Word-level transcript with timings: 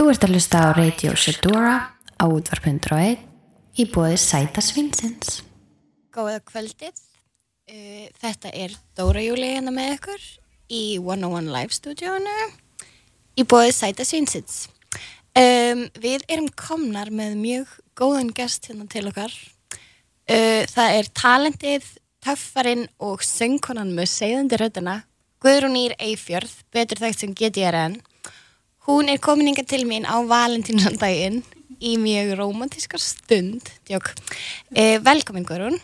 Þú 0.00 0.06
ert 0.08 0.22
að 0.24 0.30
hlusta 0.32 0.60
á 0.64 0.68
Radio 0.72 1.10
Shedora 1.12 1.72
á 2.16 2.24
útvarp.1 2.24 3.18
í 3.76 3.84
bóði 3.92 4.14
Sæta 4.16 4.62
Svinsins. 4.64 5.42
Góða 6.08 6.38
kvöldið. 6.40 6.96
Uh, 7.68 8.06
Þetta 8.16 8.48
er 8.48 8.78
Dóra 8.96 9.20
Júli 9.20 9.50
hérna 9.50 9.74
með 9.76 9.98
ykkur 9.98 10.24
í 10.72 10.80
101 10.96 11.52
Live 11.52 11.76
stúdíónu 11.76 12.38
í 13.36 13.44
bóði 13.44 13.76
Sæta 13.76 14.08
Svinsins. 14.08 14.70
Um, 15.36 15.84
við 16.00 16.24
erum 16.32 16.48
komnar 16.56 17.12
með 17.12 17.36
mjög 17.44 17.76
góðan 17.92 18.32
gest 18.32 18.72
hérna 18.72 18.88
til 18.88 19.04
okkar. 19.12 19.36
Uh, 20.24 20.64
það 20.64 20.96
er 20.96 21.12
talentið, 21.12 21.94
töffarinn 22.24 22.88
og 23.04 23.20
söngkonan 23.20 23.92
með 23.92 24.14
segðandi 24.16 24.64
röddina 24.64 25.02
Guðrún 25.44 25.76
Ír 25.76 26.00
Eifjörð, 26.00 26.62
betur 26.72 27.04
þekkt 27.04 27.26
sem 27.26 27.36
GTRN. 27.36 28.00
Hún 28.90 29.06
er 29.06 29.20
komin 29.22 29.46
inga 29.46 29.62
til 29.62 29.84
mín 29.86 30.02
á 30.02 30.18
valentínusandaginn 30.26 31.44
í 31.78 31.92
mjög 32.02 32.32
romantískar 32.40 32.98
stund. 32.98 33.68
Uh, 33.86 34.96
velkomin 35.06 35.46
Guðrún. 35.46 35.78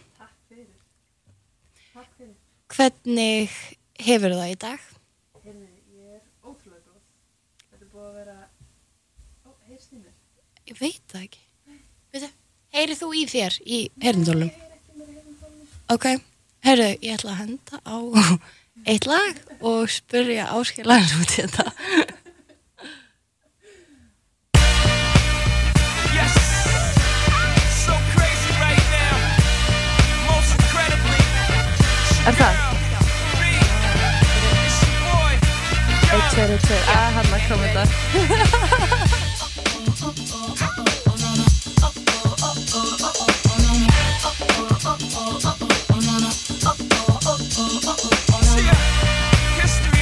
Hvernig 2.74 3.54
hefur 4.02 4.34
það 4.34 4.50
í 4.50 4.58
dag? 4.66 4.88
Ég 10.66 10.82
veit 10.82 11.02
það 11.06 11.22
ekki. 11.22 11.46
Veitu, 12.10 12.32
heyrið 12.74 13.02
þú 13.04 13.14
í 13.14 13.24
þér 13.30 13.60
í 13.62 13.80
herndólum? 14.02 14.50
Ok, 15.94 16.10
heyrðu, 16.66 16.92
ég 17.06 17.14
ætla 17.14 17.36
að 17.36 17.42
henda 17.44 17.82
á 17.86 17.96
eitt 18.90 19.06
lag 19.06 19.42
og 19.62 19.86
spurja 19.94 20.50
áskilaðan 20.58 21.20
út 21.22 21.36
í 21.38 21.44
þetta. 21.44 21.70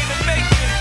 The 0.08 0.16
making. 0.24 0.72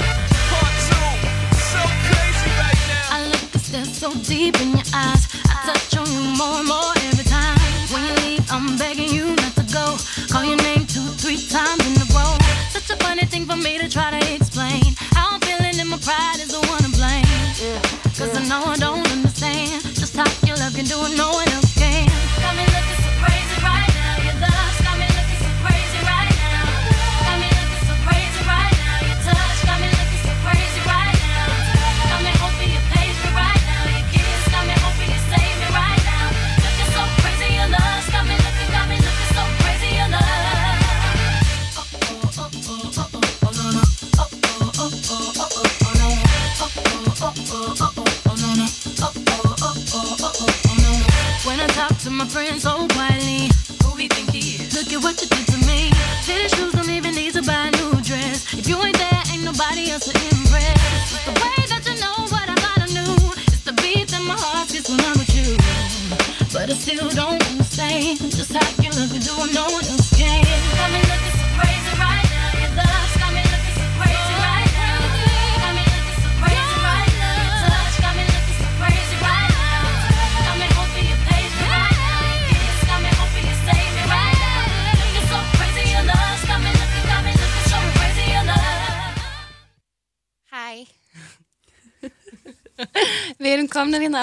Part 0.48 0.74
two, 0.88 1.12
so 1.60 1.82
crazy 2.08 2.50
right 2.56 2.82
now. 2.88 3.16
I 3.16 3.28
look 3.28 3.54
and 3.54 3.62
stare 3.62 3.86
so 3.86 4.14
deep 4.24 4.62
in 4.62 4.72
your 4.72 4.88
eyes. 4.94 5.28
I 5.46 5.54
touch 5.68 5.98
on 5.98 6.08
you 6.08 6.24
more 6.38 6.60
and 6.60 6.68
more 6.68 6.94
every 7.10 7.26
time. 7.26 7.60
When 7.92 8.04
you 8.08 8.16
leave, 8.24 8.46
I'm 8.50 8.78
begging 8.78 9.10
you 9.10 9.36
not 9.36 9.56
to 9.56 9.64
go. 9.74 9.98
Call 10.32 10.46
your 10.46 10.58
name 10.58 10.83
for 13.56 13.62
me 13.62 13.78
to 13.78 13.88
try 13.88 14.09
to 14.09 14.43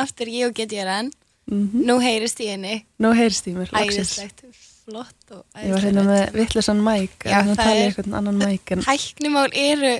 aftur, 0.02 0.30
ég 0.32 0.48
og 0.50 0.54
GTRN. 0.58 1.10
Nú 1.50 1.96
heyrist 2.02 2.38
í 2.44 2.46
henni. 2.52 2.84
Nú 3.02 3.10
heyrst 3.16 3.48
í 3.50 3.54
mér. 3.56 3.70
Æðislegt, 3.74 4.44
flott 4.84 5.32
og 5.34 5.42
Ég 5.58 5.72
var 5.74 5.82
hérna 5.86 6.04
með 6.06 6.36
vittlesan 6.38 6.82
mæk, 6.84 7.26
en 7.26 7.50
það 7.50 7.56
það 7.58 7.70
er- 7.72 7.80
ég 7.80 7.88
eitthvað 7.90 8.16
annan 8.20 8.38
mæk 8.38 8.72
en... 8.76 8.84
Hæknimál 8.86 9.48
eru 9.58 9.92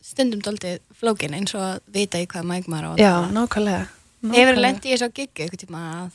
stundum 0.00 0.40
doldið 0.44 0.78
flókin 1.00 1.34
eins 1.36 1.54
og 1.58 1.64
að 1.66 1.80
vita 1.94 2.20
í 2.22 2.26
hvað 2.30 2.46
mæk 2.48 2.68
maður 2.72 2.94
á 2.96 3.02
Já, 3.02 3.14
nákvæmlega. 3.34 3.82
Hefur 3.86 4.30
nákvæmlega. 4.30 4.60
lendið 4.64 4.90
í 4.90 4.94
þessu 4.94 5.10
giggu 5.18 5.44
eitthvað 5.44 5.62
tíma 5.64 5.82
að 5.90 6.10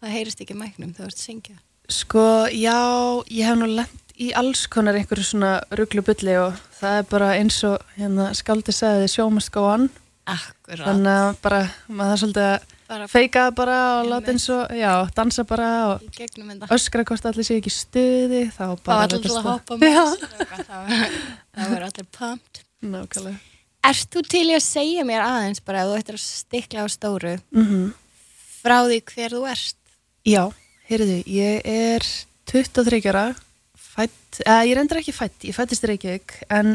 það 0.00 0.14
heyrist 0.16 0.40
ekki 0.44 0.56
mæknum 0.58 0.94
þegar 0.96 1.04
þú 1.04 1.10
ert 1.12 1.20
að 1.20 1.26
syngja. 1.28 1.56
Sko, 1.90 2.24
já, 2.54 2.78
ég 3.34 3.46
hef 3.50 3.58
nú 3.58 3.68
lent 3.74 4.14
í 4.20 4.30
alls 4.36 4.66
konar 4.70 4.94
einhverju 4.98 5.24
svona 5.26 5.52
ruglubulli 5.74 6.36
og 6.40 6.58
það 6.80 6.98
er 7.00 7.06
bara 7.10 7.30
eins 7.38 7.60
og 7.66 7.78
hérna 7.96 8.30
skáldi 8.36 8.72
sagði 8.74 9.08
show 9.10 9.30
Akkurát. 10.34 10.84
þannig 10.88 11.16
að 11.20 11.30
bara, 11.44 11.60
maður 11.88 12.12
það 12.12 12.20
svolítið 12.24 12.50
að 12.50 12.76
Bara 12.90 13.06
feika 13.06 13.44
það 13.44 13.52
bara 13.60 13.74
og 14.00 14.08
láta 14.10 14.32
eins 14.32 14.44
og, 14.50 14.72
já, 14.74 14.90
dansa 15.14 15.44
bara 15.46 15.66
og 15.92 16.00
öskra 16.74 17.04
hvort 17.06 17.28
allir 17.30 17.46
sé 17.46 17.58
ekki 17.60 17.70
stuði 17.70 18.40
þá 18.50 18.64
bara 18.82 19.04
var 19.04 19.14
allir 19.14 19.30
að 19.30 19.46
hoppa 19.46 19.76
með 19.78 19.94
þessu 20.00 20.64
það 20.66 21.70
var 21.70 21.84
allir 21.86 22.08
pumped. 22.18 22.62
nákvæmlega 22.82 23.38
Ert 23.90 24.10
þú 24.12 24.20
til 24.28 24.42
í 24.50 24.56
að 24.58 24.64
segja 24.66 25.04
mér 25.08 25.22
aðeins 25.24 25.62
bara 25.64 25.84
að 25.84 25.92
þú 25.92 26.00
ættir 26.02 26.18
að 26.18 26.24
stikla 26.26 26.82
á 26.84 26.86
stóru 26.92 27.36
mm 27.54 27.92
frá 28.60 28.76
því 28.84 28.98
hver 29.08 29.32
þú 29.32 29.44
ert? 29.48 29.76
Já, 30.28 30.42
heyrðu, 30.90 31.14
ég 31.32 31.62
er 31.64 32.04
23 32.50 33.00
ára 33.08 33.22
fætt, 33.72 34.42
eða 34.44 34.66
ég 34.68 34.74
er 34.74 34.80
endur 34.82 35.00
ekki 35.00 35.14
fætt 35.16 35.46
ég 35.48 35.56
fættist 35.56 35.86
Reykjavík 35.88 36.34
en 36.52 36.74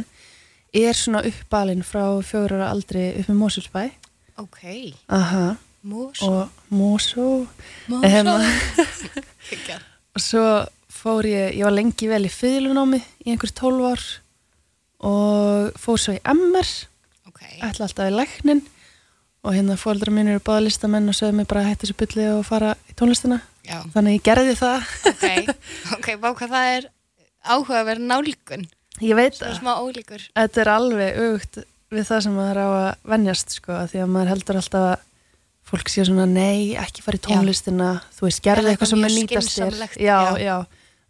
er 0.75 0.97
svona 0.97 1.23
uppalinn 1.27 1.83
frá 1.85 2.03
fjórar 2.25 2.59
ára 2.59 2.71
aldri 2.73 3.07
upp 3.19 3.29
með 3.31 3.39
Mósulsbæ 3.41 3.83
Ok, 4.37 4.59
Aha, 5.15 5.55
mús. 5.87 6.19
og. 7.15 7.47
Em, 8.03 8.27
og 10.15 10.21
svo 10.23 10.43
fór 10.91 11.27
ég, 11.29 11.55
ég 11.55 11.63
var 11.63 11.75
lengi 11.75 12.09
vel 12.11 12.25
í 12.27 12.31
fylgjunámi 12.33 12.99
í 13.23 13.31
einhver 13.31 13.53
12 13.55 13.89
ár 13.93 14.05
og 15.05 15.75
fór 15.79 16.01
svo 16.01 16.15
í 16.17 16.23
MR 16.23 16.71
Ok, 17.29 17.41
ætla 17.63 17.87
alltaf 17.87 18.09
í 18.09 18.15
læknin 18.15 18.63
og 19.45 19.53
hérna 19.53 19.77
fóldra 19.77 20.09
mín 20.13 20.31
eru 20.31 20.41
báða 20.41 20.65
listamenn 20.65 21.09
og 21.11 21.15
sögðu 21.17 21.37
mig 21.39 21.47
bara 21.49 21.61
að 21.61 21.69
hætta 21.69 21.85
þessu 21.85 21.97
bulli 21.99 22.25
og 22.33 22.45
fara 22.47 22.71
í 22.89 22.95
tónlistina. 22.97 23.37
Já. 23.65 23.81
þannig 23.93 24.17
ég 24.17 24.23
gerði 24.25 24.55
það. 24.57 24.87
Ok, 25.11 25.25
ok, 25.97 26.07
bá 26.21 26.27
hvað 26.33 26.53
það 26.55 26.69
er 26.71 26.87
áhugaverð 27.45 28.07
nálgun. 28.09 28.65
Ég 29.01 29.17
veit 29.17 29.39
að 29.41 29.57
þetta 30.35 30.61
er 30.63 30.71
alveg 30.71 31.19
augt 31.25 31.59
við 31.95 32.07
það 32.07 32.23
sem 32.25 32.35
maður 32.35 32.59
á 32.61 32.67
að 32.67 33.11
venjast 33.11 33.53
sko, 33.59 33.81
því 33.91 34.01
að 34.03 34.09
maður 34.15 34.31
heldur 34.33 34.59
alltaf 34.61 34.87
að 34.91 34.95
fólk 35.65 35.89
sé 35.89 36.05
svona 36.05 36.25
nei, 36.29 36.75
ekki 36.77 37.03
fara 37.05 37.17
í 37.19 37.23
tónlistina 37.25 37.91
þú 38.15 38.27
veist, 38.27 38.41
Er 38.41 38.47
gerði 38.51 38.73
eitthvað 38.73 38.91
sem 38.91 39.05
er 39.07 39.15
nýtast 39.15 39.55
þér 39.57 39.77
já, 39.97 40.17
Já. 40.21 40.37
já, 40.41 40.57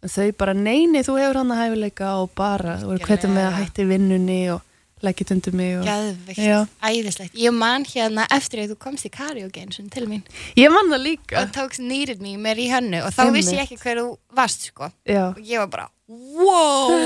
en 0.02 0.12
þau 0.16 0.28
bara 0.40 0.54
neini, 0.56 1.02
þú 1.06 1.18
hefur 1.20 1.40
hann 1.42 1.52
að 1.54 1.60
hæfileika 1.64 2.12
og 2.22 2.30
bara, 2.38 2.78
þú 2.80 2.92
verður 2.92 3.10
hvetið 3.10 3.34
með 3.36 3.48
að 3.50 3.58
hætti 3.60 3.88
vinnunni 3.90 4.40
og 4.54 4.65
leggja 5.04 5.26
undir 5.34 5.52
mig 5.56 5.74
og... 5.76 5.84
Gæðvikt, 5.84 6.70
æðislegt. 6.88 7.34
Ég 7.36 7.52
man 7.52 7.84
hérna 7.84 8.24
eftir 8.32 8.62
að 8.62 8.70
þú 8.72 8.76
komst 8.86 9.04
í 9.08 9.10
karaoke 9.12 9.60
eins 9.60 9.80
og 9.82 9.90
til 9.92 10.06
mín 10.08 10.22
ég 10.56 10.72
man 10.72 10.88
það 10.92 11.02
líka 11.04 11.42
og 11.42 11.52
tókst 11.56 11.82
Needed 11.84 12.22
Me 12.24 12.36
með 12.40 12.62
í 12.64 12.70
hönnu 12.72 13.02
og 13.04 13.12
þá 13.12 13.20
vissi 13.34 13.56
ég 13.58 13.60
Einmitt. 13.60 13.74
ekki 13.76 13.82
hver 13.82 14.00
þú 14.00 14.06
varst 14.38 14.64
sko. 14.70 14.88
já, 15.04 15.22
og 15.28 15.42
ég 15.44 15.60
var 15.60 15.68
bara, 15.74 15.86
wow, 16.08 16.96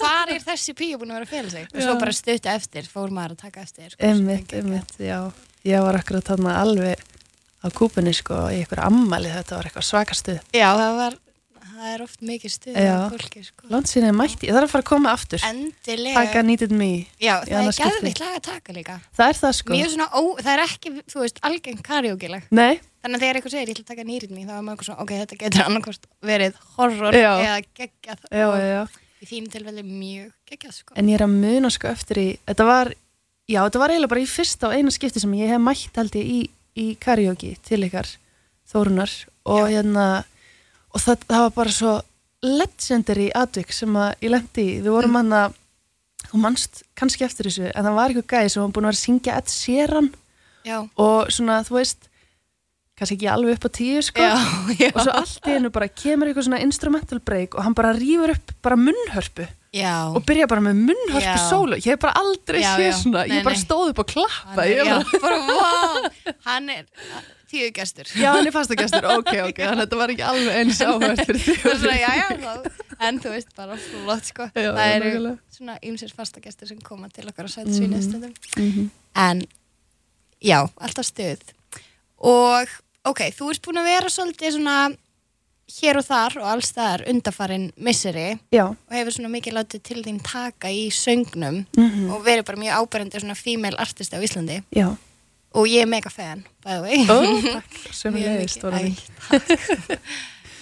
hvar 0.00 0.34
er 0.34 0.42
þessi 0.42 0.74
píu 0.74 0.98
búin 0.98 1.14
að 1.14 1.20
vera 1.20 1.30
fela 1.30 1.54
sig? 1.54 1.70
Og 1.70 1.84
svo 1.84 1.94
bara 2.02 2.16
stuttu 2.18 2.50
eftir 2.50 2.90
fór 2.90 3.14
maður 3.14 3.36
að 3.36 3.42
taka 3.46 3.62
eftir. 3.62 3.94
Sko, 3.94 4.02
Einmitt, 4.10 4.52
einmitt, 4.58 4.94
já. 4.98 5.20
ég 5.70 5.86
var 5.86 6.00
akkurat 6.00 6.26
þarna 6.32 6.58
alveg 6.64 7.06
á 7.60 7.66
kúpunni 7.76 8.14
sko 8.16 8.46
í 8.50 8.62
eitthvað 8.62 8.86
ammæli 8.88 9.30
þetta 9.34 9.58
var 9.58 9.66
eitthvað 9.68 9.86
svakastuð 9.90 10.38
Já, 10.56 10.68
það 10.80 10.94
var, 10.96 11.16
það 11.80 11.94
er 11.94 12.02
oft 12.04 12.20
mikið 12.28 12.52
stuð 12.54 12.76
fólki, 13.14 13.42
sko. 13.46 13.66
Landsinni 13.72 14.12
mætti, 14.16 14.48
ég 14.50 14.56
þarf 14.56 14.68
að 14.68 14.72
fara 14.74 14.84
að 14.84 14.88
koma 14.90 15.14
aftur 15.16 15.44
Endilega. 15.48 16.14
Taka 16.20 16.42
Needed 16.46 16.74
Me 16.76 16.90
Já, 17.22 17.34
það 17.46 17.70
er 17.70 17.78
geðvikt 17.80 18.22
lag 18.22 18.36
að 18.36 18.44
taka 18.50 18.76
líka. 18.76 18.96
Það 19.16 19.32
er 19.32 19.40
það 19.40 19.56
sko 19.60 19.74
Mjög 19.74 19.90
svona, 19.94 20.08
ó, 20.12 20.22
það 20.40 20.52
er 20.54 20.62
ekki, 20.66 20.92
þú 21.10 21.24
veist, 21.24 21.42
algeng 21.50 21.82
karaoke-lag. 21.90 22.48
Nei, 22.52 22.80
Þannig 23.00 23.16
að 23.16 23.22
þegar 23.24 23.38
eitthvað 23.38 23.52
segir, 23.54 23.70
ég 23.70 23.76
ætla 23.78 23.84
að 23.86 23.90
taka 23.94 24.04
nýrið 24.04 24.32
mér, 24.36 24.44
þá 24.44 24.52
er 24.52 24.64
maður 24.64 24.74
eitthvað 24.74 24.88
svona, 24.90 25.04
ok, 25.06 25.12
þetta 25.22 25.36
getur 25.40 25.62
annarkost 25.64 26.02
verið 26.28 26.58
horror 26.76 27.16
Já. 27.16 27.30
eða 27.40 27.60
geggjað. 27.80 28.26
já, 28.28 28.46
já, 28.60 28.66
já 28.74 28.82
Í 29.20 29.28
þínu 29.30 29.52
tilfelli 29.52 29.84
mjög 29.84 30.26
geggjað, 30.50 30.74
sko. 30.76 30.96
En 31.00 31.08
ég 31.08 31.16
er 31.16 31.24
að 31.24 31.32
muna 31.32 31.70
sko 31.72 31.88
eftir 31.88 32.20
í 32.20 32.26
Þetta 32.48 32.66
var, 32.68 32.90
já 33.48 33.60
þetta 33.64 33.80
var 33.82 33.94
eiginlega 33.94 34.12
bara 34.12 34.24
í 34.24 34.28
fyrsta 34.28 34.68
og 34.68 34.76
eina 34.76 34.92
skipti 34.92 35.20
sem 35.24 35.32
ég 35.40 35.48
hef 35.54 35.60
mætt 35.64 35.96
held 36.00 36.16
ég 36.20 36.28
í, 36.28 36.38
í 36.76 36.86
karaoke 37.00 37.54
til 37.64 37.80
ykkar 37.88 38.08
Þórunar 38.70 39.12
og 39.48 39.64
Já. 39.64 39.80
hérna 39.80 40.06
og 40.90 41.02
það, 41.02 41.26
það 41.30 41.44
var 41.46 41.56
bara 41.56 41.74
svo 41.74 41.94
legendary 42.40 43.28
atvik 43.36 43.72
sem 43.76 43.96
að 44.00 44.12
ég 44.24 44.32
lendi 44.32 44.66
í. 44.66 44.76
Við 44.80 44.92
vorum 44.94 45.18
hann 45.20 45.34
að 45.36 45.56
þú 46.30 46.40
manst 46.42 46.82
kannski 46.98 47.26
eftir 47.26 47.48
þessu 47.48 47.68
en 47.70 47.86
það 47.86 47.98
var 47.98 48.12
eitthvað 48.12 48.30
gæði 48.34 48.52
sem 48.52 48.62
var 48.62 48.74
búin 48.76 48.86
að 48.86 48.92
vera 48.92 48.98
að 48.98 49.04
syngja 49.04 49.38
Ed 49.40 49.52
Sheeran. 49.54 50.10
Já. 50.60 50.82
og 51.00 51.30
svona 51.32 51.62
þú 51.64 51.78
veist 51.78 52.10
kannski 53.00 53.16
ekki 53.16 53.28
alveg 53.32 53.56
upp 53.56 53.64
á 53.64 53.70
tíu 53.72 54.02
sko. 54.04 54.20
Já, 54.20 54.34
já. 54.76 54.90
og 54.92 55.00
svo 55.00 55.14
allt 55.16 55.48
í 55.48 55.54
hennu 55.54 55.70
bara 55.72 55.88
kemur 55.88 56.28
eitthvað 56.28 56.50
svona 56.50 56.60
instrumental 56.66 57.20
break 57.24 57.56
og 57.56 57.64
hann 57.64 57.76
bara 57.76 57.94
rýfur 57.96 58.34
upp 58.34 58.52
bara 58.60 58.76
munnhörpu. 58.76 59.48
Já. 59.70 60.10
og 60.10 60.24
byrja 60.26 60.48
bara 60.50 60.64
með 60.66 60.80
munnhörpu 60.90 61.36
sólu. 61.46 61.78
Ég 61.78 61.94
hef 61.94 62.00
bara 62.02 62.20
aldrei 62.20 62.60
séð 62.60 62.92
svona. 62.98 63.24
Nei, 63.24 63.38
ég 63.38 63.46
bara 63.46 63.56
nei. 63.56 63.62
stóð 63.64 63.92
upp 63.94 64.02
og 64.02 64.10
Hann 64.10 64.26
klappa 64.28 64.66
er, 64.66 64.82
já, 64.82 64.96
bara, 64.98 65.20
bara, 65.22 65.38
wow, 65.46 66.34
hann 66.48 66.72
er 66.74 66.84
tíu 67.50 67.70
gestur. 67.74 68.04
já, 68.14 68.30
hann 68.32 68.46
er 68.46 68.52
fastagestur, 68.54 69.04
ok, 69.18 69.32
ok 69.48 69.58
þannig 69.66 69.76
að 69.76 69.82
þetta 69.84 70.00
var 70.00 70.12
ekki 70.14 70.26
alveg 70.30 70.58
eins 70.60 70.80
áhört 70.86 71.24
fyrir 71.26 71.40
því 71.44 71.54
Og 71.70 71.78
svona, 71.80 71.96
já, 71.98 72.12
já, 72.20 72.72
en 73.08 73.20
þú 73.20 73.32
veist 73.34 73.54
bara 73.56 73.76
flott, 73.76 74.24
sko. 74.30 74.48
Já, 74.54 74.70
það 74.76 74.94
eru 74.96 75.10
nákvæmlega. 75.10 75.38
svona 75.56 75.78
ymsir 75.82 76.12
fastagestur 76.16 76.68
sem 76.68 76.80
koma 76.84 77.08
til 77.08 77.26
okkar 77.30 77.48
að 77.48 77.54
sæta 77.56 77.72
svínu 77.74 78.00
stundum. 78.04 78.34
Mhm. 78.56 78.90
En, 79.16 79.42
já, 80.44 80.60
alltaf 80.80 81.06
stuð. 81.08 81.40
Og, 82.20 82.68
ok, 83.08 83.20
þú 83.32 83.50
ert 83.54 83.62
búin 83.64 83.80
að 83.80 83.88
vera 83.88 84.08
svolítið 84.12 84.56
svona 84.58 84.74
hér 85.70 86.00
og 86.00 86.04
þar 86.04 86.34
og 86.40 86.46
alls 86.50 86.72
þar 86.74 87.04
undarfarin 87.08 87.68
misseri 87.78 88.32
já, 88.52 88.64
og 88.66 88.90
hefur 88.96 89.14
svona 89.14 89.30
mikið 89.30 89.54
látið 89.54 89.82
til 89.86 90.00
þín 90.02 90.16
taka 90.26 90.66
í 90.74 90.88
söngnum 90.90 91.60
Mhm. 91.78 92.10
og 92.10 92.24
verið 92.26 92.44
bara 92.48 92.58
mjög 92.58 92.74
áberandi 92.80 93.20
svona 93.22 93.36
female 93.38 93.78
artist 93.78 94.10
á 94.12 94.18
Íslandi 94.18 94.64
já 94.74 94.88
og 95.54 95.70
ég 95.70 95.84
er 95.84 95.90
mega 95.90 96.10
fan, 96.12 96.44
by 96.64 96.76
the 96.76 96.82
way. 96.84 96.96
Ó, 97.10 97.12
takk, 97.56 97.72
sem 97.96 98.14
leiðist 98.14 98.64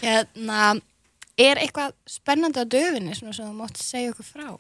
hérna, 0.03 0.75
er 1.39 1.61
eitthvað 1.61 1.95
spennandi 2.09 2.63
á 2.63 2.67
döfinni 2.71 3.17
svona 3.17 3.35
sem 3.37 3.49
þú 3.49 3.55
mátt 3.59 3.81
segja 3.83 4.13
okkur 4.13 4.27
frá? 4.27 4.51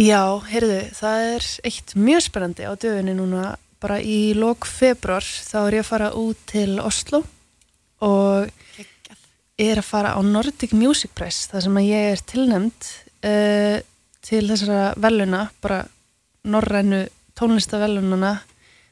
Já, 0.00 0.22
heyrðu, 0.48 0.80
það 0.96 1.16
er 1.34 1.42
eitt 1.68 1.92
mjög 1.98 2.22
spennandi 2.24 2.62
á 2.64 2.72
döfinni 2.72 3.14
núna 3.18 3.44
bara 3.80 3.98
í 4.00 4.32
lok 4.36 4.66
februar 4.68 5.24
þá 5.24 5.58
er 5.62 5.78
ég 5.78 5.84
að 5.84 5.90
fara 5.90 6.10
út 6.16 6.40
til 6.50 6.80
Oslo 6.84 7.22
og 8.04 8.48
Geggjað. 8.76 9.22
er 9.60 9.80
að 9.80 9.88
fara 9.88 10.14
á 10.16 10.20
Nordic 10.24 10.72
Music 10.76 11.12
Prize 11.16 11.48
þar 11.52 11.66
sem 11.66 11.78
að 11.80 11.88
ég 11.88 12.10
er 12.14 12.24
tilnæmd 12.32 12.90
uh, 13.28 13.78
til 14.24 14.44
þessara 14.50 14.92
veluna 15.00 15.46
bara 15.64 15.82
norrænu 16.48 17.06
tónlistavelunana 17.36 18.38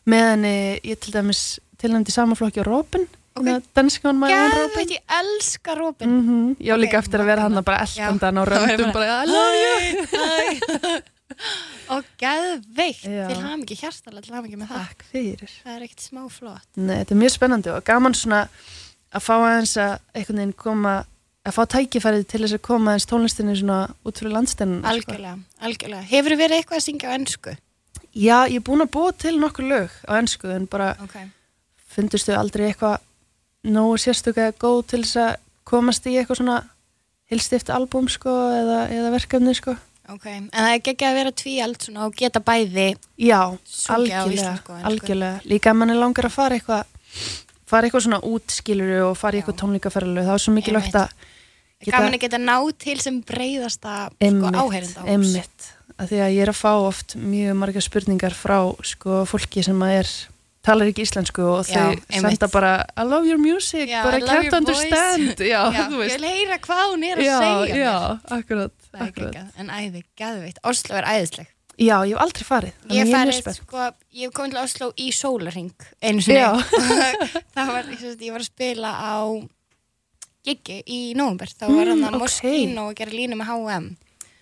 meðan 0.09 0.45
ég 0.49 0.99
til 1.03 1.15
dæmis 1.15 1.43
tilnæmd 1.79 2.09
í 2.11 2.15
samanflokki 2.15 2.65
á 2.65 2.67
Robin 2.67 3.07
Ok. 3.39 3.45
okay. 3.47 4.33
Geðveit, 4.33 4.91
ég 4.91 5.03
elska 5.21 5.75
Robin. 5.79 6.09
mm 6.09 6.23
-hmm. 6.29 6.57
Já, 6.67 6.75
líka 6.77 6.99
Ok, 6.99 7.05
eftir 7.05 7.21
að 7.21 7.25
vera 7.27 7.41
hann 7.43 7.53
magnað. 7.53 7.65
bara 7.65 7.85
eldandan 7.85 8.39
á 8.39 8.45
röndum 8.45 8.93
bara- 8.93 9.23
I 9.23 9.27
love 9.27 9.57
you 9.63 11.03
og 11.95 12.05
geðveikt, 12.19 13.05
Já. 13.05 13.29
til 13.29 13.37
mikið 13.63 13.81
hjartalega 13.83 14.23
til 14.23 14.35
mikið 14.35 14.59
með 14.59 14.69
það. 14.69 14.87
Það 15.63 15.77
er 15.77 15.83
ekkert 15.83 16.01
smá 16.01 16.29
flott. 16.31 16.67
Nei, 16.77 16.97
þetta 17.05 17.15
er 17.15 17.23
mjög 17.23 17.31
spennandi 17.37 17.71
og 17.71 17.85
gaman 17.85 18.15
svona 18.15 18.49
að 19.15 19.25
fá 19.25 19.35
aðeins 19.39 19.77
að 19.77 19.99
einhvern 20.15 20.37
veginn 20.37 20.53
koma 20.57 21.05
að 21.47 21.55
fá 21.57 21.63
tækifærið 21.67 22.27
til 22.27 22.41
þess 22.43 22.57
að 22.59 22.63
koma 22.63 22.91
aðeins 22.93 23.09
tónlistinni 23.09 23.57
svona 23.57 23.79
út 24.05 24.19
fyrir 24.21 24.33
landstenninu 24.33 24.85
Algjörlega, 24.85 25.39
algjörlega. 25.61 26.03
Hefur 26.11 26.37
verið 26.37 26.59
eitthvað 26.59 26.81
að 26.81 26.87
syngja 26.89 27.09
á 27.09 27.17
ennsku? 27.17 27.57
Já, 28.15 28.47
ég 28.49 28.57
er 28.61 28.65
búin 28.67 28.83
að 28.83 28.91
búa 28.95 29.13
til 29.13 29.37
nokkur 29.39 29.65
lög 29.69 29.91
á 30.09 30.13
ennsku 30.19 30.49
en 30.55 30.67
bara 30.67 30.95
Ok. 31.03 31.17
fundust 31.95 32.29
þau 32.29 32.39
aldrei 32.41 32.71
eitthvað 32.73 32.99
nógu 33.65 33.99
sérstöka 34.01 34.53
góð 34.59 34.87
til 34.87 35.03
þess 35.05 35.17
að 35.17 35.37
komast 35.65 36.07
í 36.07 36.17
eitthvað 36.17 36.41
svona 36.41 36.59
hilstift 37.31 37.71
albúm 37.71 38.09
sko 38.09 38.31
eða, 38.31 38.89
eða 38.89 39.13
verkefni 39.13 39.55
sko 39.55 39.77
Ok, 40.09 40.25
en 40.25 40.47
það 40.49 40.71
er 40.73 40.79
ekki 40.81 41.05
að 41.05 41.15
vera 41.19 41.33
tvíald 41.37 41.83
svona 41.85 42.07
og 42.09 42.15
geta 42.17 42.41
bæði 42.41 42.97
Já, 43.21 43.43
algjörlega, 43.93 44.53
ensku. 44.55 44.79
algjörlega 44.89 45.41
Líka 45.45 45.71
að 45.75 45.77
mann 45.83 45.91
er 45.93 46.01
langar 46.01 46.25
að 46.31 46.33
fara 46.39 46.57
eitthvað 46.57 46.87
fara 47.69 47.85
eitthvað 47.91 48.07
svona 48.07 48.21
útskiluru 48.25 49.03
og 49.11 49.19
fara 49.21 49.37
eitthvað 49.37 49.59
tónleikaferðalög 49.61 50.25
það 50.31 50.39
er 50.39 50.45
svo 50.47 50.55
mikilvægt 50.57 50.95
Einmitt. 50.97 51.27
að 51.85 51.91
gaman 51.93 52.17
að 52.17 52.23
geta 52.25 52.39
ná 52.41 52.57
til 52.81 52.97
sem 53.05 53.19
breyðasta 53.23 53.97
sko, 54.09 54.17
Einmitt, 54.25 54.57
áheyrenda 54.57 55.05
einmitt, 55.13 55.69
að 55.99 56.11
því 56.13 56.19
að 56.25 56.33
ég 56.37 56.43
er 56.47 56.51
að 56.53 56.59
fá 56.63 56.73
oft 56.89 57.15
mjög 57.19 57.57
margar 57.59 57.85
spurningar 57.85 58.35
frá 58.39 58.59
sko, 58.87 59.23
fólki 59.27 59.65
sem 59.67 59.81
að 59.83 59.97
er 60.01 60.11
talar 60.69 60.91
ekki 60.91 61.05
íslensku 61.07 61.43
og 61.49 61.67
Já, 61.71 61.75
þau 61.75 61.85
einmitt. 61.91 62.23
senda 62.39 62.49
bara 62.53 62.73
I 62.99 63.05
love 63.09 63.27
your 63.29 63.39
music, 63.41 63.89
Já, 63.89 64.03
bara 64.05 64.19
I 64.19 64.27
can't 64.27 64.57
understand. 64.59 65.39
Já, 65.53 65.61
Já, 65.73 65.85
ég 65.89 66.19
vil 66.19 66.27
heyra 66.29 66.59
hvað 66.65 66.83
hún 66.93 67.07
er 67.09 67.23
að 67.23 67.29
já, 67.29 67.37
segja 67.43 67.79
já, 67.83 67.95
akkurat, 68.39 68.75
akkurat. 69.07 69.39
en 69.59 69.71
æði, 69.73 70.03
gæðveitt 70.19 70.59
Oslo 70.69 70.99
er 71.01 71.09
æðisleg. 71.15 71.49
Já, 71.79 71.95
ég 72.03 72.17
hef 72.17 72.23
aldrei 72.25 72.43
farið 72.49 72.89
Ég 72.91 73.05
er 73.05 73.13
farið, 73.15 73.51
sko, 73.61 73.85
ég 74.19 74.27
hef 74.27 74.35
komið 74.35 74.55
til 74.57 74.63
Oslo 74.65 74.89
í 74.99 75.09
sólarring 75.15 75.71
einu 76.03 76.25
sinni. 76.27 76.41
Já. 76.43 76.59
Það 77.55 77.71
var, 77.75 77.93
ég, 77.95 78.33
var 78.35 78.43
að 78.43 78.49
spila 78.51 78.91
á 78.99 79.15
giggi 80.49 80.79
í 80.87 80.99
nóvumber 81.19 81.51
þá 81.55 81.65
var 81.71 81.91
hann 81.93 82.03
Mm, 82.03 82.09
að. 82.11 82.19
Moschino 82.23 82.85
að 82.91 82.97
gera 83.01 83.15
línu 83.15 83.39
með 83.39 83.51
H&M 83.53 83.89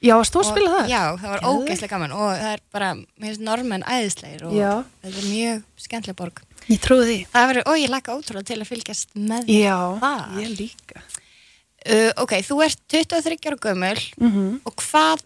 já, 0.07 0.15
varst 0.17 0.35
þú 0.37 0.41
að 0.43 0.49
spila 0.53 0.73
það? 0.77 0.89
Já, 0.93 1.01
það 1.21 1.33
var 1.35 1.45
ógeðslega 1.51 1.91
gaman 1.93 2.15
og 2.17 2.25
það 2.31 2.51
er 2.55 2.63
bara, 2.77 2.89
mér 2.97 3.29
finnst 3.31 3.45
normenn 3.47 3.85
æðislegir 3.87 4.45
og 4.49 4.55
Já. 4.57 4.71
þetta 5.05 5.21
er 5.23 5.29
mjög 5.31 5.63
skemmtileg 5.87 6.19
borg. 6.21 6.43
Ég 6.67 6.81
trúi 6.83 7.05
því. 7.07 7.17
Það 7.35 7.49
verður, 7.53 7.67
og 7.71 7.79
ég 7.83 7.93
laka 7.93 8.17
ótrúlega 8.19 8.49
til 8.51 8.59
að 8.63 8.71
fylgjast 8.73 9.17
með 9.17 9.45
því 9.51 9.59
já, 9.63 9.77
þar. 10.03 10.37
ég 10.43 10.55
líka. 10.61 11.03
Uh, 11.87 12.11
Ok, 12.25 12.33
þú 12.43 12.61
ert 12.67 12.81
23 12.91 13.37
ára 13.47 13.59
gömul 13.69 13.99
mm 14.19 14.55
og 14.67 14.75
hvað 14.83 15.23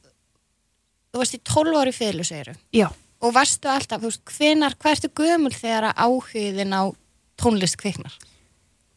þú 1.10 1.22
varst 1.22 1.36
í 1.38 1.40
12 1.48 1.78
ári 1.80 1.94
fyrlu, 1.96 2.24
segiru 2.26 2.52
já, 2.76 2.86
og 3.24 3.32
varstu 3.34 3.70
alltaf, 3.72 4.02
þú 4.02 4.10
veist, 4.10 4.24
hvenar 4.36 4.76
hvað 4.76 4.96
ertu 4.98 5.08
gömul 5.22 5.54
þegar 5.56 5.88
að 5.90 6.02
áhugðin 6.04 6.76
á 6.76 6.82
tónlist 7.40 7.78
kviknar? 7.80 8.12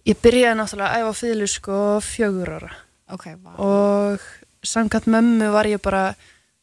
ég 0.03 0.19
byrjaði 0.19 0.57
náttúrulega 0.59 0.91
að 0.91 1.05
æfa 1.07 1.13
fýðlu 1.21 1.47
sko 1.47 1.75
fjögur 2.03 2.49
ára. 2.57 2.71
Ok, 3.15 3.25
vá. 3.39 3.53
Og 3.63 4.23
samkvæmt 4.63 5.09
mömmu 5.11 5.49
var 5.53 5.67
ég 5.69 5.81
bara 5.83 6.13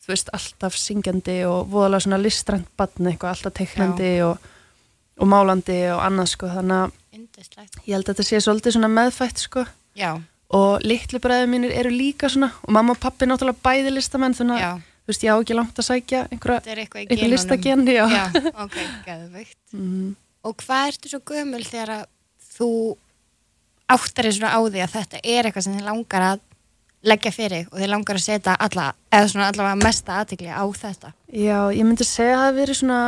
þú 0.01 0.13
veist, 0.15 0.31
alltaf 0.33 0.77
syngjandi 0.81 1.39
og 1.49 1.69
voðalega 1.71 2.07
svona 2.07 2.19
listrænt 2.23 2.69
batn 2.81 3.11
eitthvað, 3.13 3.35
alltaf 3.37 3.55
teiknandi 3.59 4.11
og, 4.27 4.51
og 5.21 5.29
málandi 5.29 5.79
og 5.95 6.01
annað 6.07 6.33
sko, 6.35 6.51
þannig 6.57 6.77
að 6.85 6.97
Indislegt 7.21 7.81
ég 7.85 7.95
held 7.97 8.07
að 8.09 8.13
þetta 8.15 8.29
sé 8.29 8.41
svolítið 8.45 8.77
svona 8.77 8.89
meðfætt 8.95 9.43
sko. 9.43 9.65
Já, 9.99 10.13
og 10.51 10.83
litlu 10.87 11.19
bræði 11.23 11.49
mínir 11.51 11.73
eru 11.79 11.91
líka 11.95 12.31
svona 12.31 12.49
og 12.63 12.73
mamma 12.75 12.95
og 12.97 13.01
pappi 13.03 13.27
náttúrulega 13.29 13.63
bæði 13.63 13.93
listamenn 13.95 14.35
þannig 14.35 14.65
að 14.67 14.81
þú 14.81 15.13
veist, 15.13 15.25
ég 15.27 15.31
á 15.31 15.37
ekki 15.43 15.57
langt 15.59 15.79
að 15.79 15.87
sækja 15.91 16.21
einhverja, 16.31 16.61
er 16.71 16.81
einhver 16.85 17.05
genunum. 17.11 17.31
listagen 17.35 17.85
já. 17.91 18.05
Ok, 18.65 18.77
geðveikt. 19.07 19.59
Mm, 19.75 20.15
Og 20.49 20.57
hvað 20.63 20.87
ertu 20.95 21.11
svo 21.13 21.21
gömul 21.29 21.65
þegar 21.67 21.91
að 21.99 22.05
þú 22.57 22.69
áttar 23.91 24.25
þér 24.29 24.37
svona 24.39 24.53
á 24.57 24.61
því 24.65 24.83
að 24.85 24.95
þetta 24.95 25.21
er 25.23 25.49
eitthvað 25.49 25.67
sem 25.67 25.75
þið 25.77 25.89
langar 25.91 26.27
að 26.31 26.45
leggja 27.03 27.33
fyrir 27.33 27.67
og 27.73 27.79
þið 27.81 27.89
langar 27.95 28.17
að 28.19 28.25
setja 28.27 28.55
alla, 28.61 28.91
eða 29.13 29.29
svona 29.33 29.49
allavega 29.53 29.79
mesta 29.85 30.19
aðtikli 30.21 30.51
á 30.53 30.65
þetta? 30.77 31.13
Já, 31.33 31.59
ég 31.73 31.85
myndi 31.89 32.05
segja 32.05 32.35
að 32.35 32.41
það 32.41 32.47
hafi 32.47 32.59
verið 32.61 32.77
svona 32.81 33.01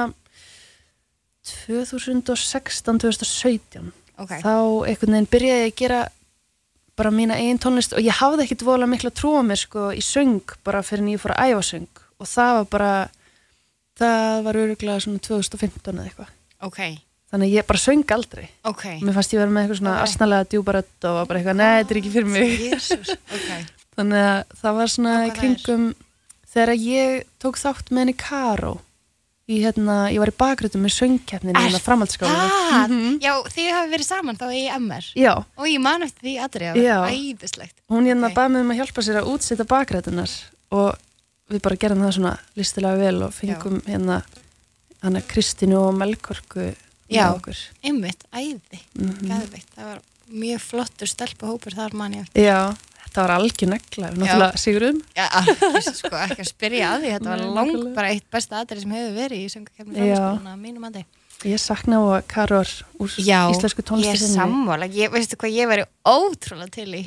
2016-2017 2.52 3.92
Ok, 4.22 4.32
þá 4.44 4.52
einhvern 4.86 5.14
veginn 5.16 5.30
byrjaði 5.32 5.62
ég 5.64 5.70
að 5.72 5.78
gera 5.80 6.00
bara 7.00 7.10
mína 7.14 7.38
eigin 7.40 7.58
tónlist 7.62 7.94
og 7.96 8.02
ég 8.04 8.14
hafði 8.20 8.44
ekkit 8.44 8.64
vola 8.68 8.86
mikla 8.86 9.10
trú 9.16 9.30
á 9.40 9.42
mér 9.42 9.58
sko 9.62 9.88
í 9.96 10.02
söng 10.04 10.42
bara 10.66 10.82
fyrir 10.84 11.02
en 11.06 11.12
ég 11.14 11.22
fór 11.22 11.32
að 11.34 11.42
æfa 11.54 11.62
söng. 11.72 11.88
Og 12.20 12.26
það 12.28 12.52
var 12.58 12.66
bara 12.74 12.90
það 13.98 14.42
var 14.46 14.54
öruglega 14.62 15.00
svona 15.02 15.22
2015 15.24 15.96
eða 15.96 16.06
eitthvað. 16.10 16.30
Ok, 16.68 16.78
þannig 17.32 17.48
að 17.48 17.56
ég 17.56 17.66
bara 17.72 17.82
söng 17.82 18.04
aldrei. 18.14 18.46
Ok. 18.68 18.84
Mér 19.02 19.16
fannst 19.16 19.32
ég 19.34 19.40
vera 19.42 19.50
með 19.56 19.62
eitthvað 19.64 19.80
svona 19.80 19.96
Ok. 19.96 20.04
asnalega 20.06 20.48
djúbarött 20.52 21.08
og 21.10 21.22
bara 21.32 21.38
eitthvað, 21.40 21.58
nei, 21.58 21.74
þetta 21.80 21.92
er 21.96 22.00
ekki 22.02 22.14
fyrir 22.18 22.30
mig 22.36 22.50
þannig 23.96 24.24
að 24.28 24.56
það 24.62 24.78
var 24.80 24.92
svona 24.94 25.12
það 25.18 25.26
er? 25.26 25.36
kringum 25.40 25.84
þegar 26.52 26.72
ég 26.86 27.22
tók 27.42 27.60
þátt 27.60 27.90
með 27.92 28.02
henni 28.04 28.16
Karó 28.22 28.72
í 29.52 29.56
hérna, 29.60 29.94
ég 30.14 30.20
var 30.22 30.30
í 30.30 30.36
bakgröndum 30.38 30.84
með 30.86 30.94
söngkeppnin 30.96 31.56
í 31.58 31.62
hérna 31.66 31.80
framhaldsskóla 31.82 32.44
Það, 32.72 32.92
já, 33.20 33.32
þið 33.52 33.70
hafi 33.74 33.90
verið 33.92 34.06
saman 34.06 34.38
þá 34.38 34.44
í 34.54 34.62
MR 34.78 35.08
Já, 35.18 35.32
og 35.58 35.66
ég 35.68 35.82
man 35.82 36.06
eftir 36.06 36.28
því 36.28 36.34
aðri 36.46 36.68
Já. 36.78 36.98
æðislegt 37.10 37.74
hún 37.92 38.06
hérna 38.08 38.28
Ok. 38.30 38.32
okay. 38.32 38.36
bað 38.38 38.52
mig 38.54 38.62
um 38.64 38.70
að 38.72 38.78
hjálpa 38.80 39.04
sér 39.04 39.18
að 39.20 39.32
útsetja 39.34 39.66
bakrætunar 39.68 40.36
og 40.72 40.94
við 41.52 41.64
bara 41.66 41.80
gerum 41.82 42.04
það 42.06 42.14
svona 42.16 42.32
listilega 42.56 43.02
vel 43.02 43.26
og 43.26 43.34
fengum 43.36 43.82
hérna 43.90 44.20
hana 45.02 45.20
Kristínu 45.26 45.76
og 45.82 45.92
Melkorku 45.98 46.70
Já. 47.12 47.26
einmitt, 47.82 48.22
æði, 48.32 48.78
Mhm. 48.94 49.26
gæðveitt 49.26 49.74
það 49.76 49.84
var 49.90 50.00
mjög 50.32 50.60
flottur 50.64 51.10
stelpuhópur 51.10 51.74
þar 51.76 51.92
man 51.98 52.14
ég 52.14 52.22
eftir 52.24 52.46
Já, 52.46 52.72
þetta 53.12 53.22
var 53.26 53.32
algjör 53.36 53.68
negla, 53.68 54.08
við 54.10 54.22
náttúrulega 54.22 54.60
sigurum. 54.62 55.00
Já, 55.14 55.26
að- 55.28 55.88
sko, 55.92 56.12
ekki 56.16 56.40
að 56.40 56.48
spyrja 56.48 56.86
að 56.94 57.02
því 57.04 57.10
þetta 57.12 57.28
var 57.28 57.42
Nei, 57.42 57.48
lang 57.52 57.68
nákvæmlega. 57.72 57.94
bara 57.98 58.12
eitt 58.16 58.28
besta 58.32 58.60
aðri 58.62 58.80
sem 58.82 58.94
hefur 58.96 59.16
verið 59.20 59.42
í 59.44 59.50
söngakefni 59.52 59.98
Já. 60.08 60.14
framskóluna 60.16 60.54
mínum 60.62 60.86
andi 60.88 61.04
Ég 61.42 61.58
sakna 61.58 61.98
á 61.98 62.22
Karor 62.30 62.68
úr 63.02 63.10
Já, 63.18 63.40
íslensku 63.50 63.82
ég 64.00 64.12
er 64.14 64.20
sammála 64.22 64.86
ég, 64.88 65.10
veistu 65.12 65.36
hvað, 65.36 65.52
ég 65.58 65.66
væri 65.68 65.84
ótrúlega 66.06 66.70
til 66.70 66.88
í 66.94 67.02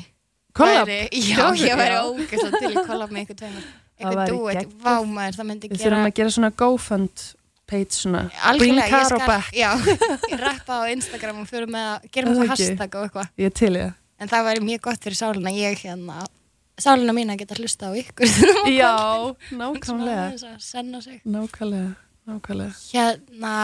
Kollab? 0.56 0.88
Já, 0.88 1.50
ég 1.56 1.74
væri 1.76 1.96
Já. 1.96 2.04
ógeðslega 2.04 2.60
til 2.60 2.70
í 2.70 2.84
kollab 2.86 3.10
með 3.16 3.24
ykkur 3.26 3.38
tveimur 3.42 3.64
eitthvað 3.96 4.28
duet, 4.28 4.60
geggjað. 4.60 4.78
vá 4.84 4.94
maður, 5.08 5.36
það 5.40 5.48
myndi 5.50 5.68
Við 5.72 5.78
gera 5.80 5.96
þurfum 5.96 6.08
að 6.10 6.16
gera 6.20 6.34
svona 6.36 6.50
GoFund 6.62 7.24
page 7.66 7.96
svona. 7.96 8.20
Bring 8.28 8.44
Algjörlega, 8.46 8.84
ég 8.86 8.92
Karo 8.92 9.08
skal, 9.08 9.26
back. 9.26 9.48
já, 9.56 9.70
ég 10.30 10.38
rappa 10.44 10.76
á 10.78 10.82
Instagram 10.92 11.40
og 11.42 11.48
fyrir 11.50 11.66
með 11.72 11.86
að 11.96 12.04
gera 12.14 12.34
ekki. 12.36 12.50
hashtag 12.52 12.94
og 13.00 13.06
eitthvað 13.08 13.30
Ég 13.42 13.54
til 13.58 13.72
það. 13.74 13.94
En 14.20 14.30
það 14.32 14.46
væri 14.48 14.64
mjög 14.64 14.80
gott 14.88 15.02
fyrir 15.04 15.18
sálina 15.18 15.52
ég 15.54 15.80
hérna, 15.84 16.24
sálina 16.80 17.14
mín 17.16 17.32
að 17.32 17.42
geta 17.42 17.58
hlusta 17.60 17.90
á 17.90 17.92
ykkur 17.96 18.30
Já, 18.80 18.92
nákvæmlega. 19.50 20.26
Nákvæmlega, 21.24 21.90
nákvæmlega. 22.28 22.72
hérna 22.92 23.54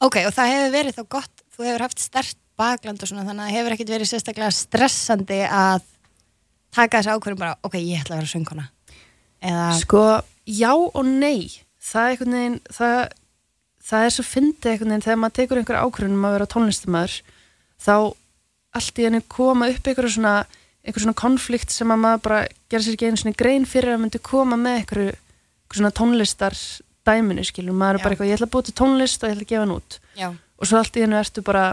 ok, 0.00 0.16
og 0.26 0.34
það 0.36 0.52
hefur 0.54 0.74
verið 0.76 0.98
þá 0.98 1.02
gott 1.16 1.44
þú 1.56 1.66
hefur 1.68 1.84
haft 1.86 2.00
stert 2.04 2.36
bakland 2.60 3.00
og 3.02 3.08
svona 3.08 3.24
þannig 3.24 3.40
að 3.44 3.48
það 3.50 3.56
hefur 3.58 3.74
ekkit 3.76 3.92
verið 3.94 4.10
sérstaklega 4.10 4.52
stressandi 4.56 5.40
að 5.48 5.86
taka 6.76 7.00
þessi 7.00 7.14
ákvörðum 7.16 7.40
bara, 7.40 7.56
ok, 7.66 7.78
ég 7.80 8.02
ætla 8.04 8.16
að 8.18 8.22
vera 8.22 8.32
söngkona 8.34 8.66
eða, 9.40 9.64
Sko, 9.80 10.02
já 10.46 10.70
og 10.76 11.00
nei 11.08 11.48
það 11.80 12.04
er 12.04 12.12
einhvern 12.14 12.36
veginn 12.36 12.58
það, 12.76 12.98
það 13.90 14.04
er 14.06 14.14
svo 14.16 14.24
fyndið 14.28 14.70
einhvern 14.74 14.92
veginn 14.92 15.06
þegar 15.06 15.20
maður 15.22 15.36
tekur 15.40 15.60
einhver 15.62 15.80
ákvörðunum 15.80 16.26
að 16.28 16.34
vera 16.36 16.48
tónlistamæður 16.54 17.16
þá 17.80 17.94
allt 18.76 19.00
í 19.00 19.06
henni 19.06 19.22
koma 19.28 19.68
upp 19.72 19.90
einhver 19.90 20.08
svona 20.10 20.34
einhver 20.80 21.04
svona 21.04 21.18
konflikt 21.18 21.72
sem 21.74 21.90
að 21.92 22.02
maður 22.04 22.22
bara 22.24 22.40
gera 22.70 22.84
sér 22.84 22.96
ekki 22.96 23.10
einu 23.10 23.20
svona 23.20 23.36
grein 23.36 23.66
fyrir 23.68 23.94
að 23.94 24.02
myndi 24.04 24.20
koma 24.24 24.56
með 24.60 24.78
einhver, 24.78 25.02
einhver 25.10 25.80
svona 25.80 25.92
tónlistar 25.96 26.56
dæminu 27.06 27.44
skilur, 27.44 27.76
maður 27.76 27.98
er 27.98 28.04
bara 28.04 28.14
eitthvað 28.14 28.30
ég 28.30 28.38
ætla 28.38 28.48
að 28.48 28.54
búið 28.54 28.68
til 28.68 28.76
tónlist 28.80 29.22
og 29.22 29.28
ég 29.30 29.36
ætla 29.36 29.44
að 29.44 29.50
gefa 29.52 29.64
hann 29.64 29.74
út. 29.76 29.98
Já, 30.16 30.28
og 30.30 30.68
svo 30.68 30.80
allt 30.80 30.96
í 30.96 31.04
hennu 31.04 31.18
ertu 31.20 31.44
bara 31.44 31.64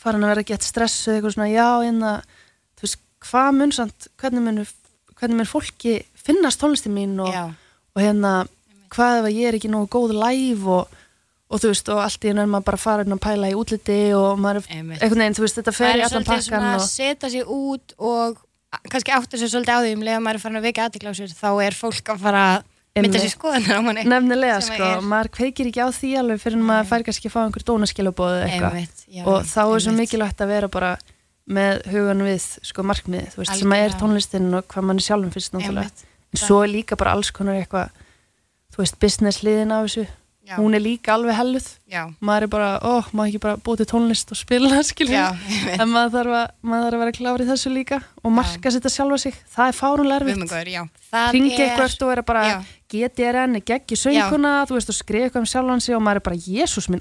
farin 0.00 0.24
að 0.24 0.32
vera 0.34 0.46
gett 0.50 0.66
stressuð 0.66 1.16
eitthvað 1.16 1.36
svona, 1.36 1.50
já, 1.52 1.68
en 1.88 2.00
það 2.04 2.18
þú 2.74 2.86
veist, 2.86 3.00
hvað 3.24 3.50
mun 3.58 3.74
samt, 3.78 4.08
hvernig 4.20 4.44
mun 4.44 4.60
hvernig 5.14 5.40
mun 5.40 5.48
fólki 5.48 5.94
finnast 6.18 6.60
tónlistin 6.60 6.92
mín 6.94 7.16
og, 7.22 7.32
og 7.94 8.02
hérna, 8.02 8.34
hvað 8.92 9.20
ef 9.20 9.28
að 9.30 9.38
ég 9.38 9.48
er 9.48 9.58
ekki 9.58 9.70
nógu 9.72 9.88
góð 9.94 10.16
live 10.18 10.76
og, 10.80 10.93
og 11.54 11.62
þú 11.62 11.70
veist, 11.70 11.88
og 11.94 12.00
allt 12.02 12.24
í 12.26 12.30
hennu 12.32 12.42
er 12.42 12.50
maður 12.50 12.66
bara 12.72 12.80
farin 12.82 13.14
að 13.14 13.20
pæla 13.22 13.50
í 13.52 13.54
útliti 13.60 13.98
og 14.18 14.40
maður 14.42 14.60
er 14.64 14.80
einhvern 14.98 15.22
veginn, 15.22 15.36
þú 15.38 15.44
veist, 15.46 15.58
þetta 15.60 15.70
það 15.70 15.78
fer 15.78 15.90
er 15.92 16.00
í 16.00 16.04
allan 16.08 16.10
svolítið 16.10 16.30
pakkan 16.32 16.46
svona 16.50 16.74
að 16.74 16.82
og 16.82 16.90
setja 16.90 17.30
sig 17.30 17.44
út 17.54 17.94
og 18.10 18.42
kannski 18.90 19.14
áttu 19.14 19.38
sér 19.38 19.52
svolítið 19.54 19.74
á 19.74 19.80
því 19.84 19.92
um 19.94 20.02
leið 20.08 20.16
að 20.18 20.24
maður 20.26 20.38
er 20.40 20.44
farin 20.44 20.58
að 20.60 20.66
vekja 20.68 20.86
aðtikla 20.88 21.12
á 21.14 21.18
sér 21.20 21.34
þá 21.38 21.50
er 21.68 21.76
fólk 21.78 22.10
að 22.14 22.24
fara 22.26 22.44
að 22.58 23.04
mynda 23.04 23.20
sér 23.22 23.32
skoðanar 23.34 23.78
á 23.78 23.82
manni. 23.86 24.02
Nefnilega, 24.06 24.58
sko, 24.62 24.88
er- 24.98 25.06
maður 25.14 25.30
kveikir 25.38 25.70
ekki 25.70 25.82
á 25.82 25.88
því 25.94 26.10
alveg 26.20 26.42
fyrir 26.42 26.58
en 26.58 26.66
maður 26.68 26.90
fær 26.90 27.04
kannski 27.06 27.30
að 27.30 27.34
fá 27.34 27.40
einhver 27.44 27.64
dónaskilabóð 27.70 28.34
eitthvað. 28.44 28.76
Og 29.26 29.38
þá 29.50 29.62
er 29.66 29.82
svo 29.86 29.94
mikilvægt 29.98 30.42
að 30.44 30.52
vera 30.54 30.68
bara 30.70 30.92
með 31.50 31.82
hugan 31.90 32.22
við 32.24 32.44
sko 32.64 32.82
markmið, 32.86 33.26
þú 33.34 33.42
veist, 33.42 33.54
sem 33.58 33.72
er 33.74 33.82
Algjörlega. 33.84 34.00
tónlistin 34.00 34.46
og 34.58 34.68
hvað 34.70 34.86
mann 34.88 34.96
er 35.02 35.06
sjálfum 35.06 35.32
fyrst 35.34 35.52
náttúrulega. 35.52 35.90
En 36.34 36.40
svo 36.40 36.62
er 36.64 36.70
líka 36.70 36.96
bara 36.96 37.12
alls 37.18 37.30
konar 37.34 37.58
eitthvað 37.60 37.90
þú 38.74 38.80
veist, 38.82 38.98
business 39.02 39.42
liðin 39.42 39.74
af 39.74 39.84
þessu 39.90 40.06
Já. 40.44 40.58
hún 40.60 40.74
er 40.76 40.82
líka 40.84 41.14
alveg 41.14 41.32
helluð 41.38 41.66
maður 42.20 42.42
er 42.42 42.50
bara, 42.52 42.70
ó, 42.84 43.00
maður 43.16 43.28
ekki 43.30 43.40
bara 43.40 43.56
búið 43.64 43.78
til 43.80 43.86
tónlist 43.94 44.28
og 44.30 44.36
spila, 44.36 44.68
einmitt. 44.98 45.22
en 45.80 45.88
maður 45.88 46.10
þarf, 46.18 46.34
að, 46.36 46.50
maður 46.60 46.84
þarf 46.84 46.94
að 46.98 47.00
vera 47.04 47.14
klárið 47.16 47.48
þessu 47.54 47.70
líka 47.72 47.98
og 48.22 48.30
marka 48.36 48.68
sér 48.68 48.76
þetta 48.76 48.92
sjálfa 48.92 49.18
sig 49.24 49.38
það 49.54 49.70
er 49.70 49.78
fárunlega 49.78 50.20
erfitt 50.20 50.36
ringi 51.32 51.54
er- 51.56 51.64
eitthvað 51.78 52.02
og 52.04 52.10
vera 52.12 52.22
bara 52.28 52.42
Já. 52.50 52.58
GTRN, 52.94 53.56
geggi 53.64 53.96
sönguna 53.98 54.52
þú 54.68 54.76
veist, 54.76 54.90
og 54.92 54.98
skrifa 54.98 55.24
eitthvað 55.30 55.40
um 55.46 55.48
sjálfan 55.50 55.80
sig 55.82 55.96
og 55.96 56.02
maður 56.04 56.20
er 56.20 56.26
bara 56.28 56.36
Jésús 56.36 56.90
minn 56.92 57.00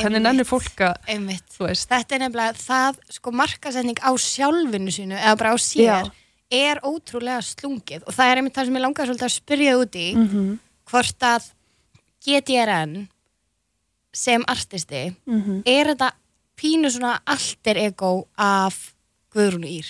hvernig 0.00 0.16
Einmitt. 0.18 0.24
nennir 0.24 0.48
fólk 0.48 0.80
að 0.88 0.96
Einmitt. 1.12 1.44
þú 1.58 1.68
veist, 1.68 1.88
Þetta 1.92 2.16
er 2.16 2.22
nefnilega 2.24 2.56
það, 2.64 2.98
sko, 3.18 3.30
markasetning 3.36 4.00
á 4.00 4.10
sjálfinu 4.16 4.90
sínu, 4.96 5.14
eða 5.20 5.36
bara 5.38 5.52
á 5.52 5.56
sér, 5.60 6.08
Já. 6.08 6.10
er 6.50 6.80
ótrúlega 6.82 7.44
slungið 7.44 8.08
og 8.08 8.16
það 8.16 8.32
er 8.32 8.40
einmitt 8.40 8.56
það 8.56 8.64
sem 8.72 8.80
ég 8.80 8.84
langar 8.88 9.06
svolítið 9.12 9.28
að 9.28 9.36
spyrja 9.36 9.76
út 9.78 9.94
í, 10.00 10.08
Mhm. 10.16 10.58
hvort 10.88 11.20
að 11.28 11.52
GTRN 12.28 13.06
sem 14.12 14.42
artisti, 14.48 15.14
Mhm. 15.26 15.62
er 15.66 15.92
þetta 15.94 16.10
pínu 16.58 16.90
svona 16.90 17.18
alter 17.26 17.76
ego 17.76 18.26
af 18.36 18.92
Guðrún 19.34 19.64
Ír, 19.68 19.86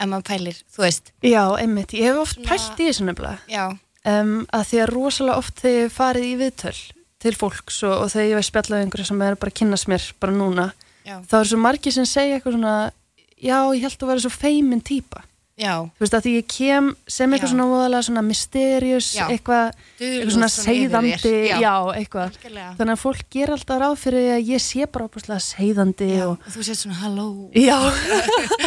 ef 0.00 0.08
maður 0.08 0.24
pælir, 0.24 0.62
þú 0.72 0.82
veist, 0.82 1.12
já, 1.22 1.44
einmitt, 1.60 1.92
ég 1.94 2.02
hef 2.10 2.16
oft 2.16 2.36
Svona- 2.36 2.48
pælt 2.48 2.80
í 2.80 2.88
þessu 2.88 3.04
nefnilega. 3.06 3.78
Um, 4.04 4.46
að 4.52 4.64
því 4.66 4.78
að 4.82 4.88
rosalega 4.90 5.36
oft 5.38 5.54
þegar 5.62 5.84
ég 5.86 5.92
farið 5.92 6.24
í 6.26 6.36
viðtöl 6.40 6.92
til 7.20 7.32
fólks 7.38 7.82
og, 7.86 8.02
og 8.02 8.08
þegar 8.10 8.30
ég 8.30 8.34
veist 8.34 8.50
spjallað 8.52 8.80
einhverju 8.82 9.06
sem 9.06 9.22
er 9.22 9.36
bara 9.36 9.50
að 9.52 9.54
kynnast 9.60 9.86
mér 9.86 10.12
bara 10.18 10.32
núna, 10.32 10.72
já, 11.06 11.20
þá 11.22 11.34
er 11.40 11.44
svo 11.44 11.58
margir 11.62 11.92
sem 11.92 12.04
segja 12.04 12.40
eitthvað 12.40 12.56
svona, 12.58 12.92
já, 13.38 13.58
ég 13.76 13.80
held 13.80 13.98
að 14.02 14.08
vera 14.08 14.20
svo 14.24 14.30
feimin 14.34 14.82
típa, 14.82 15.22
já, 15.58 15.74
þú 15.84 16.04
veist 16.04 16.14
að 16.16 16.24
því 16.26 16.32
ég 16.38 16.46
kem 16.50 16.86
sem 17.06 17.32
eitthvað 17.32 17.48
Já. 17.48 17.52
svona 17.52 17.66
voðalega 17.72 18.06
svona 18.08 18.22
mysterious, 18.26 19.08
Já. 19.16 19.24
eitthvað, 19.28 19.74
eitthvað 20.00 20.32
svona 20.36 20.50
þér. 20.52 21.60
já. 21.60 21.74
Eitthvað, 21.98 22.30
algjörlega. 22.32 22.70
þannig 22.78 22.94
að 22.96 23.02
fólk 23.02 23.24
ger 23.36 23.52
alltaf 23.56 23.82
ráð 23.82 23.96
fyrir 24.02 24.30
að 24.36 24.48
ég 24.52 24.64
sé 24.64 24.86
bara 24.86 25.08
opaslega 25.10 25.44
seiðandi 25.44 26.10
Já, 26.16 26.24
og 26.30 26.38
og 26.38 26.56
þú 26.56 26.66
sétt 26.68 26.80
svona 26.82 27.00
halló. 27.02 27.28
Já 27.52 27.78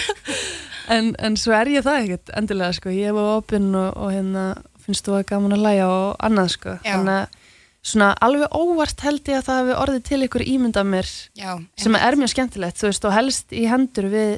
en, 0.96 1.16
en 1.20 1.38
svo 1.40 1.56
er 1.58 1.72
ég 1.76 1.86
það 1.86 2.04
ekkert 2.04 2.32
endilega 2.38 2.78
sko, 2.78 2.94
ég 2.94 3.10
hef 3.12 3.20
opinn 3.40 3.72
og, 3.76 3.90
og 3.98 4.14
hérna 4.14 4.46
finnst 4.86 5.08
þú 5.08 5.18
að 5.20 5.26
gaman 5.32 5.56
að 5.58 5.64
læja 5.66 5.88
og 5.90 6.16
annað 6.28 6.52
sko, 6.60 6.78
þannig 6.86 7.16
að 7.24 7.42
svona 7.86 8.12
alveg 8.26 8.54
óvart 8.58 9.02
held 9.06 9.28
ég 9.30 9.40
að 9.40 9.48
það 9.48 9.60
hefur 9.62 9.80
orðið 9.84 10.04
til 10.08 10.20
ykkur 10.26 10.44
ímynd 10.50 10.78
af 10.82 10.88
mér 10.90 11.10
Já, 11.38 11.52
sem 11.78 11.98
er 12.00 12.18
mjög 12.18 12.32
skemmtilegt, 12.34 12.80
þú 12.82 12.88
veist, 12.90 13.06
og 13.06 13.14
helst 13.14 13.54
í 13.54 13.66
hendur 13.70 14.08
við, 14.10 14.32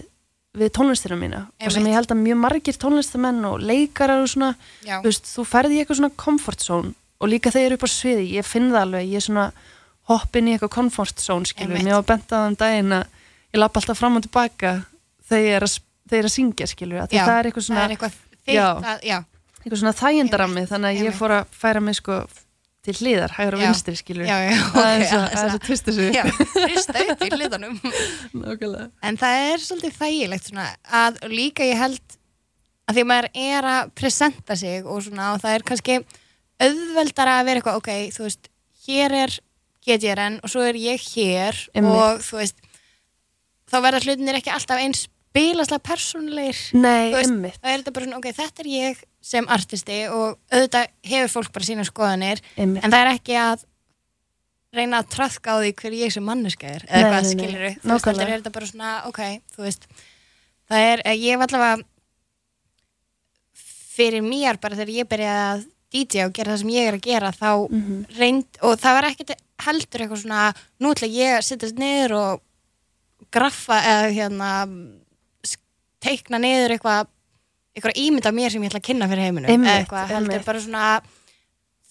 við 0.58 0.72
tónlistina 0.78 1.18
mína 1.20 1.40
og 1.48 1.72
sem 1.72 1.82
Einmitt. 1.82 1.92
ég 1.92 1.98
held 2.00 2.12
að 2.14 2.22
mjög 2.24 2.38
margir 2.44 2.78
tónlistamenn 2.82 3.46
og 3.50 3.60
leikarar 3.62 4.24
og 4.24 4.30
svona, 4.32 4.52
veist, 5.04 5.26
þú 5.30 5.46
ferði 5.48 5.78
í 5.78 5.82
eitthvað 5.84 6.00
svona 6.02 6.16
comfort 6.24 6.64
zone 6.66 6.94
og 7.22 7.30
líka 7.32 7.52
þegar 7.54 7.64
ég 7.66 7.72
er 7.72 7.78
upp 7.78 7.86
á 7.88 7.90
sviði, 7.90 8.26
ég 8.38 8.46
finn 8.46 8.70
það 8.72 8.82
alveg, 8.86 9.08
ég 9.10 9.22
er 9.22 9.26
svona 9.28 9.46
hoppin 10.12 10.48
í 10.48 10.54
eitthvað 10.56 10.74
comfort 10.78 11.20
zone, 11.20 11.46
Einmitt. 11.58 11.86
mér 11.86 11.98
var 12.00 12.08
bent 12.14 12.32
að 12.38 12.48
um 12.52 12.56
daginn 12.62 12.94
að 13.00 13.06
ég 13.54 13.60
lappa 13.62 13.82
alltaf 13.82 13.98
fram 14.00 14.18
og 14.20 14.26
tilbaka 14.28 14.74
þegar 15.28 15.48
ég 15.48 15.56
er 15.58 15.66
að, 15.68 15.78
ég 16.12 16.28
að 16.30 16.36
syngja, 16.38 16.68
Já, 17.18 17.26
það 17.28 17.38
er 17.40 17.50
eitthvað 17.50 17.68
svona, 17.68 17.80
það 17.80 17.88
er 17.88 17.96
eitthvað 17.96 18.14
Já. 18.48 18.68
að, 18.78 19.02
já, 19.04 19.18
eitthvað 19.64 19.80
svona 19.82 19.96
þægindarammi, 20.02 20.56
Einmitt, 20.62 20.70
þannig 20.72 20.88
að 20.88 20.96
ég 20.98 21.08
einmitt. 21.08 21.20
fór 21.20 21.36
að 21.38 21.50
færa 21.52 21.82
mig 21.84 21.96
sko 22.00 22.20
til 22.88 22.96
hliðar, 23.02 23.34
hægur 23.36 23.58
og 23.58 23.64
vinstri, 23.66 23.96
skilur, 24.00 24.28
já, 24.28 24.38
já, 24.48 24.54
aðeins 24.72 25.10
að, 25.12 25.24
aðeins 25.24 25.42
aðeins 25.42 25.56
að 25.58 25.66
tvista 25.66 25.96
sig, 25.96 26.20
hrista 26.64 27.02
upp 27.04 27.26
í 27.26 27.32
nákvæmlega. 28.42 28.86
En 29.10 29.20
það 29.20 29.40
er 29.48 29.66
svolítið 29.66 29.98
þægilegt 29.98 30.48
svona 30.52 30.68
að 31.02 31.20
líka 31.34 31.68
ég 31.68 31.82
held 31.82 32.16
að 32.88 32.96
því 32.96 33.04
að 33.04 33.10
maður 33.12 33.28
er 33.44 33.68
að 33.74 33.92
presenta 34.00 34.58
sig 34.60 34.88
og 34.88 35.04
svona 35.04 35.34
og 35.34 35.44
það 35.44 35.58
er 35.58 35.68
kannski 35.68 35.98
auðveldara 36.64 37.36
að 37.42 37.50
vera 37.50 37.62
eitthvað, 37.62 37.82
ok, 37.82 37.92
þú 38.16 38.26
veist 38.30 38.50
hér 38.88 39.18
er 39.26 39.36
GTRN 39.88 40.40
og 40.44 40.52
svo 40.52 40.64
er 40.68 40.80
ég 40.80 41.04
hér 41.14 41.60
Einmitt. 41.76 41.92
og 41.94 42.24
þú 42.24 42.40
veist 42.42 42.64
þá 43.68 43.78
verða 43.84 44.04
hlutinir 44.06 44.40
ekki 44.40 44.54
alltaf 44.56 44.82
eins 44.84 45.06
bilaslega 45.38 45.84
persónulegir 45.86 46.60
Nei, 46.82 47.14
veist, 47.14 47.62
er 47.62 47.80
þetta 47.84 47.94
bara 47.96 48.06
svona, 48.10 48.20
ok, 48.22 48.30
þetta 48.42 48.64
er 48.66 48.70
ég 48.74 49.02
sem 49.28 49.48
artisti 49.54 49.98
og 50.10 50.38
auðvitað 50.52 50.92
hefur 51.12 51.34
fólk 51.38 51.52
bara 51.56 51.68
sína 51.70 51.86
skoðanir 51.88 52.42
einmitt. 52.58 52.84
en 52.84 52.94
það 52.94 53.02
er 53.06 53.12
ekki 53.16 53.38
að 53.42 53.66
reyna 54.78 55.00
að 55.02 55.10
tröðka 55.16 55.54
á 55.54 55.58
því 55.64 55.72
hver 55.80 55.94
ég 55.98 56.12
sem 56.14 56.26
manneska 56.28 56.68
er 56.70 56.84
eða 56.88 57.12
hvað 57.12 57.22
veist, 57.24 57.84
nákvæmlega. 57.88 58.02
þetta 58.04 58.28
er 58.28 58.34
þetta 58.42 58.56
bara 58.58 58.70
svona, 58.72 58.92
ok 59.08 59.22
þú 59.56 59.64
veist, 59.68 59.88
það 60.70 60.88
er, 60.92 61.02
eh, 61.06 61.16
ég 61.24 61.38
hef 61.38 61.46
allavega 61.48 61.84
fyrir 63.98 64.22
mér 64.26 64.60
bara 64.62 64.78
þegar 64.78 64.94
ég 64.94 65.10
byrjaði 65.10 65.48
að 65.48 65.66
DJ 65.96 66.26
og 66.28 66.34
gera 66.36 66.52
það 66.54 66.60
sem 66.62 66.72
ég 66.76 66.88
er 66.92 66.98
að 66.98 67.06
gera 67.08 67.32
þá 67.32 67.50
Mhm. 67.72 68.06
reynd, 68.20 68.46
og 68.62 68.76
það 68.78 68.98
var 68.98 69.06
ekkert 69.10 69.32
heldur 69.64 70.02
eitthvað 70.04 70.22
svona, 70.24 70.42
nú 70.82 70.92
ætla 70.94 71.08
ég 71.10 71.44
sittast 71.48 71.78
niður 71.80 72.12
og 72.18 72.42
graffa 73.32 73.80
eða 73.82 74.12
hérna 74.14 74.52
teikna 76.08 76.42
niður 76.42 76.76
eitthvað 76.78 77.14
eitthvað 77.78 78.00
ímynd 78.02 78.26
af 78.26 78.34
mér 78.34 78.54
sem 78.54 78.64
ég 78.64 78.72
ætla 78.72 78.82
að 78.82 78.88
kynna 78.90 79.08
fyrir 79.12 79.28
heiminum. 79.28 79.52
Einmitt, 79.54 79.74
eitthvað 79.84 80.14
heldur 80.16 80.46
bara 80.48 80.62
svona 80.64 80.86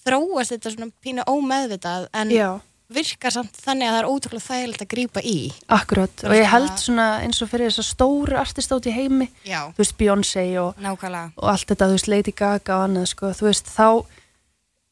þróast 0.06 0.54
þetta 0.54 0.72
svona 0.74 0.88
pínu 1.02 1.26
ómeðvitað 1.30 2.08
en 2.16 2.32
Já, 2.34 2.48
virkar 2.96 3.34
samt 3.34 3.56
þannig 3.58 3.88
að 3.88 3.94
það 3.94 4.00
er 4.00 4.08
ótrúlega 4.10 4.46
þægilegt 4.46 4.84
að 4.84 4.90
grípa 4.92 5.22
í. 5.22 5.38
Akkurat. 5.76 6.12
Þú 6.20 6.30
og 6.30 6.36
ég 6.38 6.50
held 6.52 6.82
svona 6.82 7.06
eins 7.22 7.42
og 7.42 7.50
fyrir 7.50 7.70
þess 7.70 7.82
að 7.82 7.88
stóru 7.90 8.38
artist 8.40 8.74
át 8.74 8.86
í 8.86 8.94
heimi 8.94 9.28
Já, 9.46 9.60
þú 9.74 9.82
veist 9.82 9.96
Beyoncé 9.98 10.46
og, 10.62 10.84
og 10.86 11.48
allt 11.50 11.72
þetta, 11.72 11.90
þú 11.90 11.98
veist 11.98 12.10
Lady 12.12 12.34
Gaga 12.36 12.78
og 12.78 12.86
annað 12.88 13.10
sko, 13.14 13.32
þú 13.38 13.50
veist, 13.50 13.70
þá 13.74 13.88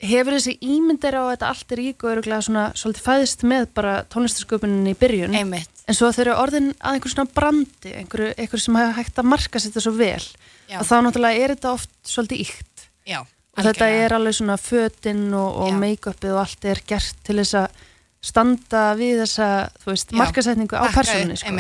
hefur 0.04 0.36
þessi 0.36 0.56
ímyndir 0.62 1.16
á 1.16 1.22
þetta 1.32 1.50
allt 1.52 1.74
er 1.74 1.80
rík 1.80 2.04
og 2.04 2.14
öruglega 2.14 2.44
svona 2.44 2.64
svolítið 2.78 3.06
fæðist 3.06 3.44
með 3.46 3.68
bara 3.78 3.94
tónlistasköpunin 4.12 4.90
í 4.90 4.96
byrjun. 4.98 5.36
Einmitt, 5.38 5.73
en 5.84 5.98
svo 5.98 6.10
þeir 6.14 6.30
eru 6.30 6.40
orðin 6.40 6.72
að 6.78 6.96
einhver 6.96 7.12
svona 7.12 7.34
brandi 7.36 7.94
einhverju, 8.00 8.32
einhverju 8.38 8.64
sem 8.64 8.80
hafa 8.80 8.98
hægt 8.98 9.20
að 9.20 9.30
marka 9.34 9.60
sér 9.60 9.72
þetta 9.72 9.84
svo 9.84 9.94
vel 9.98 10.24
já, 10.70 10.78
og 10.80 10.86
þá 10.88 10.96
náttúrulega 11.04 11.44
er 11.44 11.54
þetta 11.56 11.72
oft 11.76 11.94
svolítið 12.08 12.44
íkt 12.46 12.86
já 13.08 13.20
og 13.54 13.66
þetta 13.68 13.88
er 14.02 14.14
alveg 14.16 14.36
svona 14.36 14.56
fötin 14.58 15.26
og, 15.36 15.58
og 15.64 15.76
make-upið 15.78 16.34
og 16.34 16.42
allt 16.42 16.68
er 16.70 16.80
gert 16.88 17.20
til 17.26 17.38
þess 17.40 17.58
að 17.62 17.82
standa 18.24 18.84
við 18.98 19.20
þessa, 19.24 19.48
þú 19.82 19.90
veist, 19.92 20.14
markasetningu 20.16 20.80
á 20.80 20.84
persónunni, 20.94 21.36
sko, 21.36 21.52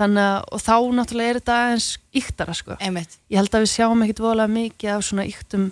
þannig 0.00 0.24
að, 0.26 0.42
og 0.52 0.62
þá 0.62 0.74
náttúrulega 0.98 1.32
er 1.32 1.38
þetta 1.40 1.56
aðeins 1.64 1.88
íktara, 2.20 2.56
sko, 2.56 2.76
einmitt. 2.84 3.16
Ég 3.32 3.40
held 3.40 3.56
að 3.56 3.64
við 3.64 3.72
sjáum 3.72 4.04
ekkit 4.04 4.22
voðalega 4.24 4.54
mikið 4.58 4.92
af 4.92 5.06
svona 5.08 5.26
íktum 5.28 5.66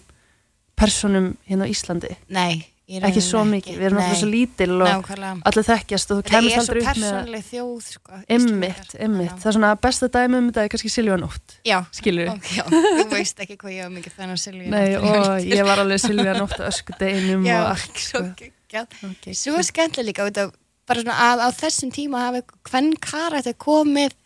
persónum 0.79 1.31
hérna 1.49 1.69
á 1.69 1.73
Íslandi, 1.73 2.15
Nei, 2.33 2.65
ekki 2.89 3.23
svo 3.25 3.43
mikið, 3.45 3.79
við 3.79 3.87
erum 3.89 3.99
náttúrulega 4.01 4.19
svo 4.21 4.29
lítil 4.33 4.77
og 4.79 5.11
allir 5.51 5.67
þekkjast 5.69 6.13
og 6.15 6.21
þú 6.21 6.37
er 6.39 6.47
svo 6.49 6.63
aldrei 6.63 6.83
upp 6.83 6.87
með 6.89 7.09
persónleg 7.09 7.49
þjóð 7.49 7.89
sko, 7.89 8.21
emmitt, 8.37 8.95
Já. 8.95 9.33
það 9.35 9.51
er 9.51 9.57
svona 9.59 9.73
besta 9.83 10.09
dæmi 10.15 10.39
um 10.39 10.47
þetta 10.49 10.65
er 10.65 10.73
kannski 10.73 10.93
Silvíu 10.93 11.19
Nótt, 11.21 11.59
Já, 11.69 11.79
skilur 11.99 12.31
ok, 12.33 12.53
já, 12.57 12.65
þú 12.71 13.09
veist 13.13 13.43
ekki 13.45 13.59
hvað 13.61 13.75
ég 13.75 13.85
hafa 13.85 13.95
mikið 13.99 14.17
þannig 14.21 14.39
að 14.39 14.45
Silvíu 14.45 14.73
Nei, 14.73 14.87
og 14.97 15.51
ég 15.53 15.69
var 15.69 15.83
alveg 15.85 16.01
Silvíu 16.07 16.39
Nótt 16.39 16.57
á 16.57 16.65
öskudeginum 16.71 17.45
Já, 17.45 17.59
og 17.59 17.75
allt, 17.75 18.01
svo 18.07 18.25
sko. 18.25 18.55
Okay. 18.69 19.33
Svo 19.33 19.61
skemmtilega 19.65 20.25
líka 20.29 20.45
af 20.45 20.57
bara 20.89 21.03
svona 21.05 21.17
að 21.33 21.45
á 21.45 21.49
þessum 21.57 21.93
tíma 21.93 22.25
hafi 22.27 22.43
hvern 22.69 22.95
karætti 23.01 23.55
komið 23.61 24.17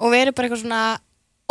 og 0.00 0.12
verið 0.12 0.36
bara 0.36 0.48
eitthvað 0.48 0.62
svona 0.62 0.82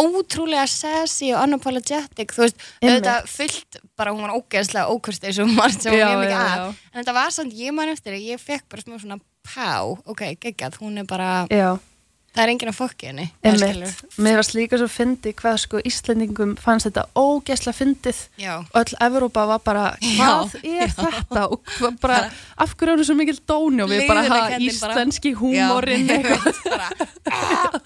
ótrúlega 0.01 0.65
sassy 0.67 1.29
og 1.31 1.43
unapologetic 1.45 2.33
þú 2.35 2.41
veist, 2.43 2.57
auðvitað 2.83 3.29
fullt 3.31 3.77
bara 3.95 4.11
hún 4.11 4.25
var 4.27 4.35
ógeðslega 4.35 4.91
ókursti 4.91 5.29
eins 5.29 5.39
og 5.39 5.53
margt 5.55 5.81
sem 5.85 5.95
Já, 5.95 6.03
var 6.03 6.11
mjög 6.11 6.21
mikið 6.25 6.35
já, 6.35 6.45
að. 6.45 6.59
já. 6.59 6.91
en 6.91 6.99
þetta 7.03 7.13
var 7.21 7.29
samt, 7.37 7.53
ég 7.63 7.75
man 7.77 7.91
eftir 7.93 8.17
ég 8.19 8.41
fekk 8.43 8.65
bara 8.69 8.83
smá 8.83 8.99
svona 8.99 9.19
pá, 9.45 9.75
ok, 10.05 10.23
geggjað, 10.43 10.79
hún 10.83 10.97
er 10.99 11.07
bara 11.07 11.29
Já, 11.47 11.69
það 12.35 12.43
er 12.43 12.51
enginn 12.51 12.71
að 12.73 12.75
fokki 12.81 13.07
henni 13.07 13.29
mér 14.19 14.35
varst 14.41 14.55
líka 14.57 14.79
svo 14.81 14.89
fyndi 14.91 15.31
hvað 15.39 15.61
sko 15.63 15.79
Íslendingum 15.87 16.57
fannst 16.59 16.89
þetta 16.89 17.05
ógeðslega 17.15 17.77
fyndið. 17.79 18.19
Já, 18.41 18.53
og 18.59 18.75
öll 18.81 18.97
Evrópa 19.07 19.45
var 19.53 19.61
bara, 19.63 19.85
hvað 20.03 20.57
er 20.65 20.91
þetta? 20.91 21.45
Og 21.53 21.95
bara, 22.03 22.19
af 22.59 22.75
hverju 22.75 22.97
er 22.97 22.99
það 22.99 23.07
svo 23.13 23.15
mikil 23.21 23.37
dóni? 23.47 23.85
Og 23.85 23.93
við 23.93 24.03
bara, 24.11 24.25
ha, 24.27 24.41
Leiðindakenndin 24.43 24.81
bara. 24.83 24.97
íslenski 24.99 25.31
húmorinn 25.39 26.11
Já, 26.11 26.15
eitthvað. 26.19 26.43
Bara, 26.67 26.91
"Ah!" 27.31 27.79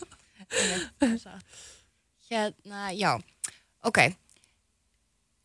Hérna, 2.29 2.91
já. 2.93 3.15
Ok. 3.83 3.99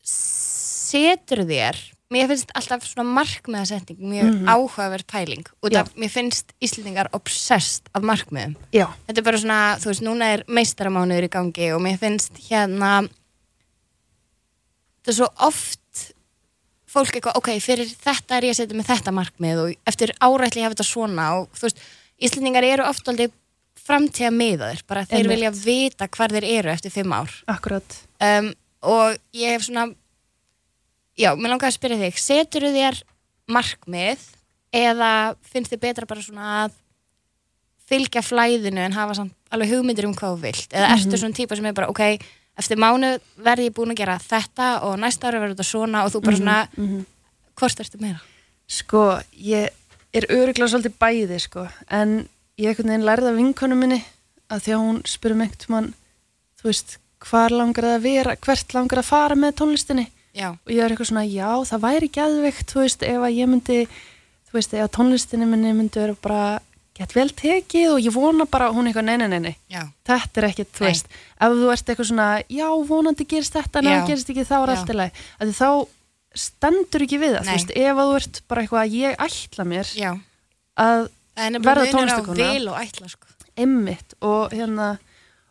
Setur 0.05 1.43
þér 1.49 1.77
mér 2.13 2.27
finnst 2.29 2.51
alltaf 2.55 2.83
svona 2.85 3.09
markmiðasetning 3.17 3.97
mjög 3.99 4.27
Mhm. 4.29 4.45
áhugaverð 4.47 5.05
pæling 5.09 5.45
og 5.63 5.71
það, 5.71 5.89
mér 5.97 6.11
finnst 6.13 6.53
Íslendingar 6.61 7.07
obsessed 7.13 7.89
af 7.95 8.03
markmiðum. 8.03 8.55
Já, 8.71 8.85
þetta 9.07 9.17
er 9.17 9.23
bara 9.23 9.37
svona, 9.37 9.77
þú 9.81 9.85
veist, 9.89 10.01
núna 10.05 10.25
er 10.33 10.43
meistaramánuður 10.47 11.25
í 11.25 11.29
gangi 11.29 11.71
og 11.75 11.81
mér 11.81 11.97
finnst 11.99 12.31
hérna 12.49 13.09
þetta 15.01 15.07
er 15.09 15.13
svo 15.13 15.27
oft 15.39 16.13
fólk 16.87 17.11
eitthvað, 17.17 17.35
ok, 17.35 17.49
fyrir 17.59 17.89
þetta 17.89 18.37
er 18.37 18.41
ég 18.43 18.53
að 18.53 18.59
setja 18.61 18.77
með 18.77 18.85
þetta 18.93 19.11
markmið 19.11 19.57
og 19.65 19.75
eftir 19.87 20.13
árætli 20.21 20.61
hafa 20.63 20.75
þetta 20.75 20.85
svona 20.93 21.41
og 21.41 21.49
þú 21.57 21.61
veist, 21.67 21.77
Íslendingar 22.21 22.63
eru 22.63 22.83
oft 22.87 23.07
aldrei 23.09 23.27
framtíða 23.85 24.31
miðaðir, 24.33 24.81
bara 24.89 25.05
þeir 25.05 25.19
Einmitt. 25.21 25.33
vilja 25.35 25.51
vita 25.57 26.07
hvar 26.09 26.33
þeir 26.33 26.47
eru 26.59 26.71
eftir 26.73 26.93
fimm 26.93 27.13
ár 27.13 27.33
akkurat 27.51 27.97
um, 28.23 28.49
og 28.81 29.17
ég 29.37 29.55
hef 29.55 29.67
svona 29.67 29.89
já, 31.17 31.31
mér 31.37 31.53
langar 31.53 31.69
að 31.69 31.77
spyrja 31.77 31.99
þig 32.01 32.17
setur 32.21 32.65
þér 32.73 33.01
markmið 33.51 34.23
eða 34.75 35.11
finnst 35.45 35.71
þið 35.75 35.83
betra 35.85 36.09
bara 36.09 36.25
svona 36.25 36.49
að 36.65 36.73
fylgja 37.85 38.23
flæðinu 38.25 38.81
en 38.81 38.97
hafa 38.97 39.19
samt 39.19 39.35
alveg 39.53 39.75
hugmyndir 39.75 40.07
um 40.09 40.15
hvað 40.17 40.33
þú 40.33 40.41
vilt 40.41 40.73
eða 40.73 40.89
Mhm. 40.89 40.97
ertu 40.97 41.19
svona 41.21 41.37
típa 41.37 41.55
sem 41.55 41.65
er 41.69 41.73
bara 41.77 41.89
ok, 41.89 42.01
eftir 42.57 42.77
mánu 42.81 43.19
verði 43.37 43.69
ég 43.69 43.75
búin 43.77 43.93
að 43.93 44.01
gera 44.01 44.17
þetta 44.19 44.69
og 44.83 44.97
næsta 44.99 45.29
ári 45.29 45.39
verður 45.39 45.55
þetta 45.55 45.69
svona 45.69 46.03
og 46.05 46.11
þú 46.11 46.21
bara 46.25 46.37
svona 46.37 46.67
mhm. 46.77 47.05
hvort 47.55 47.79
ertu 47.79 48.01
meira? 48.01 48.21
Sko, 48.67 49.19
ég 49.37 49.69
er 50.15 50.25
öruglega 50.33 50.67
svolítið 50.71 50.97
bæði, 50.97 51.39
sko, 51.39 51.67
en 51.93 52.27
ég 52.59 52.71
einhvern 52.71 52.91
veginn 52.93 53.07
lærði 53.07 53.31
af 53.31 53.39
vinkonu 53.39 53.77
minni 53.79 54.01
að 54.51 54.65
því 54.65 54.75
að 54.75 54.83
hún 54.83 54.99
spyrum 55.09 55.43
einhvern 55.45 55.73
mann, 55.73 55.89
þú 56.59 56.69
veist, 56.69 56.97
hvar 57.25 57.55
langar 57.55 57.87
það 57.87 57.97
að 57.97 58.05
vera, 58.05 58.35
hvert 58.45 58.75
langar 58.75 59.01
að 59.01 59.09
fara 59.09 59.39
með 59.39 59.57
tónlistinni? 59.61 60.05
Já, 60.35 60.49
og 60.51 60.71
ég 60.71 60.83
er 60.83 60.91
eitthvað 60.91 61.09
svona, 61.09 61.25
já, 61.31 61.49
það 61.69 61.83
væri 61.85 62.11
geðveikt, 62.17 62.71
þú 62.71 62.81
veist, 62.83 63.03
ef 63.07 63.25
að 63.25 63.35
ég 63.37 63.49
myndi, 63.49 63.81
þú 64.49 64.57
veist, 64.57 64.75
ef 64.75 64.85
að 64.85 64.93
tónlistinni 64.97 65.47
minni 65.49 65.73
myndi 65.75 66.01
vera 66.01 66.17
bara 66.21 66.45
gett 66.95 67.11
vel 67.15 67.27
tekið 67.35 67.93
og 67.93 68.03
ég 68.03 68.15
vona 68.15 68.47
bara, 68.47 68.69
hún 68.71 68.85
er 68.85 68.93
eitthvað, 68.93 69.07
nei, 69.09 69.27
nei, 69.27 69.39
nei, 69.49 69.83
þetta 70.07 70.41
er 70.41 70.47
ekkit, 70.49 70.71
þú 70.77 70.85
veist, 70.85 71.09
ef 71.39 71.57
þú 71.59 71.71
ert 71.73 71.91
eitthvað 71.91 72.09
svona, 72.11 72.27
já, 72.51 72.67
vonandi 72.87 73.27
gerist 73.31 73.55
þetta, 73.55 73.83
það 73.83 74.07
gerist 74.11 74.31
ekki, 74.31 74.47
þá 74.47 74.55
er 74.59 74.73
allt 74.75 74.93
í 74.93 74.97
lagi, 74.99 75.25
að 75.39 75.53
þá 75.57 75.69
stendur 76.45 77.05
ekki 77.07 77.19
við 77.19 77.35
það, 77.35 77.49
þú 77.49 77.55
veist, 77.55 77.75
ef 77.81 77.99
að 77.99 78.11
þú 78.11 78.15
ert 78.21 78.41
bara 78.51 78.63
eitthvað 78.63 78.83
að 78.83 78.95
ég 78.99 79.19
ætla 79.25 79.67
mér 79.71 79.91
já. 79.95 80.09
að 80.85 81.07
Það 81.35 81.45
er 81.45 81.65
Verða 81.65 81.85
ætla 82.81 83.09
sko. 83.11 83.27
emmitt 83.55 84.15
og 84.21 84.51
hérna 84.51 84.95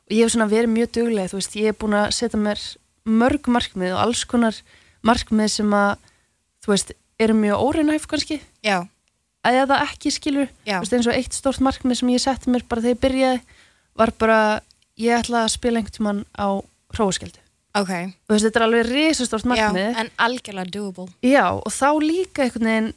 og 0.05 0.13
ég 0.13 0.25
hef 0.25 0.35
svona 0.35 0.49
verið 0.51 0.73
mjög 0.73 0.91
dugleg 0.99 1.31
þú 1.33 1.39
veist, 1.39 1.55
ég 1.57 1.71
hef 1.71 1.79
búin 1.81 1.97
að 1.97 2.11
setja 2.17 2.41
mér 2.41 2.61
mörg 3.05 3.49
markmið 3.53 3.95
og 3.95 4.03
alls 4.03 4.25
konar 4.29 4.59
markmið 5.05 5.53
sem 5.53 5.77
að 5.77 5.95
þú 6.65 6.73
veist, 6.73 6.93
eru 7.21 7.37
mjög 7.37 7.63
óreinhæf 7.65 8.07
kannski. 8.09 8.41
Já, 8.65 8.85
að 9.45 9.61
eða 9.63 9.81
ekki 9.85 10.13
skilur 10.13 10.49
Já. 10.65 10.79
þú 10.79 10.85
veist, 10.85 10.97
eins 10.99 11.09
og 11.09 11.19
eitt 11.19 11.37
stórt 11.37 11.63
markmið 11.65 12.01
sem 12.01 12.13
ég 12.15 12.25
setti 12.25 12.53
mér 12.53 12.65
bara 12.69 12.85
þegar 12.85 12.97
ég 12.97 13.03
byrjaði 13.05 13.41
var 13.95 14.13
bara, 14.19 14.39
ég 15.01 15.21
ætla 15.21 15.45
að 15.45 15.55
spila 15.55 15.81
einhvern 15.81 15.97
tímann 15.97 16.23
á 16.35 16.49
hróaskjöldu. 16.97 17.41
Ok. 17.75 17.91
Og 17.91 18.29
þú 18.29 18.35
veist, 18.37 18.47
þetta 18.47 18.61
er 18.61 18.67
alveg 18.69 18.91
risastórt 18.91 19.47
já, 19.47 19.51
markmið. 19.53 19.89
En 20.03 20.11
algjörlega 20.27 20.75
doable. 20.75 21.09
Já, 21.27 21.47
og 21.55 21.73
þá 21.75 21.89
líka 22.03 22.45
einhvern 22.45 22.71
veginn 22.71 22.93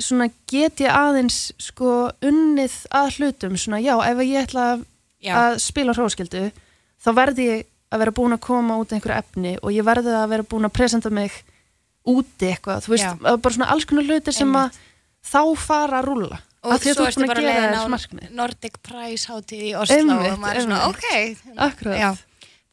svona 0.00 0.28
get 0.50 0.82
ég 0.84 0.92
aðeins 0.92 1.52
sko 1.62 2.10
unnið 2.24 2.74
að 2.94 3.16
hlutum 3.16 3.56
svona 3.60 3.80
já, 3.80 3.94
ef 4.04 4.22
ég 4.26 4.48
ætla 4.48 4.66
að, 4.74 4.84
Já, 5.24 5.32
að 5.40 5.58
spila 5.64 5.94
hróskildu 5.96 6.50
þá 7.02 7.10
verði 7.16 7.46
ég 7.48 7.62
að 7.92 8.02
vera 8.02 8.14
búin 8.18 8.36
að 8.36 8.42
koma 8.44 8.76
út 8.82 8.92
einhverju 8.92 9.16
efni 9.22 9.54
og 9.62 9.72
ég 9.72 9.86
verði 9.86 10.12
að 10.16 10.28
vera 10.34 10.46
búin 10.50 10.68
að 10.68 10.74
presenta 10.76 11.12
mig 11.14 11.32
úti 12.06 12.50
eitthvað, 12.50 12.84
þú 12.84 12.92
veist, 12.92 13.06
Já. 13.06 13.36
bara 13.42 13.54
svona 13.56 13.70
alls 13.72 13.86
konar 13.88 14.06
hlutir 14.06 14.36
sem 14.36 14.52
að 14.58 14.76
þá 15.26 15.40
fara 15.58 15.98
að 16.02 16.06
rúlla. 16.10 16.38
Og 16.66 16.82
þú 16.82 16.94
búin 16.98 17.30
bara 17.30 17.56
að 17.80 17.88
markmið 17.94 18.30
Nordic 18.36 18.78
Prize 18.84 19.30
hátíð 19.30 19.64
í 19.70 19.72
Oslo 19.78 19.96
Einmitt, 19.96 20.30
og 20.34 20.38
maður 20.42 20.60
er 20.60 20.66
svona, 20.66 20.80
ok. 20.92 22.22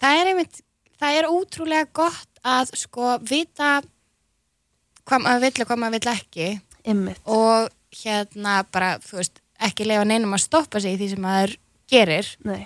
Það 0.03 0.19
er 0.19 0.31
einmitt 0.33 0.61
það 1.03 1.17
er 1.19 1.29
ótrúlega 1.29 1.89
gott 1.95 2.43
að 2.43 2.73
sko 2.79 3.15
vita 3.23 3.73
hvað 5.07 5.25
maður 5.25 5.43
vill 5.45 5.63
og 5.63 5.69
hvað 5.69 5.81
maður 5.81 5.97
vill 5.97 6.13
ekki 6.13 6.47
Einmitt. 6.85 7.19
og 7.25 7.69
hérna 8.03 8.63
bara, 8.73 8.95
þú 8.99 9.19
veist, 9.21 9.39
ekki 9.63 9.85
leifa 9.87 10.03
neinum 10.09 10.33
að 10.35 10.45
stoppa 10.47 10.79
sig 10.83 10.95
í 10.95 11.01
því 11.03 11.09
sem 11.13 11.21
maður 11.23 11.57
gerir 11.91 12.27
Nei, 12.43 12.63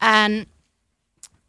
en 0.00 0.40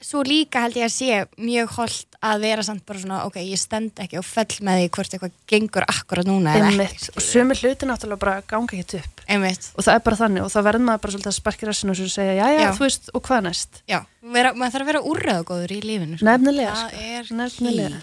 svo 0.02 0.24
líka 0.26 0.64
held 0.66 0.76
ég 0.80 0.88
að 0.90 0.94
sé 0.96 1.18
mjög 1.38 1.76
holdt 1.78 2.08
að 2.26 2.42
vera 2.44 2.64
samt 2.66 2.84
bara 2.86 3.00
svona, 3.02 3.20
ok, 3.30 3.38
ég 3.46 3.58
stend 3.62 3.98
ekki 4.02 4.18
og 4.20 4.26
fell 4.26 4.58
með 4.66 4.80
því 4.82 4.88
hvort 4.98 5.14
eitthvað 5.16 5.36
gengur 5.50 5.86
akkurat 5.90 6.28
núna 6.30 6.56
eða 6.58 6.68
einmitt 6.72 7.08
og 7.14 7.22
skilurðu. 7.22 7.28
sömu 7.32 7.58
hluti 7.62 7.90
náttúrulega 7.90 8.22
bara 8.22 8.36
ganga 8.50 8.78
ekki 8.82 9.00
upp 9.02 9.24
einmitt, 9.32 9.70
og 9.78 9.86
það 9.86 9.94
er 9.96 10.04
bara 10.10 10.20
þannig 10.22 10.46
og 10.46 10.52
þá 10.54 10.60
verður 10.68 10.86
maður 10.90 11.02
bara 11.06 11.14
svolítið 11.16 11.32
að 11.32 11.38
sparki 11.38 11.70
rassinu 11.70 11.94
og 11.96 12.02
segja, 12.18 12.34
já, 12.38 12.46
já, 12.50 12.62
Já. 12.66 12.72
þú 12.78 12.86
veist, 12.86 13.10
og 13.14 13.26
hvað 13.30 13.44
næst 13.48 13.82
já, 13.94 14.00
vera, 14.38 14.54
maður 14.58 14.74
þarf 14.76 14.86
að 14.86 14.92
vera 14.92 15.04
úrræðagóður 15.14 15.76
í 15.78 15.82
lífinu 15.86 16.18
sko. 16.20 16.26
Nefnilega, 16.30 16.74
það 16.76 16.90
sko. 16.92 17.10
er 17.16 17.34
Nefnilega. 17.42 18.02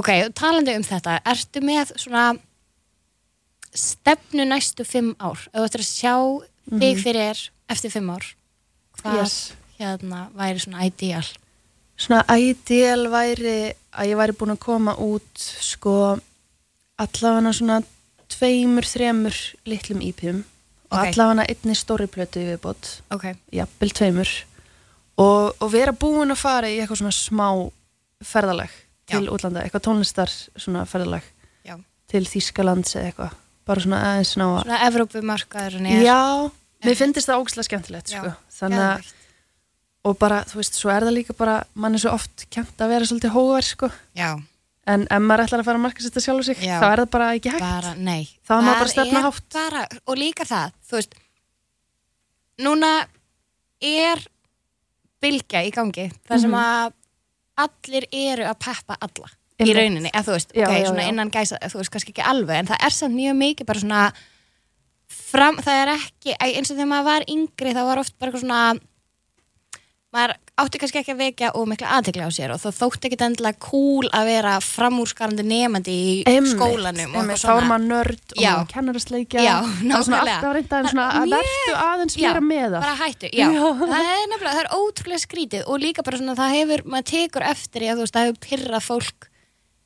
ok, 0.00 0.10
talandi 0.36 0.76
um 0.78 0.84
þetta 0.92 1.18
ertu 1.32 1.64
með 1.64 1.94
svona 1.96 2.26
stefnu 3.74 4.44
næstu 4.48 4.84
fimm 4.86 5.14
ár. 5.20 5.38
Ef 5.52 5.58
þú 5.60 5.66
ættir 5.68 5.82
að 5.84 5.90
sjá 5.90 6.14
þig 6.80 7.02
fyrir 7.02 7.20
þér 7.28 7.40
eftir 7.74 7.90
fimm 7.94 8.10
ár 8.14 8.24
hvað 9.00 9.18
Yes. 9.22 9.52
hérna 9.78 10.28
væri 10.36 10.60
svona 10.62 10.84
ideal? 10.86 11.26
Svona 11.98 12.24
ideal 12.38 13.08
væri 13.12 13.74
að 13.94 14.08
ég 14.10 14.16
væri 14.18 14.32
búin 14.38 14.54
að 14.54 14.60
koma 14.64 14.94
út 14.96 15.38
sko 15.60 16.18
allavega 16.98 17.52
svona 17.52 17.82
tveimur, 18.30 18.82
þremur 18.86 19.36
litlum 19.66 20.00
ípjum 20.02 20.44
og 20.90 20.98
Ok. 20.98 21.06
allavega 21.12 21.46
einni 21.50 21.74
stóri 21.74 22.06
plötu 22.06 22.40
viðbót, 22.46 23.00
ok, 23.10 23.34
jafnvel 23.52 23.90
tveimur. 23.90 24.28
Og, 25.18 25.54
og 25.60 25.70
vera 25.72 25.92
búin 25.92 26.30
að 26.34 26.36
fara 26.40 26.66
í 26.70 26.78
eitthvað 26.80 26.98
svona 27.02 27.14
smá 27.14 27.70
ferðalag 28.24 28.70
til 29.06 29.24
Já. 29.26 29.30
útlanda, 29.30 29.62
eitthvað 29.62 29.84
tónlistar 29.86 30.30
svona 30.56 30.84
ferðalag 30.86 31.22
já, 31.66 31.76
til 32.08 32.24
Þýskalands 32.24 32.96
eða 32.96 33.10
eitthvað 33.12 33.34
bara 33.66 33.80
svona 33.84 34.00
aðeins 34.10 34.34
ná 34.40 34.44
að 34.46 34.62
Svona 34.64 34.80
Evrópumarkaðurinn 34.88 35.86
er 35.90 36.02
Já, 36.04 36.18
mér 36.84 36.96
finnst 37.00 37.28
það 37.28 37.40
ógæslega 37.42 37.68
skemmtilegt 37.68 38.08
sko. 38.14 38.32
þannig 38.60 38.82
að 38.88 39.12
og 40.04 40.18
bara, 40.20 40.42
þú 40.44 40.58
veist, 40.60 40.74
svo 40.76 40.90
er 40.92 41.00
það 41.06 41.14
líka 41.16 41.32
bara 41.38 41.64
mann 41.74 41.94
er 41.96 42.02
svo 42.02 42.10
oft 42.12 42.44
kent 42.52 42.76
að 42.84 42.90
vera 42.92 43.06
svolítið 43.08 43.32
hóver 43.32 43.64
sko. 43.64 43.88
En 44.86 45.06
ef 45.08 45.22
maður 45.24 45.46
ætlar 45.46 45.62
að 45.62 45.64
fara 45.64 45.78
að 45.78 45.84
marka 45.86 46.02
sér 46.04 46.20
sjálf 46.20 46.44
sig 46.44 46.58
Já. 46.60 46.76
þá 46.76 46.86
er 46.92 47.00
það 47.00 47.10
bara 47.14 47.28
ekki 47.38 47.52
hægt 47.54 47.64
bara, 47.64 47.92
Þá 48.44 48.52
má 48.60 48.68
Þar 48.68 48.80
bara 48.82 48.90
stefna 48.92 49.18
er 49.18 49.24
hátt. 49.24 49.46
bara, 49.54 49.86
Og 50.06 50.16
líka 50.20 50.44
það, 50.44 50.72
þú 50.90 50.92
veist 50.98 51.14
Núna 52.60 52.90
er 53.80 54.20
bylgja 55.24 55.62
í 55.64 55.72
gangi 55.72 56.10
þar 56.28 56.38
sem 56.40 56.50
Mhm. 56.50 56.60
að 56.60 56.92
allir 57.64 58.04
eru 58.12 58.44
að 58.44 58.58
peppa 58.60 58.96
alla 59.00 59.30
í 59.62 59.74
rauninni, 59.76 60.10
eða 60.10 60.24
þú 60.26 60.32
veist, 60.34 60.54
Já, 60.54 60.66
ok, 60.66 60.74
já, 60.80 60.86
svona 60.88 61.04
já. 61.04 61.10
innan 61.12 61.30
gæsa, 61.34 61.58
þú 61.62 61.78
veist, 61.82 61.92
kannski 61.94 62.14
ekki 62.14 62.24
alveg 62.26 62.56
en 62.62 62.70
það 62.72 62.86
er 62.88 62.96
samt 62.96 63.14
mjög 63.14 63.36
mikið 63.42 63.68
bara 63.70 63.84
svona 63.84 64.00
fram, 65.14 65.60
það 65.62 65.82
er 65.84 65.92
ekki, 65.94 66.34
eins 66.40 66.72
og 66.72 66.76
þegar 66.78 66.90
maður 66.90 67.10
var 67.12 67.28
yngri 67.36 67.76
þá 67.76 67.82
var 67.86 68.02
oft 68.02 68.18
bara 68.18 68.32
eitthvað 68.32 68.44
svona 68.46 68.62
maður 70.14 70.36
átti 70.62 70.78
kannski 70.78 71.00
ekki 71.00 71.10
að 71.10 71.20
vekja 71.24 71.48
og 71.58 71.64
mikla 71.66 71.88
aðtekli 71.96 72.22
á 72.22 72.30
sér 72.34 72.52
og 72.54 72.60
þá 72.62 72.68
þótti 72.76 73.08
ekki 73.08 73.16
endilega 73.26 73.58
cool 73.64 74.06
að 74.14 74.28
vera 74.30 74.52
framúrskarandi 74.62 75.42
nefandi 75.48 75.94
í 75.94 76.12
Einmitt, 76.30 76.52
skólanum 76.54 77.16
og 77.18 77.32
þá 77.34 77.48
er 77.56 77.66
maður 77.66 77.88
nörd 77.88 78.36
og 78.38 78.70
kennarasleikja 78.70 79.42
það 79.42 79.96
er 79.98 80.06
svona 80.06 80.20
alltaf 80.22 80.54
reynda 80.54 80.78
en 80.84 80.90
svona 80.92 81.08
að 81.18 81.34
vertu 81.34 81.74
aðeins 81.82 82.18
vera 82.20 82.44
með 82.46 82.66
það. 82.68 82.78
bara 82.86 82.96
hættu, 83.02 83.32
Já. 83.34 83.48
það 83.50 83.98
er 83.98 84.24
nefnilega, 84.30 84.54
það 84.54 84.62
er 84.62 84.72
ótrúlega 84.78 85.24
skrítið 85.26 85.66
og 85.66 85.82
líka 85.82 86.06
bara 86.06 86.22
svona 86.22 86.38
það 86.38 86.56
hefur, 86.60 86.86
maður 86.94 87.10
tekur 87.10 87.48
eftir 87.50 87.82
í 87.82 87.90
að 87.90 87.98
þú 87.98 88.06
veist, 88.06 88.14
það 88.14 88.28
hefur 88.30 88.42
pyrrað 88.46 88.86
fólk 88.86 89.30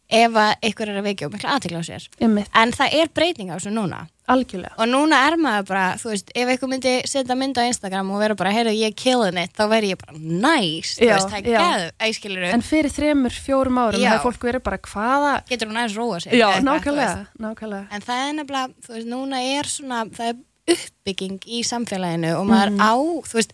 ef 0.08 0.32
að 0.40 0.54
einhver 0.64 0.88
er 0.88 0.98
að 1.02 1.04
vekja 1.10 1.26
og 1.28 1.32
mikla 1.34 1.50
aðtekla 1.56 1.80
á 1.80 1.88
sér. 1.88 2.04
Einmitt, 2.24 2.48
en 2.56 2.70
það 2.72 2.94
er 2.96 3.10
breyting 3.12 3.50
á 3.52 3.56
þessu 3.58 3.72
núna. 3.74 4.06
Algjörlega. 4.28 4.74
Og 4.80 4.88
núna 4.88 5.18
er 5.28 5.36
maður 5.40 5.66
bara, 5.70 5.84
þú 6.00 6.10
veist, 6.12 6.30
ef 6.36 6.48
einhver 6.52 6.68
myndi 6.68 6.92
setja 7.08 7.36
mynd 7.36 7.56
á 7.60 7.64
Instagram 7.64 8.10
og 8.12 8.20
vera 8.20 8.34
bara, 8.36 8.50
heyrðu, 8.52 8.74
ég 8.76 8.90
er 8.92 8.96
killing 8.96 9.38
it 9.40 9.52
þá 9.56 9.62
verður 9.72 9.88
ég 9.94 10.00
bara, 10.02 10.16
nice, 10.18 10.96
þú 10.98 11.08
veist, 11.12 11.30
það 11.32 11.48
er 11.52 11.86
æskilur 12.08 12.44
En 12.52 12.64
fyrir 12.64 12.92
þremur, 12.92 13.32
fjórum 13.46 13.80
árum 13.80 14.00
Já. 14.04 14.10
hefur 14.14 14.28
fólk 14.32 14.44
verið 14.50 14.64
bara 14.68 14.78
hvaða? 14.84 15.32
Getur 15.48 15.68
hún 15.72 15.80
aðeins 15.80 15.96
róa 15.96 16.20
sig? 16.20 16.32
Já, 16.36 16.44
eða 16.44 16.58
eitthvað, 16.58 16.68
nákvæmlega, 16.68 17.26
nákvæmlega. 17.46 17.86
En 17.96 18.04
það 18.08 18.24
er 18.28 18.36
nefnilega, 18.40 18.74
þú 18.84 18.94
veist, 18.98 19.08
núna 19.14 19.42
er 19.56 19.72
svona 19.72 20.02
það 20.12 20.28
er 20.34 20.38
uppbygging 20.76 21.38
í 21.48 21.62
samfélaginu 21.64 22.34
og 22.36 22.46
maður 22.48 22.74
Mhm. 22.76 22.84
á, 22.84 22.92
þú 23.28 23.40
veist 23.40 23.52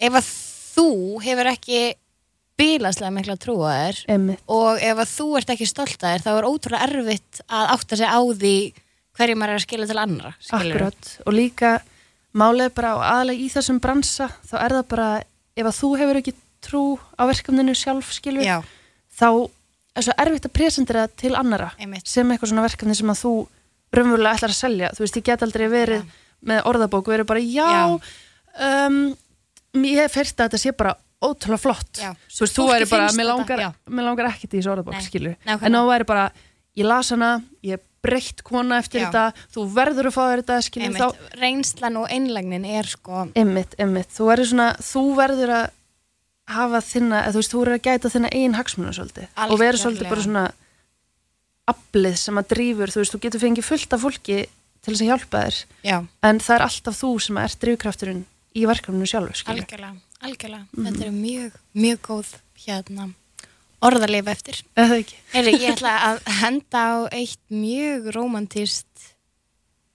ef 0.00 0.12
að 0.18 0.30
þú 0.74 0.88
hefur 1.22 1.46
ekki 1.54 1.80
bílaslega 2.58 3.12
mikla 3.14 3.36
trú 3.40 3.56
á 3.62 3.70
þér. 3.70 4.00
Einmitt, 4.14 4.42
og 4.50 4.80
ef 4.82 5.02
að 5.04 5.12
þú 5.12 5.26
ert 5.38 5.52
ekki 5.54 5.68
stolt 5.68 6.02
að 6.02 6.14
þér 6.14 6.24
þá 6.26 6.30
er 6.34 6.48
ótrúlega 6.48 6.88
erfitt 6.88 7.40
að 7.46 7.72
átta 7.76 7.98
sig 8.00 8.10
á 8.10 8.20
því 8.20 8.56
hverju 9.18 9.38
maður 9.38 9.54
er 9.54 9.58
að 9.60 9.64
skila 9.66 9.88
til 9.90 9.98
annara 10.02 10.32
akkurat. 10.58 11.12
Og 11.26 11.34
líka 11.34 11.72
málið 12.38 12.68
er 12.68 12.74
bara 12.76 12.94
og 12.98 13.04
aðalega 13.06 13.44
í 13.44 13.48
þessum 13.54 13.80
bransa 13.82 14.30
þá 14.46 14.56
er 14.60 14.76
það 14.78 14.88
bara, 14.92 15.08
ef 15.58 15.70
að 15.70 15.78
þú 15.78 15.92
hefur 16.02 16.20
ekki 16.22 16.34
trú 16.68 16.82
á 17.18 17.22
verkefninu 17.30 17.74
sjálf 17.78 18.12
skilur 18.14 18.46
já, 18.46 18.58
þá 19.14 19.28
er 19.98 20.06
svo 20.06 20.14
erfitt 20.18 20.46
að 20.46 20.54
presentera 20.54 21.06
til 21.08 21.34
annara 21.38 21.72
Einmitt. 21.78 22.06
sem 22.06 22.26
eitthvað 22.30 22.52
svona 22.52 22.66
verkefni 22.66 22.94
sem 22.98 23.10
að 23.10 23.22
þú 23.22 23.34
raunverulega 23.94 24.38
ætlar 24.38 24.52
að 24.52 24.58
selja, 24.58 24.90
þú 24.94 25.04
veist, 25.04 25.18
ég 25.18 25.26
get 25.30 25.44
aldrei 25.46 25.68
verið 25.72 26.16
með 26.48 26.66
orðabók 26.70 27.10
verið 27.10 27.30
bara, 27.30 27.42
já, 27.42 27.98
Um, 28.58 29.12
ég 29.86 30.10
fyrst 30.10 30.38
að 30.40 30.48
þetta 30.48 30.58
sé 30.58 30.72
bara 30.74 30.96
ótrúlega 31.24 31.60
flott. 31.62 31.98
Já. 31.98 32.12
þú 32.30 32.44
veist, 32.44 32.56
þú 32.58 32.66
væri 32.68 32.88
bara, 32.90 33.08
mér 33.16 33.28
langar, 33.32 33.62
langar 33.88 34.30
ekkert 34.30 34.52
í 34.54 34.58
þessu 34.60 34.72
orðabók, 34.74 34.94
Nei, 34.98 35.06
skilur, 35.06 35.36
nákvæmlega. 35.42 35.66
en 35.66 35.78
þá 35.78 35.82
væri 35.92 36.06
bara 36.12 36.26
ég 36.78 36.86
las 36.86 37.10
hana, 37.14 37.30
ég 37.66 37.82
breytt 38.02 38.44
kona 38.46 38.78
eftir 38.78 39.02
Já. 39.02 39.08
þetta, 39.08 39.48
þú 39.56 39.64
verður 39.74 40.08
að 40.10 40.14
fá 40.14 40.22
þér 40.28 40.42
þetta 40.44 40.58
skilur, 40.68 40.86
einmitt, 40.86 41.02
þá, 41.02 41.40
reynslan 41.42 41.98
og 41.98 42.06
einlægnin 42.14 42.68
er 42.78 42.86
sko 42.86 43.24
einmitt, 43.34 43.74
einmitt. 43.82 44.12
Þú 44.14 44.28
verður 44.30 44.50
svona, 44.52 44.68
þú 44.78 45.02
verður 45.18 45.54
að 45.56 45.66
hafa 46.54 46.80
þinna, 46.86 47.24
þú 47.28 47.42
veist, 47.42 47.52
þú 47.52 47.64
verður 47.64 47.76
að 47.76 47.84
gæta 47.88 48.12
þinna 48.14 48.30
eigin 48.32 48.56
hagsmuna 48.56 48.94
svolítið. 48.96 49.26
Og 49.48 49.58
vera 49.60 49.80
svolítið 49.82 50.08
bara 50.14 50.24
svona 50.24 50.44
aflið 51.68 52.16
sem 52.22 52.40
að 52.40 52.48
drífur, 52.54 52.92
þú 52.94 53.02
veist, 53.02 53.14
þú 53.14 53.20
getur 53.26 53.42
fengið 53.42 53.66
fullt 53.68 53.92
af 53.98 54.04
fólki 54.06 54.38
til 54.48 54.94
þess 54.94 55.02
að 55.04 55.10
hjálpa 55.10 55.42
þér. 55.44 55.58
Já, 55.84 55.96
en 56.30 56.40
það 56.40 56.54
er 56.56 56.64
alltaf 56.68 57.00
þú 57.02 57.10
sem 57.26 57.40
er 57.42 57.56
drifkrafturinn 57.66 58.22
í 58.56 58.64
verkefninu 58.70 59.08
sjálfur, 59.10 59.36
skilur 59.36 59.66
algjörlega, 59.66 59.98
algjörlega. 60.24 60.66
Mhm. 60.72 60.84
þetta 60.86 61.02
er 61.06 61.10
mjög, 61.14 61.52
mjög 61.74 61.98
góð 62.08 62.28
hérna 62.66 63.04
orðarleif 63.82 64.26
eftir. 64.32 64.56
Eða 64.76 64.98
ekki? 65.02 65.14
Heyri, 65.32 65.52
ég 65.62 65.70
ætla 65.76 65.92
að 66.08 66.16
henda 66.40 66.78
á 66.78 66.96
eitt 67.14 67.40
mjög 67.50 68.10
romantist 68.14 68.86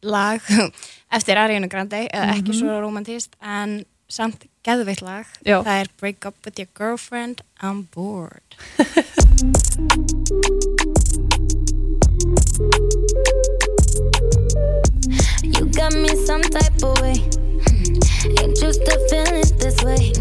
lag 0.03 0.41
eftir 1.15 1.37
Ariana 1.39 1.67
Grande 1.71 2.05
eða 2.07 2.37
ekki 2.37 2.53
svo 2.59 2.79
romantist 2.79 3.35
en 3.41 3.83
samt 4.07 4.45
geðveitt 4.63 5.01
lag. 5.03 5.25
Já. 5.43 5.59
það 5.63 5.79
er 5.81 5.87
Break 5.99 6.25
Up 6.25 6.35
With 6.45 6.59
Your 6.59 6.69
Girlfriend 6.77 7.41
I'm 7.61 7.87
Bored 7.91 8.55
You 15.43 15.65
got 15.65 15.93
me 15.93 16.15
some 16.15 16.41
type 16.41 16.81
of 16.83 16.99
way. 17.01 17.15
Mm. 17.15 18.41
Ain't 18.41 18.61
used 18.61 18.85
to 18.85 18.95
feeling 19.09 19.43
this 19.59 19.83
way. 19.83 20.13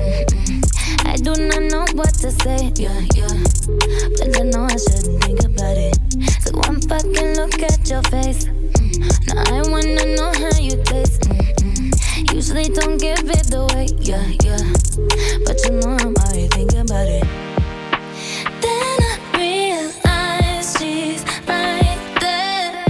I 1.07 1.17
do 1.17 1.33
not 1.35 1.63
know 1.71 1.85
what 1.95 2.13
to 2.23 2.31
say. 2.31 2.73
Yeah, 2.77 3.01
yeah. 3.15 3.31
But 4.19 4.41
I 4.41 4.43
know 4.51 4.65
I 4.65 4.77
shouldn't 4.77 5.23
think 5.25 5.41
about 5.45 5.77
it. 5.79 5.97
So 6.43 6.59
one 6.67 6.81
fucking 6.83 7.37
look 7.37 7.63
at 7.63 7.89
your 7.89 8.03
face. 8.11 8.45
Mm. 8.47 9.35
Now 9.35 9.43
I 9.57 9.63
wanna 9.71 10.17
know 10.17 10.33
how 10.35 10.59
you 10.59 10.83
taste. 10.85 11.29
Usually 12.33 12.69
don't 12.69 12.99
give 12.99 13.23
it 13.25 13.55
away. 13.55 13.87
Yeah, 14.01 14.27
yeah. 14.43 14.59
But 15.47 15.59
you 15.65 15.71
know 15.79 15.97
I'm 16.01 16.15
already 16.17 16.49
thinking 16.49 16.81
about 16.81 17.07
it. 17.07 17.25
Then 18.61 18.99
I 19.11 19.19
realize 19.37 20.77
she's 20.79 21.23
right 21.47 22.03
there. 22.21 22.85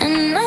And 0.00 0.36
I'm 0.36 0.45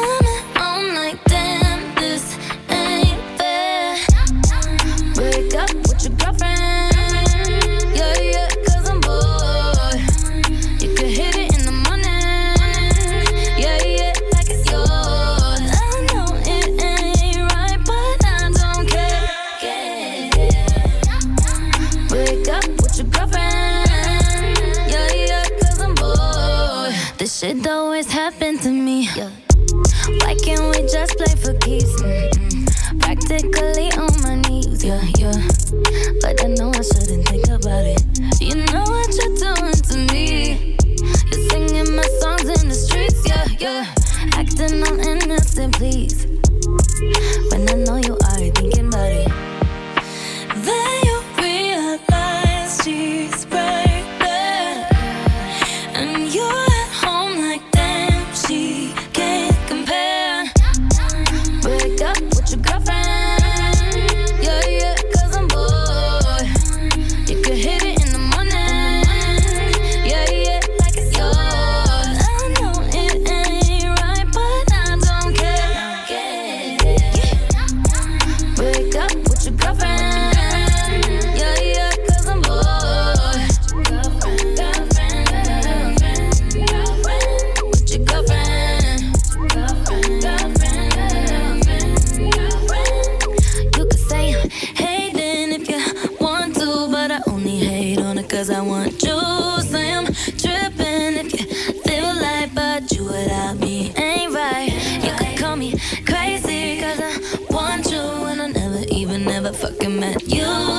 crazy. 106.29 106.79
Cause 106.79 106.99
I 107.01 107.53
want 107.53 107.91
you 107.91 107.99
and 107.99 108.41
I 108.41 108.47
never 108.47 108.83
even, 108.89 109.25
never 109.25 109.51
fucking 109.51 109.99
met 109.99 110.27
you. 110.27 110.69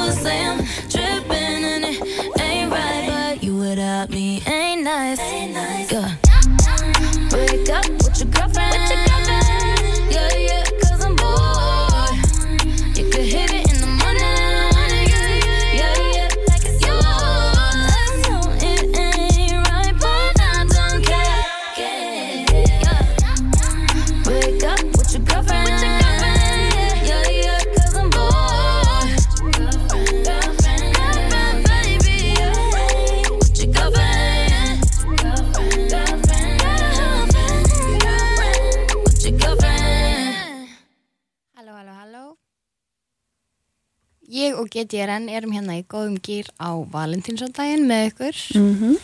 GTRN 44.81 45.29
erum 45.29 45.53
hérna 45.53 45.77
í 45.79 45.85
góðum 45.85 46.17
gýr 46.25 46.49
á 46.61 46.71
valentínsondaginn 46.93 47.87
með 47.89 48.11
ykkur 48.13 48.37
Mhm. 48.57 48.97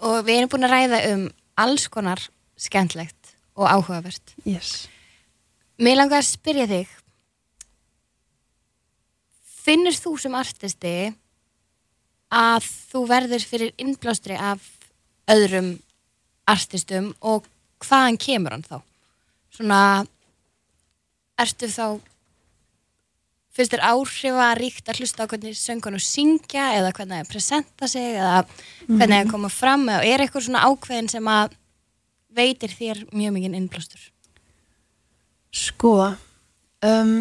og 0.00 0.24
við 0.24 0.36
erum 0.38 0.48
búin 0.54 0.66
að 0.68 0.74
ræða 0.74 1.00
um 1.12 1.24
alls 1.56 1.86
konar 1.88 2.20
skemmtlegt 2.56 3.34
og 3.56 3.68
áhugavert. 3.68 4.34
Yes. 4.44 4.88
Mér 5.78 5.96
langar 5.96 6.22
að 6.22 6.30
spyrja 6.32 6.66
þig, 6.66 6.88
finnur 9.64 9.96
þú 9.96 10.14
sem 10.20 10.34
artisti 10.36 10.94
að 12.34 12.66
þú 12.92 13.04
verður 13.10 13.44
fyrir 13.46 13.72
innblástri 13.80 14.36
af 14.38 14.60
öðrum 15.30 15.78
artistum 16.50 17.12
og 17.22 17.46
hvaðan 17.84 18.18
kemur 18.20 18.50
hann 18.56 18.66
þá? 18.66 18.82
Svona, 19.54 19.80
ertu 21.38 21.68
þá 21.70 22.00
finnst 23.54 23.74
þér 23.74 23.84
áhrifa 23.86 24.48
ríkt 24.58 24.88
að 24.90 25.02
hlusta 25.02 25.26
á 25.26 25.30
hvernig 25.30 25.58
söngun 25.58 25.98
og 25.98 26.02
syngja 26.02 26.72
eða 26.78 26.94
hvernig 26.96 27.22
að 27.22 27.30
presenta 27.30 27.90
sig 27.90 28.16
eða 28.16 28.40
hvernig 28.88 29.20
að 29.20 29.30
koma 29.30 29.52
fram 29.52 29.86
eða 29.88 30.08
er 30.10 30.24
eitthvað 30.24 30.48
svona 30.48 30.64
ákveðin 30.66 31.12
sem 31.12 31.30
að 31.30 31.54
veitir 32.34 32.74
þér 32.74 33.04
mjög 33.14 33.36
mikið 33.36 33.60
innblástur 33.60 34.10
Sko, 35.54 35.92
um, 36.82 37.12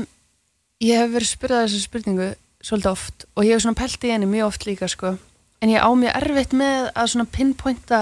ég 0.82 0.98
hef 0.98 1.12
verið 1.14 1.30
spyrðað 1.30 1.68
þessu 1.68 1.82
spurningu 1.84 2.30
svolítið 2.64 2.90
oft 2.90 3.26
og 3.36 3.46
ég 3.46 3.54
hef 3.54 3.62
svona 3.62 3.78
pælt 3.78 4.08
í 4.08 4.14
henni 4.14 4.30
mjög 4.30 4.48
oft 4.50 4.66
líka 4.66 4.90
sko. 4.90 5.14
En 5.62 5.70
ég 5.70 5.84
á 5.84 5.90
mjög 5.94 6.18
erfitt 6.18 6.56
með 6.58 6.90
að 6.98 7.12
svona 7.14 7.30
pinpointa 7.30 8.00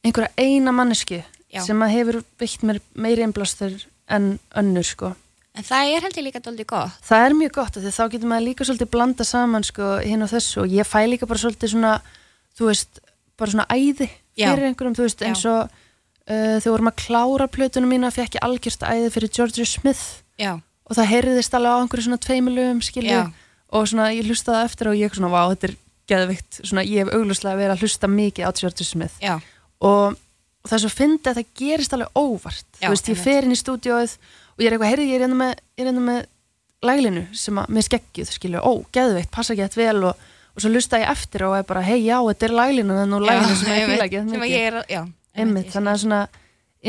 einhverja 0.00 0.32
eina 0.40 0.72
mannesku 0.72 1.20
Já. 1.20 1.60
sem 1.66 1.82
að 1.84 1.92
hefur 1.98 2.20
veitt 2.40 2.64
mér 2.64 2.80
meiri 2.94 3.26
innblástur 3.26 3.76
en 4.08 4.38
önnur 4.56 4.86
sko. 4.86 5.12
En 5.58 5.66
það 5.66 5.92
er 5.94 6.06
held 6.06 6.18
ég 6.20 6.26
líka 6.28 6.42
dóldi 6.44 6.66
gott. 6.68 6.96
Það 7.06 7.26
er 7.26 7.36
mjög 7.40 7.52
gott 7.58 7.78
þá 7.80 8.02
getur 8.12 8.30
maður 8.30 8.46
líka 8.48 8.66
svolítið 8.68 8.90
blanda 8.94 9.26
saman 9.26 9.66
sko 9.66 9.92
hinn 10.04 10.24
og 10.24 10.32
þessu. 10.32 10.64
Og 10.64 10.74
ég 10.74 10.88
fæ 10.88 11.04
líka 11.10 11.28
bara 11.30 11.42
svolítið 11.42 11.74
svona, 11.74 11.94
þú 12.58 12.70
veist, 12.70 13.00
bara 13.40 13.54
svona 13.54 13.68
æði 13.72 14.08
Já. 14.38 14.50
fyrir 14.50 14.70
einhverjum, 14.70 14.96
þú 14.98 15.06
veist, 15.06 15.20
Já. 15.20 15.30
eins 15.30 15.44
og 15.50 15.60
uh, 16.30 16.56
þegar 16.60 16.74
vorum 16.74 16.90
að 16.92 16.98
klára 17.02 17.50
plötunum 17.50 17.92
mína 17.92 18.12
fekk 18.14 18.38
ég 18.38 18.46
algjörst 18.46 18.86
æði 18.86 19.12
fyrir 19.14 19.32
George 19.36 19.66
Smith. 19.68 20.22
Já, 20.40 20.56
og 20.90 20.98
það 20.98 21.12
heyrðist 21.12 21.54
alveg 21.54 21.76
á 21.76 21.80
einhverju 21.82 22.06
svona 22.08 22.24
tveimilugum 22.24 22.82
skilju 22.82 23.20
og 23.70 23.86
svona 23.86 24.08
ég 24.14 24.26
hlustaði 24.26 24.66
eftir 24.66 24.90
og 24.90 24.98
ég 24.98 25.14
svona, 25.14 25.30
vá, 25.30 25.42
þetta 25.52 25.68
er 25.68 25.76
geðvikt 26.10 26.60
svona 26.64 26.82
ég 26.82 27.04
hef 27.04 27.14
auglustlega 27.14 27.58
verið 27.60 27.74
að 27.76 27.84
hlusta 27.84 28.10
mikið 28.10 28.48
á 28.48 28.50
George 28.58 28.86
Smith. 28.86 29.18
Já, 29.22 29.36
og, 29.86 30.16
og 30.16 30.70
það 30.70 30.76
er 30.78 30.84
svo 30.84 30.92
fyndi 30.94 31.30
að 31.30 31.40
það 31.40 31.52
gerist 31.60 31.96
alveg 31.96 32.18
óvart. 32.18 32.66
Þú 32.80 32.94
veist, 32.94 33.12
ég 33.12 33.20
fer 33.20 33.46
inn 33.46 33.54
í 33.54 33.60
stúdíóið 33.60 34.16
og 34.60 34.64
ég 34.64 34.68
er 34.68 34.76
eitthvað, 34.76 34.92
heyrði, 34.92 35.06
ég 35.08 35.16
er 35.16 35.24
enda 35.24 35.38
með, 35.40 35.54
ég 35.78 35.86
er 35.86 35.90
enda 35.94 36.02
með 36.04 36.18
laglinu 36.84 37.22
sem 37.36 37.60
að, 37.60 37.70
með 37.72 37.86
skeggjuð 37.86 38.34
skilju, 38.34 38.60
ó, 38.60 38.72
geðveikt, 38.92 39.30
passa 39.32 39.54
ekki 39.54 39.64
þetta 39.64 39.80
vel 39.80 40.10
og, 40.10 40.26
og 40.52 40.64
svo 40.64 40.72
hlusta 40.74 41.00
ég 41.00 41.12
eftir 41.14 41.46
og 41.48 41.56
er 41.56 41.64
bara, 41.68 41.84
hei, 41.84 41.98
já, 42.04 42.18
þetta 42.28 42.46
er 42.50 42.54
laglinu 42.58 42.98
en 43.00 43.10
nú 43.14 43.22
laglinu 43.24 43.56
sem 43.56 43.72
ég 43.72 43.88
fíla 43.88 44.06
ekki 44.10 44.20
sem 44.20 44.44
að 44.44 44.52
þannig 45.72 45.92
að 45.94 46.02
svona 46.04 46.20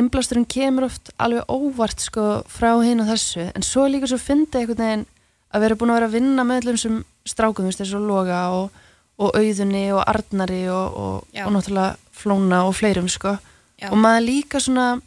innblásturinn 0.02 0.48
kemur 0.52 0.88
oft 0.88 1.12
alveg 1.20 1.48
óvart 1.52 2.04
sko 2.04 2.26
frá 2.52 2.74
hinn 2.84 3.04
og 3.04 3.10
þessu. 3.12 3.48
En 3.56 3.66
svo 3.66 3.88
líka 3.92 4.08
svo 4.08 4.20
fyndi 4.22 4.62
einhvern 4.62 4.80
veginn 4.80 5.08
að 5.52 5.66
vera 5.66 5.78
búin 5.80 5.92
að 5.92 6.00
vera 6.00 6.10
að 6.12 6.16
vinna 6.16 6.46
með 6.48 6.62
öllum 6.62 6.80
sem 6.80 7.00
strákum, 7.28 7.66
þú 7.66 7.72
veist, 7.72 7.84
þessu 7.84 8.00
Loga 8.04 8.42
og, 8.56 8.84
og 9.20 9.36
Auðunni 9.36 9.86
og 9.92 10.04
Arnari 10.08 10.62
og, 10.72 11.00
og 11.02 11.56
náttúrulega 11.56 11.98
Flóna 12.22 12.64
og 12.70 12.76
fleirum 12.78 13.10
sko. 13.12 13.36
Já. 13.82 13.90
og 13.90 13.98
maður 13.98 14.28
líka 14.28 14.60
svona 14.62 15.02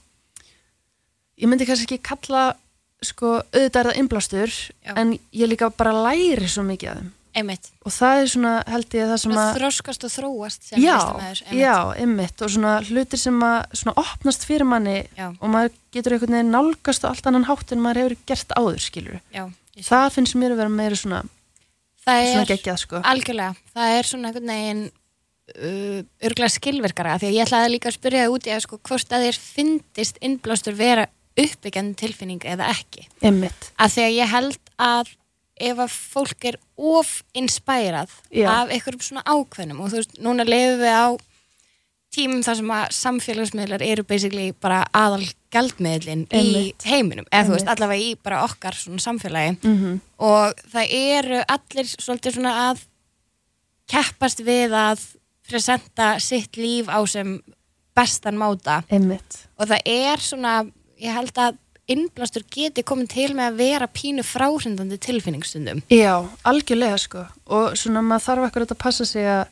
ég 1.40 1.50
myndi 1.50 1.66
kannski 1.68 1.88
ekki 1.88 2.04
kalla 2.10 2.46
sko 3.04 3.36
auðvitað 3.42 3.80
er 3.82 3.90
það 3.90 4.00
innblástur 4.00 4.56
en 4.94 5.12
ég 5.34 5.50
líka 5.50 5.68
bara 5.74 5.92
læri 6.06 6.48
svo 6.48 6.64
mikið 6.66 6.90
af 6.92 6.98
þeim. 7.02 7.12
Einmitt, 7.34 7.66
og 7.82 7.90
það 7.90 8.20
er 8.20 8.28
svona 8.30 8.50
held 8.70 8.94
ég 8.94 9.08
það 9.10 9.16
sem 9.18 9.32
að 9.42 9.48
þroskast 9.56 10.04
og 10.06 10.10
þróast 10.14 10.68
sem 10.68 10.78
já, 10.78 10.92
listamaður, 10.94 11.40
einmitt. 11.42 11.62
já, 11.64 11.78
ymmit 12.04 12.44
og 12.46 12.52
svona 12.54 12.74
hlutir 12.86 13.20
sem 13.24 13.40
að 13.42 13.56
svona 13.80 13.94
opnast 14.04 14.46
fyrir 14.46 14.68
manni 14.70 15.00
Já. 15.18 15.24
og 15.32 15.50
maður 15.50 15.72
getur 15.96 16.14
einhvern 16.14 16.36
veginn 16.36 16.54
nálgast 16.54 17.02
á 17.02 17.10
allt 17.10 17.26
annan 17.26 17.48
hátt 17.48 17.74
en 17.74 17.82
maður 17.82 18.04
hefur 18.04 18.14
gert 18.30 18.54
áður 18.54 18.78
skilur 18.84 19.18
já, 19.34 19.48
það 19.82 20.06
finnst 20.14 20.38
mér 20.38 20.54
að 20.54 20.62
vera 20.62 20.74
meira 20.76 21.00
svona, 21.00 21.24
það 22.06 22.28
svona 22.28 22.46
geggjað 22.52 22.80
sko. 22.84 23.02
algjörlega, 23.02 23.58
það 23.74 23.96
er 23.98 24.10
svona 24.12 24.30
einhvern 24.30 24.54
veginn 24.54 24.86
uh, 24.86 26.00
örgulega 26.30 26.54
skilverkara 26.54 27.18
því 27.18 27.32
að 27.32 27.38
ég 27.40 27.48
ætlaði 27.48 27.74
líka 27.74 27.90
að 27.90 27.98
spyrja 27.98 28.28
það 28.28 28.38
út 28.38 28.46
í 28.46 28.54
að 28.54 28.64
sko 28.68 28.78
hvort 28.78 29.18
að 29.18 29.26
þér 29.26 29.42
fyndist 29.50 30.22
innblástur 30.22 30.78
vera 30.78 31.10
uppbyggjandi 31.40 31.98
tilfinning 31.98 32.44
eða 32.46 32.70
ekki 32.70 33.06
ymmit, 33.26 33.70
að 33.78 33.94
því 33.96 34.06
að 34.06 34.16
ég 34.20 34.32
held 34.34 34.74
að 34.78 35.12
ef 35.64 35.78
að 35.84 35.92
fólk 35.94 36.44
er 36.50 36.56
of 36.74 37.10
inspærað 37.38 38.10
Já. 38.34 38.48
af 38.50 38.72
einhverjum 38.74 39.04
svona 39.06 39.22
ákveðnum 39.26 39.80
og 39.84 39.92
þú 39.92 40.00
veist, 40.00 40.16
núna 40.18 40.46
lefum 40.46 40.80
við 40.82 40.94
á 40.94 41.06
tímum 42.14 42.42
þar 42.46 42.58
sem 42.60 42.70
að 42.70 42.84
samfélagsmiðlar 42.94 43.82
eru 43.82 44.04
basically 44.06 44.52
bara 44.62 44.84
aðal 44.94 45.24
gjaldmiðlin 45.54 46.24
í 46.30 46.38
Einmitt. 46.38 46.86
heiminum 46.86 47.26
eða 47.30 47.48
þú 47.48 47.54
veist, 47.56 47.66
Einmitt. 47.66 47.72
allavega 47.74 48.02
í 48.02 48.16
bara 48.22 48.42
okkar 48.46 48.78
svona 48.78 49.02
samfélagi 49.02 49.56
mm 49.62 50.00
og 50.24 50.60
það 50.72 50.92
eru 50.96 51.40
allir 51.52 51.88
svolítið 51.90 52.36
svona 52.38 52.52
að 52.70 52.84
keppast 53.90 54.40
við 54.46 54.72
að 54.78 55.02
presenta 55.44 56.14
sitt 56.22 56.56
líf 56.56 56.88
á 56.88 57.02
sem 57.10 57.34
bestan 57.94 58.38
máta 58.40 58.78
ymmit 58.94 59.40
og 59.58 59.68
það 59.68 59.90
er 59.90 60.22
svona, 60.22 60.54
ég 61.02 61.14
held 61.14 61.38
að 61.38 61.60
innblástur 61.94 62.44
geti 62.48 62.80
komið 62.86 63.10
til 63.12 63.30
með 63.36 63.50
að 63.50 63.58
vera 63.60 63.88
pínu 63.92 64.22
fráhrindandi 64.24 64.96
tilfinningsstundum. 65.04 65.82
Já, 65.92 66.24
algjörlega 66.48 66.96
sko. 67.02 67.26
Og 67.52 67.74
svona 67.76 68.00
maður 68.04 68.24
þarf 68.28 68.46
ekkur 68.48 68.64
að 68.64 68.78
passa 68.80 69.04
sig 69.08 69.28
að 69.28 69.44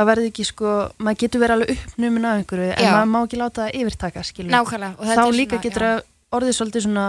að 0.00 0.08
verði 0.10 0.30
ekki 0.30 0.46
sko, 0.48 0.74
maður 1.02 1.18
getur 1.24 1.42
verið 1.42 1.56
alveg 1.56 1.72
uppnumin 1.74 2.28
af 2.28 2.38
einhverju 2.40 2.68
en 2.70 2.84
Já. 2.86 2.92
maður 2.94 3.10
má 3.12 3.18
ekki 3.20 3.40
láta 3.40 3.66
það 3.66 3.80
yfirtaka 3.80 4.24
skilur 4.26 4.54
þá 4.54 5.24
líka 5.34 5.58
svona, 5.58 5.64
getur 5.66 5.86
orðið 6.38 6.56
svolítið 6.56 6.84
svona 6.86 7.06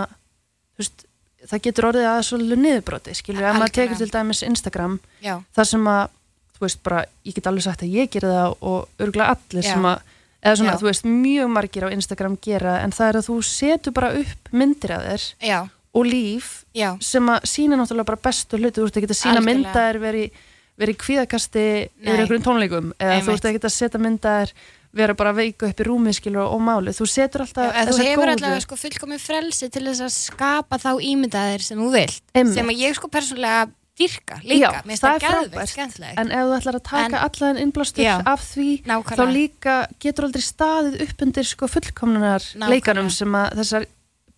veist, 0.79 1.05
það 1.51 1.63
getur 1.67 1.89
orðið 1.91 2.07
að 2.11 2.21
svolítið 2.27 2.63
niðurbroti 2.65 3.17
skilur, 3.17 3.47
ef 3.47 3.59
maður 3.59 3.75
tekur 3.77 4.01
til 4.01 4.09
dæmis 4.15 4.43
Instagram 4.47 4.97
já, 5.23 5.35
þar 5.55 5.69
sem 5.71 5.91
að, 5.93 6.17
þú 6.57 6.65
veist 6.65 6.81
bara 6.87 7.03
ég 7.27 7.37
get 7.37 7.51
alveg 7.51 7.67
sagt 7.67 7.85
að 7.85 7.95
ég 7.99 8.11
gera 8.13 8.33
það 8.35 8.57
og 8.71 9.05
örgulega 9.05 9.37
allir 9.37 9.65
Já. 9.65 9.71
sem 9.71 9.87
að, 9.93 10.10
eða 10.41 10.55
svona, 10.57 10.73
Já. 10.73 10.79
þú 10.81 10.89
veist 10.89 11.05
mjög 11.05 11.49
margir 11.53 11.85
á 11.85 11.93
Instagram 11.93 12.37
gera, 12.41 12.79
en 12.83 12.91
það 12.91 13.09
er 13.09 13.19
að 13.21 13.27
þú 13.29 13.35
setur 13.45 13.93
bara 13.93 14.13
upp 14.17 14.51
myndir 14.51 14.91
af 14.97 15.03
þér 15.05 15.27
já, 15.47 15.59
og 15.93 16.05
líf 16.07 16.51
já, 16.73 16.89
sem 17.03 17.29
að 17.29 17.45
sína 17.51 17.77
náttúrulega 17.77 18.09
bara 18.11 18.23
bestu 18.29 18.57
hluti, 18.57 18.79
þú 18.79 18.87
veist 18.87 18.97
ekki 19.01 19.11
að 19.11 19.19
sína 19.21 19.37
Algjörlega. 19.37 19.55
myndaðir 19.61 20.01
verið 20.01 20.39
veri 20.81 20.93
kvíðakasti 20.97 21.63
Nei. 21.63 22.05
yfir 22.07 22.21
einhverjum 22.23 22.45
tónleikum 22.45 22.93
eða 22.97 23.19
þú 23.21 23.33
veist 23.35 23.49
ekki 23.51 23.59
að 23.67 23.73
setja 23.75 23.99
myndaðir 24.01 24.53
vera 24.91 25.13
bara 25.15 25.31
veiku 25.35 25.67
upp 25.69 25.79
í 25.79 25.85
rúmi 25.87 26.11
skilur 26.15 26.47
og 26.51 26.59
máli 26.63 26.91
þú 26.95 27.05
setur 27.07 27.43
alltaf 27.45 27.69
já 27.69 27.83
þú 27.85 27.91
þessar 27.91 28.07
hefur 28.09 28.23
góðu 28.25 28.33
allavega 28.33 28.63
sko 28.65 28.77
fullkomið 28.81 29.21
frelsi 29.23 29.69
til 29.71 29.83
þess 29.87 30.01
að 30.07 30.15
skapa 30.15 30.79
þá 30.81 30.89
ímyndaðir 31.11 31.63
sem 31.63 31.79
þú 31.79 31.91
vilt 31.93 32.23
Einmitt. 32.33 32.55
sem 32.57 32.71
að 32.73 32.81
ég 32.81 32.97
sko 32.97 33.07
persónulega 33.13 33.69
dyrka 34.01 34.39
líka, 34.43 34.71
mér 34.83 34.97
finnst 34.97 35.05
það 35.05 35.25
frábært. 35.27 35.71
skemmtilegt 35.71 36.19
En 36.23 36.31
ef 36.35 36.43
þú 36.49 36.55
ætlar 36.57 36.77
að 36.79 36.85
taka 36.89 37.21
allan 37.27 37.61
innblástur 37.61 38.09
af 38.33 38.41
því, 38.51 38.67
nákvæmlega. 38.89 39.17
þá 39.21 39.35
líka 39.37 39.75
getur 40.03 40.27
aldrei 40.27 40.45
staðið 40.45 40.99
upp 41.07 41.21
undir 41.27 41.47
sko 41.51 41.69
fullkomnunar 41.71 42.41
Nákvæmlega. 42.41 42.69
leikanum 42.75 43.09
sem 43.13 43.37
að 43.41 43.55
þessar, 43.61 43.87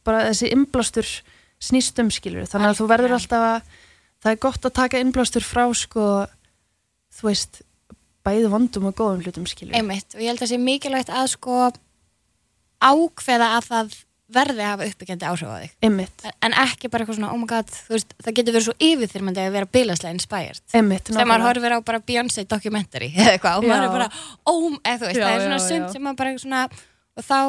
bara 0.04 0.26
þessi 0.30 0.52
innblástur 0.54 1.10
snýst 1.64 2.00
um 2.04 2.10
skilur. 2.12 2.44
Þannig 2.52 2.74
að 2.74 2.80
þú 2.82 2.88
verður 2.92 3.14
alltaf 3.16 3.44
að, 3.50 3.62
það 4.24 4.32
er 4.36 4.42
gott 4.44 4.66
að 4.68 4.74
taka 4.82 5.00
innblástur 5.00 5.44
frá 5.48 5.64
sko, 5.74 6.08
þú 7.16 7.30
veist, 7.30 7.62
bæði 8.24 8.50
vondum 8.52 8.86
og 8.92 8.96
góðum 9.00 9.24
hlutum 9.24 9.46
skilur. 9.48 9.76
einmitt 9.76 10.16
og 10.16 10.20
ég 10.24 10.28
held 10.32 10.40
að 10.42 10.46
það 10.46 10.52
sé 10.54 10.60
mikilvægt 10.64 11.10
að 11.12 11.28
sko 11.34 11.58
ákveða 12.84 13.48
að 13.58 13.68
það 13.70 13.96
verði 14.36 14.64
að 14.64 14.72
hafa 14.72 14.88
uppbyggjandi 14.92 15.28
áhrif 15.30 15.52
á 15.52 15.56
þig. 15.64 15.74
Einmitt, 15.88 16.26
en 16.46 16.56
ekki 16.64 16.92
bara 16.94 17.06
eitthvað 17.06 17.20
svona, 17.20 17.32
oh 17.34 17.42
my 17.42 17.50
god 17.50 17.76
veist, 17.90 18.16
það 18.24 18.38
getur 18.40 18.58
verið 18.58 18.68
svo 18.68 18.76
yfirþyrmandi 18.88 19.44
að 19.44 19.58
vera 19.58 19.70
bilaslega 19.78 20.18
inspired. 20.18 20.64
Einmitt 20.74 21.12
þegar 21.12 21.30
maður 21.30 21.48
horfir 21.50 21.76
á 21.76 21.80
bara 21.90 22.02
Beyoncé 22.04 22.46
documentary 22.50 23.12
eða 23.18 23.36
eitthvað 23.36 23.60
og 23.60 23.70
maður 23.70 23.88
er 23.88 23.96
bara, 23.98 24.10
oh, 24.50 24.70
eða 24.82 25.00
þú 25.02 25.10
veist, 25.10 25.22
Já, 25.22 25.26
það 25.26 25.36
er 25.36 25.46
svona 25.48 25.64
sund 25.68 25.90
sem 25.96 26.06
maður 26.08 26.22
bara 26.22 26.36
svona, 26.44 26.64
og 27.14 27.28
þá 27.28 27.40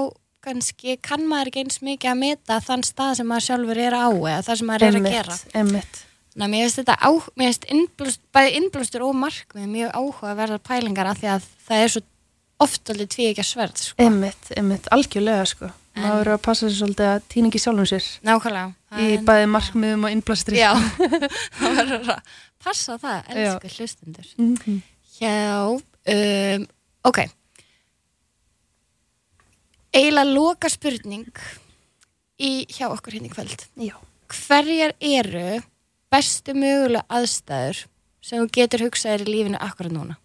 kannski 0.45 0.99
kann 1.01 1.29
maður 1.29 1.53
ekki 1.53 1.63
eins 1.65 1.79
mikið 1.85 2.11
að 2.11 2.19
meta 2.21 2.59
þann 2.65 2.85
stað 2.85 3.15
sem 3.21 3.31
maður 3.31 3.47
sjálfur 3.47 3.81
er 3.81 3.97
á 3.97 4.09
eða 4.13 4.43
það 4.45 4.59
sem 4.61 4.69
maður 4.69 4.89
er 4.89 4.99
að 4.99 5.09
gera. 5.09 5.39
Einmitt, 5.39 5.55
einmitt 5.63 6.03
Ná, 6.35 6.49
mér 6.51 6.65
finnst 6.65 6.81
þetta 6.81 6.97
á, 6.99 7.11
mér 7.39 7.53
finnst 7.53 7.67
innblúst, 7.71 8.21
bæði 8.35 8.57
innblústur 8.59 9.05
og 9.07 9.15
markmið 9.15 9.69
mjög 9.71 9.93
áhuga 9.95 10.33
að 10.33 10.41
verða 10.41 10.57
pælingar 10.67 11.11
af 11.13 11.21
því 11.21 11.29
að 11.31 11.47
það 11.69 11.83
er 11.85 11.93
svo 11.95 12.03
oft 12.65 12.91
alveg 12.91 13.13
tví 13.15 13.29
ekki 13.29 13.45
að 13.45 13.49
sverð 13.53 13.83
sko. 13.85 13.99
Einmitt, 14.03 14.51
einmitt, 14.59 14.89
algjörlega 14.95 15.45
sko 15.47 15.71
maður 15.95 16.17
verður 16.21 16.33
að 16.35 16.43
passa 16.47 16.67
sér 16.69 16.77
svolítið 16.81 17.11
að 17.13 17.23
týna 17.35 17.51
ekki 17.51 17.61
sjálfum 17.63 17.89
sér. 17.91 18.07
Nákvæmlega. 18.27 18.73
Í 19.05 19.07
bæði 19.27 19.47
markmiðum 19.51 20.05
og 20.09 20.15
innblastri 20.15 20.59
já, 20.61 20.71
það 21.61 21.79
verður 21.81 22.11
að 22.15 22.35
passa 22.65 22.99
það, 23.03 23.31
elsku 23.35 23.73
hlustundur 23.77 24.29
Mhm. 24.39 24.83
Já, 25.21 25.71
um, 25.71 26.67
ok. 27.07 27.21
Eiginlega 29.95 30.33
loka 30.35 30.69
spurning 30.73 31.29
í 32.43 32.51
hjá 32.75 32.89
okkur 32.91 33.15
hérna 33.15 33.31
í 33.31 33.35
kvöld. 33.35 33.67
Já. 33.79 33.95
hverjar 34.35 34.95
eru 35.05 35.61
bestu 36.11 36.55
mögulega 36.57 37.05
aðstæður 37.13 37.85
sem 38.25 38.41
þú 38.41 38.49
getur 38.57 38.83
hugsaðir 38.89 39.23
í 39.29 39.31
lífinu 39.31 39.61
akkurat 39.63 39.93
núna? 39.95 40.17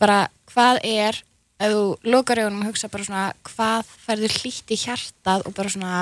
Bara 0.00 0.26
hvað 0.50 0.80
er 0.82 1.20
ef 1.56 1.72
þú 1.72 1.82
lokar 2.12 2.42
augunum 2.42 2.64
og 2.64 2.70
hugsa 2.70 2.90
bara 2.92 3.06
svona 3.06 3.26
hvað 3.48 3.92
færður 4.06 4.38
hlýtt 4.40 4.72
í 4.74 4.80
hjartað 4.84 5.46
og 5.48 5.54
bara 5.56 5.72
svona 5.72 6.00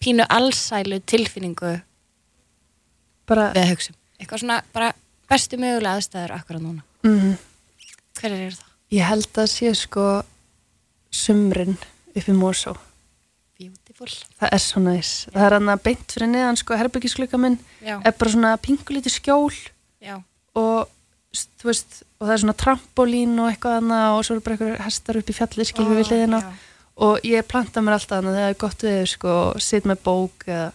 pínu 0.00 0.26
allsælu 0.30 1.00
tilfinningu 1.10 1.76
bara, 3.28 3.50
við 3.54 3.62
að 3.64 3.72
hugsa 3.74 3.94
um? 3.94 3.98
eitthvað 4.20 4.42
svona 4.44 4.60
bara 4.74 4.92
bestu 5.30 5.58
mögulega 5.60 5.96
aðstæður 5.98 6.34
akkurat 6.36 6.62
núna. 6.64 6.84
Mm, 7.06 7.34
hverjar 8.18 8.44
eru 8.46 8.58
það? 8.58 8.70
ég 8.90 9.06
held 9.06 9.38
að 9.38 9.50
sé 9.52 9.72
sko 9.78 10.06
sumrin 11.14 11.76
upp 12.14 12.26
í 12.26 12.34
Mosó. 12.34 12.76
Beautiful. 13.60 14.08
Það 14.40 14.54
er 14.56 14.62
svo 14.64 14.80
næs, 14.82 15.10
það 15.30 15.44
er 15.46 15.56
hann 15.58 15.72
að 15.74 15.82
beint 15.84 16.14
fyrir 16.14 16.30
neðan 16.32 16.58
sko 16.58 16.78
herbyggisklukka 16.80 17.38
minn, 17.40 17.58
Já, 17.84 17.98
er 18.00 18.14
bara 18.16 18.32
svona 18.32 18.54
pingulítið 18.62 19.14
skjól 19.18 19.52
já, 20.00 20.16
og 20.56 20.88
veist, 21.64 22.02
og 22.18 22.26
það 22.26 22.34
er 22.34 22.42
svona 22.44 22.56
trampolín 22.58 23.38
og 23.38 23.50
eitthvað 23.52 23.78
annað 23.80 24.16
og 24.16 24.26
svo 24.26 24.36
eru 24.36 24.44
bara 24.46 24.56
eitthvað 24.58 24.84
hestar 24.86 25.20
upp 25.20 25.30
í 25.30 25.36
fjalli 25.36 25.66
skilur 25.68 25.98
við 26.00 26.10
hliðina. 26.10 26.42
já. 26.42 26.52
og 27.06 27.24
ég 27.24 27.48
planta 27.48 27.82
mér 27.84 27.96
alltaf 27.96 28.18
annað 28.18 28.36
þegar 28.36 28.46
það 28.48 28.54
er 28.54 28.60
gott 28.64 28.84
við 28.86 29.00
sko, 29.14 29.34
og 29.54 29.64
sit 29.64 29.88
með 29.88 30.02
bók 30.04 30.46
eða 30.48 30.68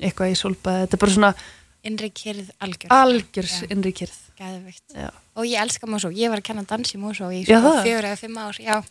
eitthvað 0.00 0.32
í 0.32 0.38
solbæði, 0.38 0.84
þetta 0.84 0.98
er 0.98 1.04
bara 1.04 1.16
svona 1.16 1.32
Innri 1.86 2.10
kyrð 2.10 2.48
algjör. 2.58 2.90
algjörs 2.90 3.60
Já. 3.62 3.66
innri 3.70 3.92
kyrð. 3.94 4.16
Og 5.36 5.46
ég 5.46 5.60
elska 5.62 5.86
Mosó, 5.88 6.10
ég 6.10 6.32
var 6.32 6.42
að 6.42 6.48
kenna 6.48 6.64
dans 6.66 6.90
í 6.92 6.98
Mosó 6.98 7.28
í 7.30 7.44
sko 7.46 7.60
fjögur 7.86 8.08
eða 8.08 8.18
fimm 8.18 8.40
ár. 8.42 8.58
Já, 8.58 8.82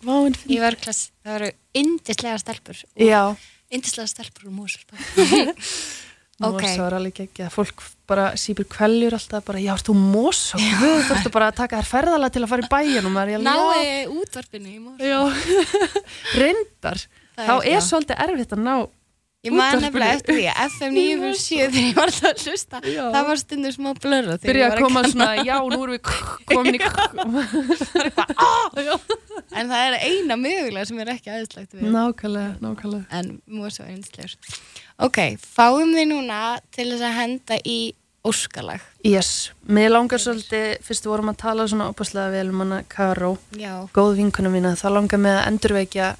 í 0.47 0.59
vörklass. 0.63 1.09
Það 1.25 1.35
eru 1.35 1.49
indislega 1.81 2.39
stelpur. 2.39 2.79
Og 2.95 3.43
Indislega 3.75 4.07
stelpur 4.07 4.47
úr 4.47 4.55
Mosó 4.55 4.79
Mosó 6.35 6.51
Ok. 6.57 6.65
er 6.67 6.91
alveg 6.97 7.15
ekki 7.23 7.45
fólk 7.53 7.77
bara 8.09 8.25
sípur 8.35 8.65
kveljur 8.67 9.13
alltaf 9.15 9.45
bara, 9.47 9.59
já, 9.63 9.71
þú 9.79 9.93
Mosó? 9.95 10.57
Þú 10.59 10.89
þurftu 11.07 11.29
bara 11.31 11.47
að 11.51 11.55
taka 11.61 11.79
þér 11.79 11.87
ferðala 11.93 12.27
til 12.33 12.43
að 12.43 12.49
fara 12.51 12.65
í 12.65 12.67
bæin 12.73 13.05
og 13.07 13.11
maður 13.15 13.29
er 13.29 13.35
alveg, 13.39 13.47
Náði 13.47 13.87
útvarpinu 14.19 14.67
í 14.67 14.69
reyndar 16.41 16.99
Það 17.35 17.45
þá 17.47 17.55
er- 17.55 17.65
er 17.71 17.79
svolítið 17.87 18.17
erfitt 18.27 18.51
að 18.55 18.61
ná 18.67 18.75
Ég 19.45 19.51
man 19.53 19.61
útvarpinu. 19.61 19.83
nefnilega 19.85 20.13
eftir 20.17 20.33
því 20.35 20.45
að 20.49 20.55
FM 20.73 20.91
947 20.95 21.71
þegar 21.75 21.85
ég 21.85 21.95
var 21.95 22.07
alltaf 22.09 22.29
að 22.31 22.37
hlusta. 22.49 22.75
Það 22.81 23.23
var 23.29 23.37
stundur 23.41 23.73
smá 23.75 23.89
blörra 24.01 24.33
þegar 24.35 24.49
byrja 24.49 24.59
ég 24.59 24.65
að 24.65 24.71
var 24.71 24.75
að 24.75 24.83
koma 24.85 25.01
svona, 25.11 25.29
já, 25.45 25.55
nú 25.61 25.79
erum 25.85 25.95
við 25.95 26.03
komin 26.49 26.75
í 26.75 26.77
En 29.55 29.69
það 29.71 29.83
er 29.89 29.97
eina 30.03 30.37
mögulega 30.39 30.87
sem 30.89 30.99
er 31.03 31.11
ekki 31.15 31.31
aðeinslegt 31.33 31.75
við. 31.75 31.85
Nákvæmlega, 31.95 32.55
nákvæmlega. 32.63 33.05
En 33.15 33.29
Mosó 33.47 33.85
er 33.85 33.93
einslegur 33.95 34.35
Ok, 35.05 35.21
fáum 35.41 35.95
við 35.95 36.09
núna 36.13 36.41
til 36.75 36.89
þess 36.91 37.07
að 37.07 37.17
henda 37.19 37.59
í 37.63 37.79
óskalag. 38.25 38.83
Yes, 39.05 39.51
mér 39.69 39.91
langar 39.93 40.21
svolítið 40.21 40.79
fyrst 40.85 41.07
vorum 41.07 41.29
að 41.31 41.41
tala 41.43 41.67
svona 41.69 41.89
opaslega 41.91 42.33
vel 42.33 42.47
um 42.49 42.63
hana 42.63 42.83
Karó, 42.89 43.35
Já, 43.55 43.85
góð 43.93 44.15
vinkuna 44.21 44.51
mína. 44.53 44.75
Þá 44.79 44.87
langar 44.95 45.21
mig 45.21 45.35
að 45.35 45.49
endurveikja 45.51 46.13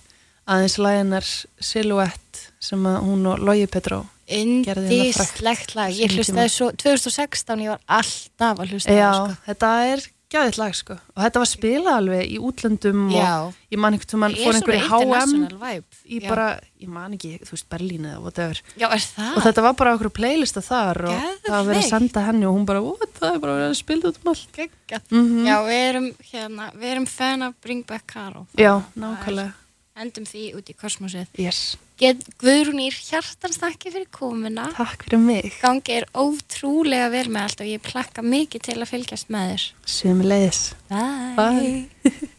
aðeins 0.45 0.77
læginar 0.77 1.29
Silhouette 1.59 2.51
sem 2.61 2.83
að 2.85 2.99
hún 3.07 3.25
og 3.31 3.41
Logi 3.41 3.65
Petró 3.71 4.03
Gerði 4.25 5.11
hérna 5.13 5.53
lag. 5.77 5.91
Ég 5.93 6.13
hlustaði 6.15 6.49
svo, 6.49 6.71
2016 6.81 7.61
ég 7.61 7.73
var 7.75 7.81
alltaf 7.99 8.61
að 8.63 8.71
hlusta 8.73 8.95
Já, 8.95 9.11
þetta 9.45 9.69
er 9.91 10.05
gæðið 10.33 10.57
lag 10.59 10.75
sko. 10.77 10.95
Og 11.15 11.21
þetta 11.23 11.41
var 11.41 11.49
spilað 11.49 11.97
alveg 11.99 12.31
í 12.33 12.37
útlöndum 12.41 13.01
Já. 13.13 13.27
og 13.45 13.57
ég 13.71 13.81
man 13.81 13.95
einhvern 13.95 14.11
tímann 14.11 14.35
Ég 14.35 14.41
fór 14.45 14.51
er 14.51 14.59
einhver 14.59 14.75
í 14.75 14.81
svona 14.85 15.21
HM 15.21 15.83
í 16.05 16.19
Já. 16.19 16.29
bara, 16.29 16.47
ég 16.81 16.91
man 16.95 17.15
ekki, 17.17 17.31
þú 17.45 17.55
veist 17.55 17.67
Berlín 17.71 18.07
eða 18.09 18.21
whatever. 18.23 18.61
Já, 18.79 18.87
og 18.89 19.41
þetta 19.45 19.65
var 19.67 19.75
bara 19.79 19.95
okkur 19.97 20.11
playlista 20.15 20.63
þar 20.65 21.01
og 21.09 21.19
það 21.45 21.55
var 21.55 21.67
verið 21.69 21.83
að 21.83 21.89
senda 21.91 22.25
henni 22.27 22.49
og 22.49 22.57
hún 22.57 22.65
bara, 22.69 22.81
what, 22.85 23.13
það 23.19 23.35
er 23.35 23.43
bara 23.45 23.57
verið 23.59 23.69
að 23.69 23.79
spila 23.81 24.11
út 24.11 24.19
um 24.21 24.31
allt. 24.33 24.47
Geggjað. 24.59 25.05
Mhm. 25.11 25.45
Já, 25.45 25.55
við 25.69 25.83
erum 25.89 26.09
hérna, 26.31 26.71
við 26.73 26.89
erum 26.95 27.07
fan 27.07 27.47
af 27.49 27.53
Bring 27.61 27.85
Back 27.85 28.07
Caro 28.11 28.47
Já, 28.57 28.73
nákvæmlega, 28.97 29.53
Endum 29.95 30.25
því 30.27 30.49
út 30.57 30.67
í 30.67 30.75
kosmosið. 30.75 31.27
Yes, 31.39 31.77
Get 31.95 32.25
Guðrúnir 32.41 32.91
hjartans 32.91 33.55
þakki 33.61 33.91
fyrir 33.93 34.09
komuna. 34.11 34.65
Takk 34.75 35.05
fyrir 35.05 35.21
mig. 35.23 35.53
Gangi 35.61 35.93
er 36.01 36.05
ótrúlega 36.11 37.07
vel 37.13 37.29
með 37.31 37.45
allt 37.45 37.61
og 37.63 37.69
ég 37.71 37.83
plakka 37.85 38.19
mikið 38.25 38.65
til 38.67 38.75
að 38.81 38.89
fylgjast 38.91 39.31
með 39.31 39.53
þér. 39.53 39.63
Sem 39.87 40.19
leiðis 40.27 40.59
Bye, 40.89 41.35
Bye. 41.39 41.87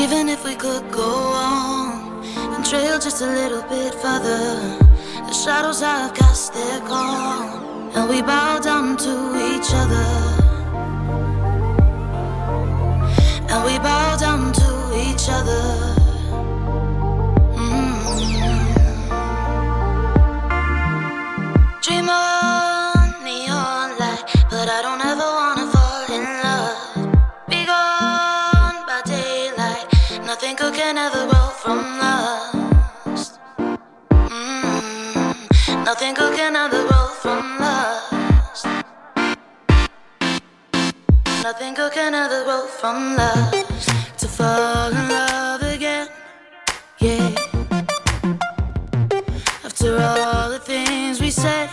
Even 0.00 0.30
if 0.32 0.46
we 0.46 0.54
could 0.56 0.90
go 0.90 1.12
on 1.36 2.24
and 2.56 2.64
trail 2.64 2.98
just 2.98 3.20
a 3.20 3.26
little 3.26 3.62
bit 3.68 3.92
further, 4.00 4.56
the 5.28 5.34
shadows 5.34 5.80
have 5.82 6.14
cast 6.14 6.54
their 6.54 6.80
call, 6.88 7.92
and 7.94 8.08
we 8.08 8.22
bow 8.22 8.58
down 8.60 8.96
to 8.96 9.12
each 9.52 9.68
other. 9.76 10.08
And 13.52 13.62
we 13.68 13.78
bow 13.78 14.13
Can 41.92 42.14
ever 42.14 42.44
grow 42.44 42.66
from 42.66 43.14
love 43.14 43.52
To 44.16 44.26
fall 44.26 44.90
in 44.90 45.08
love 45.08 45.62
again, 45.62 46.08
yeah. 46.98 47.30
After 49.62 50.00
all 50.00 50.50
the 50.50 50.60
things 50.60 51.20
we 51.20 51.30
said, 51.30 51.68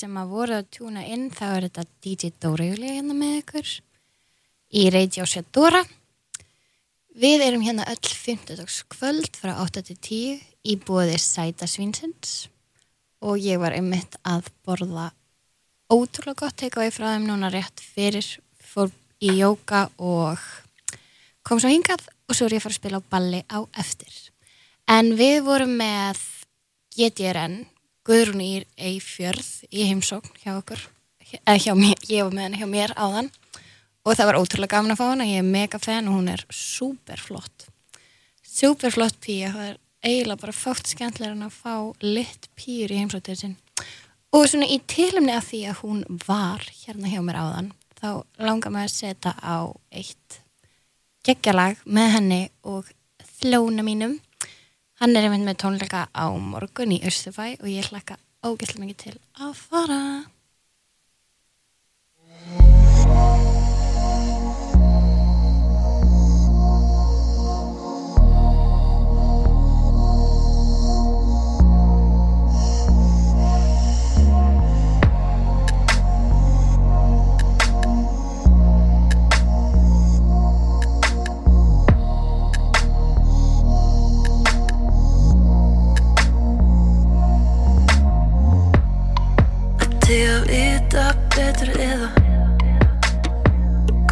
sem 0.00 0.16
að 0.16 0.34
voru 0.34 0.56
að 0.56 0.68
tjúna 0.72 1.04
inn 1.04 1.28
þá 1.34 1.46
er 1.50 1.64
þetta 1.68 1.86
DJ 2.00 2.30
Dóriuli 2.40 2.92
hérna 2.96 3.16
með 3.16 3.40
ykkur 3.42 3.72
í 4.80 4.84
Radio 4.94 5.26
Sedora 5.28 5.82
Við 7.20 7.42
erum 7.42 7.64
hérna 7.66 7.84
öll 7.90 7.98
15. 8.06 8.62
kvöld 8.94 9.34
frá 9.36 9.56
8-10 9.64 10.38
í 10.62 10.76
bóði 10.86 11.18
Sæta 11.20 11.66
Svinsins 11.68 12.46
og 13.20 13.40
ég 13.42 13.58
var 13.60 13.74
einmitt 13.76 14.14
að 14.24 14.48
borða 14.64 15.10
ótrúlega 15.90 16.46
gott 16.46 16.56
teikaði 16.62 16.94
frá 16.94 17.10
þeim 17.10 17.26
núna 17.28 17.50
rétt 17.52 17.82
fyrir 17.82 18.24
fór 18.62 18.92
í 19.20 19.34
jóka 19.40 19.88
og 19.98 20.40
kom 21.44 21.60
svo 21.60 21.68
hingað 21.72 22.06
og 22.30 22.38
svo 22.38 22.46
er 22.46 22.56
ég 22.56 22.62
að 22.62 22.68
fara 22.68 22.76
að 22.76 22.80
spila 22.80 23.02
á 23.02 23.10
balli 23.12 23.42
á 23.50 23.58
eftir 23.82 24.16
en 24.88 25.12
við 25.18 25.42
vorum 25.50 25.76
með 25.82 26.22
GTRN 26.96 27.58
Guðrún 28.06 28.44
Ír 28.44 28.66
Eifjörð 28.76 29.50
í 29.70 29.86
heimsókn 29.90 30.32
hjá 30.42 30.54
okkur, 30.56 30.82
eða 31.42 31.58
hjá 31.60 31.74
mér, 31.78 32.00
ég 32.08 32.24
var 32.26 32.34
með 32.36 32.46
henni 32.48 32.62
hjá 32.62 32.70
mér 32.70 32.94
áðan. 32.96 33.30
Og 34.00 34.16
það 34.16 34.30
var 34.30 34.38
ótrúlega 34.40 34.76
gaman 34.76 34.94
að 34.94 35.00
fá 35.02 35.06
henni, 35.10 35.30
ég 35.34 35.42
er 35.42 35.50
mega 35.50 35.78
fenn 35.82 36.08
og 36.08 36.16
hún 36.16 36.30
er 36.32 36.44
superflott. 36.48 37.68
Superflott 38.40 39.20
píja, 39.20 39.52
það 39.52 39.66
er 39.68 39.80
eiginlega 40.00 40.40
bara 40.46 40.56
fótt 40.56 40.88
skemmtilega 40.88 41.36
en 41.36 41.48
að 41.48 41.58
fá 41.60 41.74
litt 42.04 42.48
pýr 42.56 42.92
í 42.92 43.02
heimsóttir 43.02 43.36
sinn 43.36 43.58
og 44.30 44.46
svona 44.46 44.68
í 44.70 44.78
tilumni 44.90 45.34
af 45.34 45.48
því 45.50 45.60
að 45.70 45.82
hún 45.82 46.02
var 46.26 46.64
hérna 46.84 47.10
hjá 47.10 47.20
mér 47.24 47.40
áðan 47.40 47.72
þá 47.98 48.08
langar 48.38 48.72
maður 48.74 48.90
að 48.90 48.96
setja 48.96 49.32
á 49.42 49.58
eitt 49.90 50.40
geggjalag 51.26 51.82
með 51.84 52.12
henni 52.14 52.40
og 52.64 52.88
þlóna 53.40 53.84
mínum. 53.84 54.18
Hann 55.00 55.16
er 55.16 55.24
einmitt 55.24 55.46
með 55.46 55.54
tónleika 55.62 56.00
á 56.12 56.28
morgun 56.36 56.90
í 56.92 56.98
Östufæ 57.08 57.46
og 57.56 57.68
ég 57.72 57.86
hlakka 57.88 58.18
ógæslega 58.44 58.84
mikið 58.84 58.98
til 59.00 59.16
að 59.40 59.54
fara. 59.56 60.00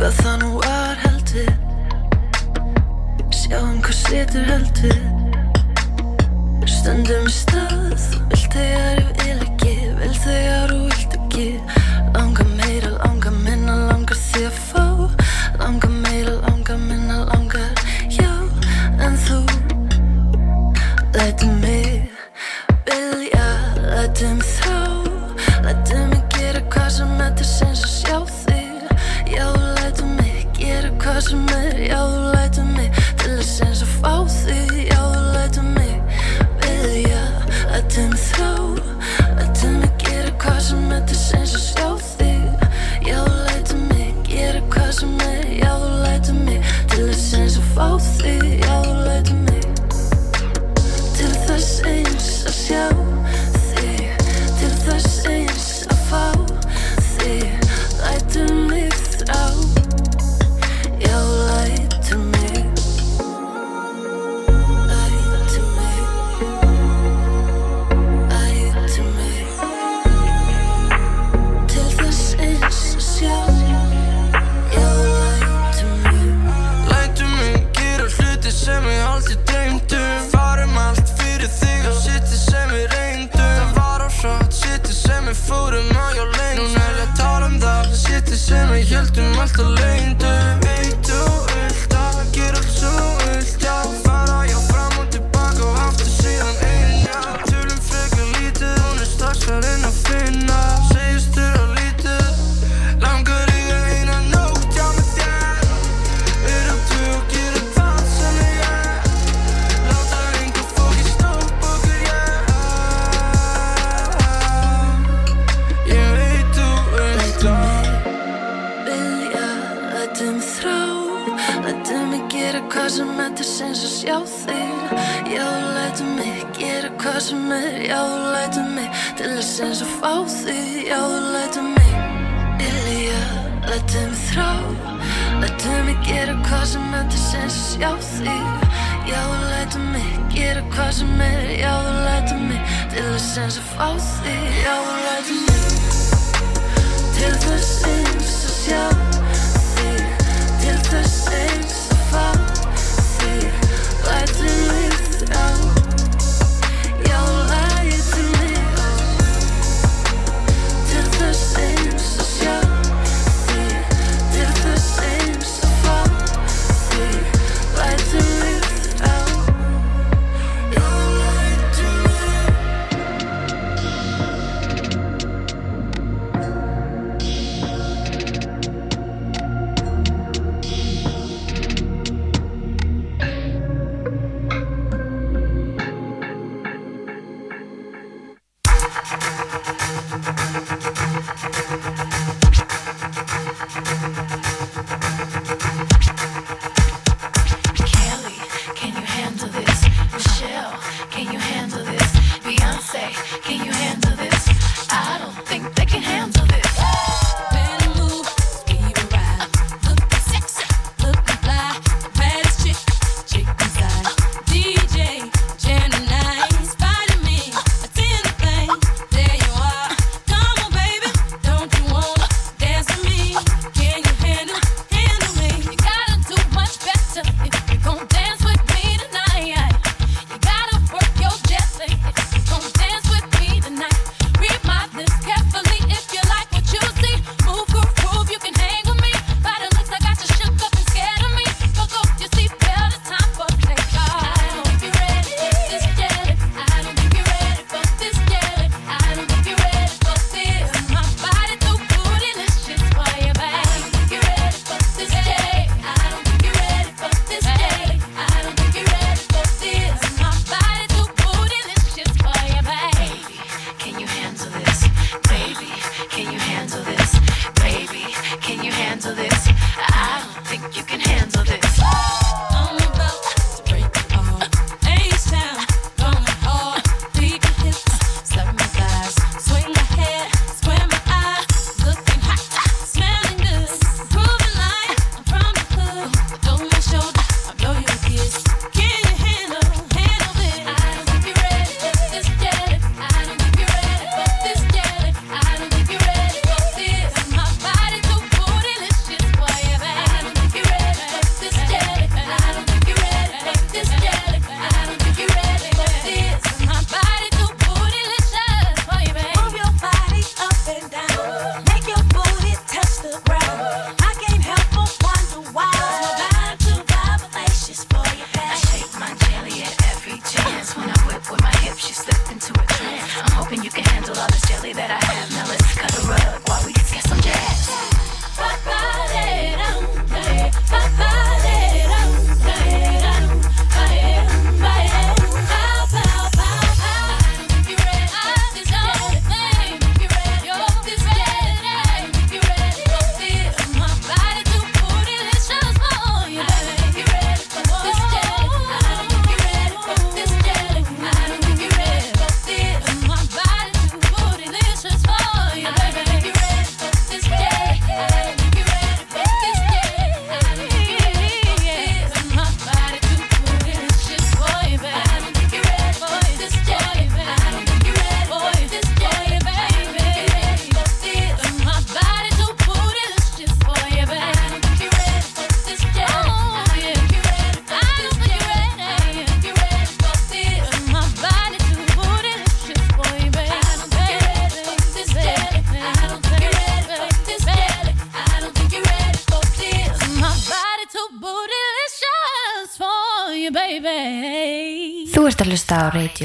Hvað 0.08 0.20
það 0.24 0.36
nú 0.40 0.50
var 0.62 1.00
held 1.02 1.30
við 1.34 1.48
Sjáum 3.36 3.74
hvað 3.84 3.98
setur 3.98 4.46
held 4.48 4.78
við 4.80 5.02
Stöndum 6.78 7.28
í 7.28 7.32
stað 7.34 7.92
Þú 8.06 8.22
vilt 8.30 8.56
þegar 8.56 8.97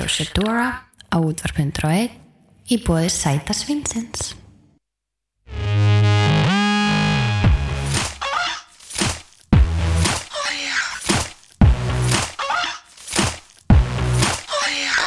Radio 0.03 0.15
Shedora 0.19 0.67
á 1.07 1.15
útvarp.1 1.15 2.11
í 2.67 2.77
bóði 2.83 3.07
Sæta 3.07 3.55
Svinsins. 3.55 4.35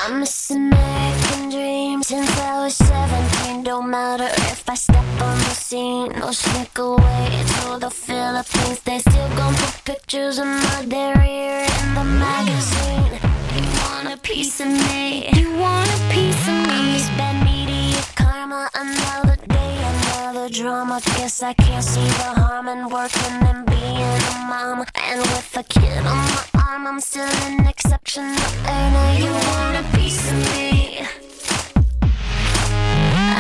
I'm 0.01 0.21
missing 0.21 0.73
American 0.73 1.51
dreams 1.53 2.09
since 2.09 2.33
I 2.41 2.65
was 2.65 2.73
17. 2.81 3.65
Don't 3.69 3.91
matter 3.91 4.33
if 4.49 4.65
I 4.65 4.77
step 4.77 5.05
on 5.21 5.37
the 5.45 5.53
scene 5.53 6.17
or 6.25 6.33
sneak 6.33 6.79
away 6.79 7.45
to 7.53 7.77
the 7.85 7.91
Philippines. 7.91 8.81
They 8.81 9.01
still 9.01 9.29
gon' 9.37 9.53
put 9.61 9.77
pictures 9.85 10.39
of 10.39 10.47
my 10.47 10.87
derriere 10.89 11.69
in 11.69 11.95
the 11.95 12.05
magazine. 12.05 13.36
You 13.57 13.63
want 13.63 14.13
a 14.13 14.19
piece 14.19 14.61
of 14.61 14.69
me? 14.69 15.31
You 15.33 15.57
want 15.57 15.89
a 15.89 15.99
piece 16.13 16.47
of 16.47 16.59
me? 16.69 16.99
Spend 16.99 17.43
media 17.43 18.03
karma 18.15 18.69
another 18.75 19.37
day, 19.49 19.77
another 19.93 20.51
drama. 20.51 21.01
Guess 21.17 21.43
I 21.43 21.55
can't 21.55 21.83
see 21.83 22.05
the 22.05 22.31
harm 22.37 22.69
in 22.69 22.91
working 22.91 23.37
and 23.49 23.65
being 23.65 23.97
a 23.97 24.33
mom. 24.51 24.85
And 24.97 25.21
with 25.21 25.57
a 25.57 25.63
kid 25.63 25.97
on 25.97 26.05
my 26.05 26.45
arm, 26.69 26.87
I'm 26.87 27.01
still 27.01 27.33
an 27.49 27.67
exceptional 27.67 28.37
earner. 28.69 29.09
You 29.25 29.33
want 29.33 29.77
a 29.81 29.97
piece 29.97 30.31
of 30.31 30.37
me? 30.53 31.07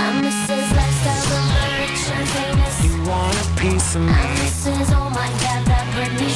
I'm 0.00 0.24
Mrs. 0.24 0.66
Lifestyle, 0.78 1.26
the 1.28 1.40
rich 1.76 2.02
and 2.16 2.28
famous. 2.36 2.76
You 2.86 2.94
want 3.04 3.36
a 3.36 3.60
piece 3.60 3.94
of 3.94 4.00
me? 4.00 4.12
I'm 4.12 4.36
Mrs. 4.40 4.96
Oh 4.96 5.10
my 5.10 5.28
God, 5.44 5.60
that 5.68 5.84
Britney 5.92 6.32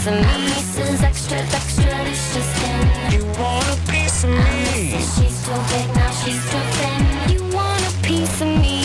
piece 0.00 0.06
of 0.06 0.14
me? 0.14 0.22
Mrs. 0.22 1.02
Extra, 1.02 1.38
extra, 1.38 1.84
delicious 1.84 2.46
skin. 2.56 3.12
You 3.12 3.24
want 3.38 3.66
a 3.68 3.90
piece 3.90 4.24
of 4.24 4.30
me? 4.30 4.96
She's 4.98 5.44
too 5.44 5.52
big, 5.68 5.94
now 5.94 6.10
she's 6.10 6.42
too 6.50 6.64
thin. 6.78 7.30
You 7.32 7.42
want 7.54 7.82
a 7.82 8.02
piece 8.02 8.40
of 8.40 8.48
me? 8.48 8.84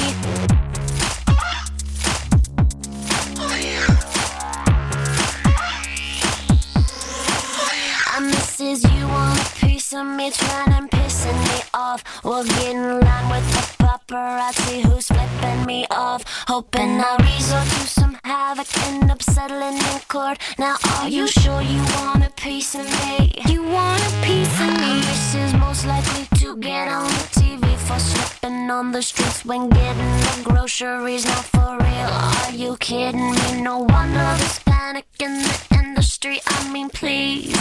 I'm 8.07 8.32
Mrs. 8.32 8.84
You 8.97 9.07
want 9.07 9.39
a 9.39 9.66
piece 9.66 9.93
of 9.93 10.05
me, 10.05 10.32
trying 10.32 10.74
and 10.74 10.89
pissing 10.91 11.39
me 11.47 11.61
off. 11.74 12.03
We'll 12.26 12.43
get 12.43 12.76
in 12.76 12.99
line 12.99 13.30
with 13.30 13.47
the 13.53 13.84
paparazzi 13.84 14.82
who's 14.82 15.07
flipping 15.07 15.66
me 15.66 15.86
off. 15.91 16.24
Hoping 16.47 16.99
I 16.99 17.16
resort 17.18 17.68
to 17.68 18.05
havoc, 18.26 18.68
end 18.88 19.12
up 19.12 19.22
settling 19.22 19.78
in 19.78 20.00
court. 20.08 20.40
Now, 20.58 20.78
are 20.98 21.08
you 21.08 21.28
sure 21.28 21.62
you 21.62 21.82
want 21.98 22.26
a 22.26 22.32
piece 22.32 22.74
of 22.74 22.86
me? 23.02 23.32
You 23.48 23.62
want 23.64 24.02
a 24.02 24.12
piece 24.26 24.56
of 24.66 24.72
me? 24.82 24.92
Mrs. 25.10 25.60
Most 25.60 25.86
likely 25.86 26.26
to 26.40 26.58
get 26.58 26.88
on 26.88 27.06
the 27.06 27.28
TV 27.40 27.64
for 27.88 28.00
slipping 28.00 28.70
on 28.72 28.92
the 28.92 29.04
streets 29.04 29.46
when 29.46 29.70
getting 29.70 30.14
the 30.26 30.42
groceries. 30.44 31.26
Not 31.26 31.46
for 31.46 31.78
real, 31.78 32.12
are 32.32 32.52
you 32.52 32.78
kidding 32.80 33.32
me? 33.32 33.62
No 33.62 33.78
wonder 33.80 34.28
there's 34.40 34.60
panic 34.60 35.06
in 35.20 35.34
the 35.44 35.56
industry. 35.84 36.42
I 36.48 36.72
mean, 36.74 36.90
please. 36.90 37.54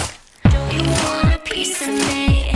Do 0.50 0.58
you 0.76 0.84
want 1.04 1.34
a 1.34 1.40
piece 1.44 1.82
of 1.82 1.88
me? 1.88 2.52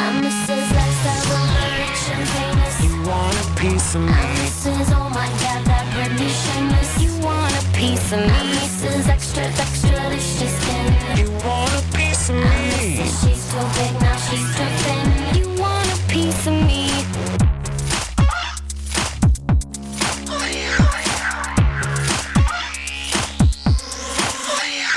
I'm 0.00 0.24
Mrs. 0.24 0.66
Lifestyle, 0.78 1.24
the 1.28 1.68
rich 1.80 2.04
and 2.16 2.28
famous. 2.36 2.74
You 2.84 2.94
want 3.08 3.36
a 3.44 3.60
piece 3.60 3.94
of 3.94 4.02
I'm 4.02 4.06
me? 4.08 4.46
Mrs. 4.48 4.88
Oh 4.96 5.10
my 5.10 5.28
God, 5.42 5.71
piece 7.82 8.12
of 8.12 8.20
me? 8.20 8.26
Mrs. 8.54 9.08
Extra, 9.08 9.44
extra, 9.64 9.90
delicious 9.90 10.54
skin. 10.60 10.86
You 11.18 11.28
want 11.44 11.72
a 11.80 11.84
piece 11.96 12.28
of 12.30 12.36
me? 12.36 13.02
She's 13.18 13.42
too 13.50 13.66
big, 13.76 13.92
now 14.00 14.16
she's 14.26 14.48
too 14.56 14.70
thin. 14.82 15.06
You 15.38 15.46
want 15.60 15.88
a 15.96 15.98
piece 16.12 16.46
of 16.46 16.56
me? 16.68 16.82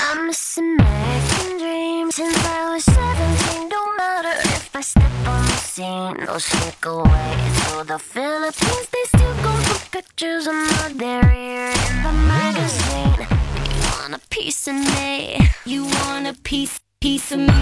I'm 0.08 0.26
missing 0.28 0.78
American 0.78 1.58
dreams 1.58 2.14
since 2.14 2.38
I 2.46 2.72
was 2.72 2.84
17. 2.84 3.68
Don't 3.68 3.96
matter 3.96 4.34
if 4.54 4.76
I 4.76 4.80
step 4.80 5.12
on 5.26 5.42
the 5.44 5.58
scene 5.72 6.18
or 6.28 6.38
sneak 6.38 6.86
away 6.86 7.32
to 7.66 7.84
the 7.84 7.98
Philippines. 7.98 8.86
They 8.92 9.04
still 9.10 9.34
go 9.42 9.75
pictures 9.90 10.46
of 10.46 10.54
my 10.54 10.92
derriere 10.96 11.70
in 11.70 12.02
the 12.02 12.12
magazine. 12.12 13.26
You 13.74 13.80
want 13.98 14.14
a 14.14 14.20
piece 14.30 14.68
of 14.68 14.74
me? 14.74 15.38
You 15.64 15.84
want 15.84 16.26
a 16.26 16.34
piece, 16.42 16.80
piece 17.00 17.32
of 17.32 17.38
me? 17.40 17.46
You 17.46 17.52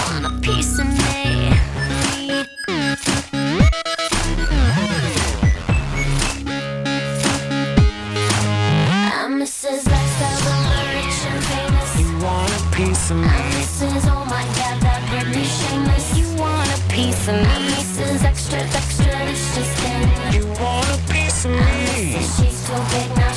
want 0.00 0.26
a 0.26 0.30
piece 0.40 0.78
of 0.78 0.86
me? 0.86 1.52
I'm 9.12 9.40
Mrs. 9.40 9.86
Lifestyle, 9.90 10.40
the 10.46 10.54
rich 10.94 11.20
and 11.26 11.44
famous. 11.44 11.90
You 12.00 12.08
want 12.24 12.50
a 12.50 12.76
piece 12.76 13.10
of 13.10 13.16
me? 13.18 13.28
I'm 13.28 13.50
Mrs. 13.52 14.23
piece 16.94 17.26
of 17.26 17.34
me? 17.34 17.40
I'm 17.42 17.62
Mrs. 17.74 18.24
Extra, 18.24 18.60
extra, 18.60 19.04
delicious 19.04 19.68
skin. 19.76 20.32
You 20.32 20.46
want 20.62 20.88
a 20.94 20.98
piece 21.12 21.44
of 21.44 21.50
me? 21.50 22.22
She's 22.22 22.66
too 22.66 22.78
big, 22.92 23.16
now 23.16 23.32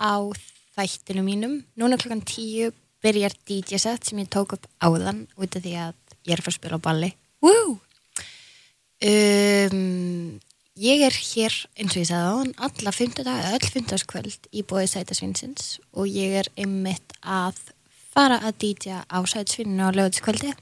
á 0.00 0.32
þættinu 0.76 1.24
mínum. 1.26 1.58
Núna 1.76 2.00
klokkan 2.00 2.24
tíu 2.24 2.72
byrjar 3.04 3.36
DJ 3.48 3.80
set 3.80 4.08
sem 4.08 4.20
ég 4.20 4.28
tók 4.32 4.56
upp 4.56 4.68
áðan 4.80 5.26
út 5.36 5.56
af 5.56 5.64
því 5.64 5.74
að 5.84 5.94
ég 6.26 6.34
er 6.34 6.40
að 6.40 6.46
fara 6.46 6.54
að 6.54 6.58
spila 6.58 6.80
á 6.80 6.86
balli. 6.86 7.10
Woo! 7.44 7.78
Um, 9.00 10.40
ég 10.76 11.04
er 11.06 11.16
hér, 11.16 11.54
eins 11.80 11.94
og 11.94 12.02
ég 12.02 12.08
sagði 12.10 12.28
á 12.28 12.36
hann, 12.36 12.54
alla 12.60 12.92
fymtudag, 12.92 13.46
öll 13.56 13.70
fymtudagskvöld 13.72 14.48
í 14.52 14.64
bóði 14.68 14.90
Sætasvinsins 14.92 15.78
og 15.96 16.08
ég 16.08 16.36
er 16.42 16.50
einmitt 16.60 17.16
að 17.24 17.62
fara 18.12 18.40
að 18.44 18.58
DJ 18.64 19.00
á 19.08 19.18
Sætasvinninu 19.24 19.88
á 19.88 19.96
lögutskvöldi 19.96 20.52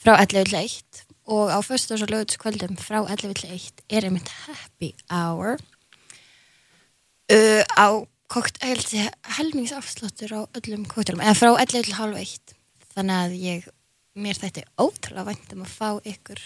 frá 0.00 0.18
11.1 0.20 1.06
og 1.30 1.48
á 1.48 1.58
föstus 1.64 2.04
og 2.04 2.12
lögutskvöldum 2.12 2.76
frá 2.80 3.00
11.1 3.06 3.84
er 3.88 4.04
einmitt 4.04 4.28
happy 4.44 4.92
hour 5.08 5.56
uh, 7.32 7.64
á 7.64 7.88
koktel, 8.30 8.78
helmingsafsláttur 9.36 10.36
á 10.38 10.40
öllum 10.58 10.86
koktelum, 10.86 11.22
eða 11.24 11.38
frá 11.38 11.50
11.1 11.64 12.54
þannig 12.94 13.16
að 13.16 13.34
ég 13.40 13.66
mér 14.20 14.38
þetta 14.38 14.62
er 14.62 14.70
ótrúlega 14.78 15.26
vænt 15.30 15.54
um 15.54 15.64
að 15.64 15.74
fá 15.74 15.88
ykkur 16.06 16.40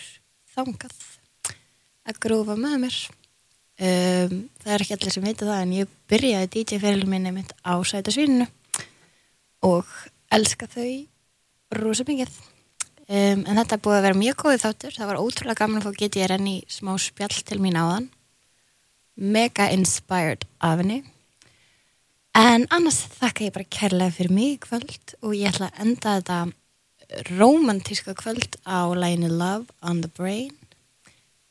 þangað 0.55 0.97
að 2.05 2.19
grúfa 2.25 2.57
með 2.61 2.81
mér. 2.85 2.99
Um, 3.75 4.35
það 4.63 4.73
er 4.75 4.85
ekki 4.85 4.97
allir 4.97 5.15
sem 5.15 5.25
vita 5.27 5.49
það 5.49 5.63
en 5.65 5.77
ég 5.81 5.95
byrjaði 6.11 6.51
DJ 6.53 6.81
fyrir 6.83 7.09
minni 7.11 7.33
mitt 7.35 7.55
á 7.67 7.75
sætasvíninu 7.83 8.47
og 9.67 9.89
elska 10.35 10.69
þau 10.71 10.91
rosa 11.81 12.07
mikið. 12.07 12.37
Um, 13.05 13.43
en 13.45 13.59
þetta 13.59 13.81
búið 13.83 13.99
að 13.99 14.07
vera 14.07 14.21
mjög 14.21 14.37
góðið 14.45 14.63
þáttur. 14.65 14.95
Það 14.97 15.11
var 15.11 15.25
ótrúlega 15.25 15.61
gaman 15.61 15.81
að 15.81 15.89
fá 15.89 15.99
getið 16.05 16.23
ég 16.23 16.31
renni 16.33 16.55
smá 16.71 16.95
spjall 17.03 17.41
til 17.45 17.59
mín 17.61 17.81
áðan. 17.81 18.07
Mega 19.15 19.69
inspired 19.75 20.47
af 20.63 20.81
henni 20.81 21.03
en 22.35 22.67
annars 22.75 23.01
þakka 23.19 23.47
ég 23.47 23.55
bara 23.55 23.73
kærlega 23.79 24.15
fyrir 24.17 24.35
mig 24.35 24.61
kvöld 24.67 25.15
og 25.23 25.35
ég 25.37 25.53
ætla 25.53 25.71
að 25.71 25.81
enda 25.85 26.15
þetta 26.19 26.39
romantíska 27.39 28.15
kvöld 28.19 28.59
á 28.67 28.91
læginu 28.95 29.31
Love 29.31 29.67
on 29.83 30.03
the 30.03 30.11
Brain 30.11 30.53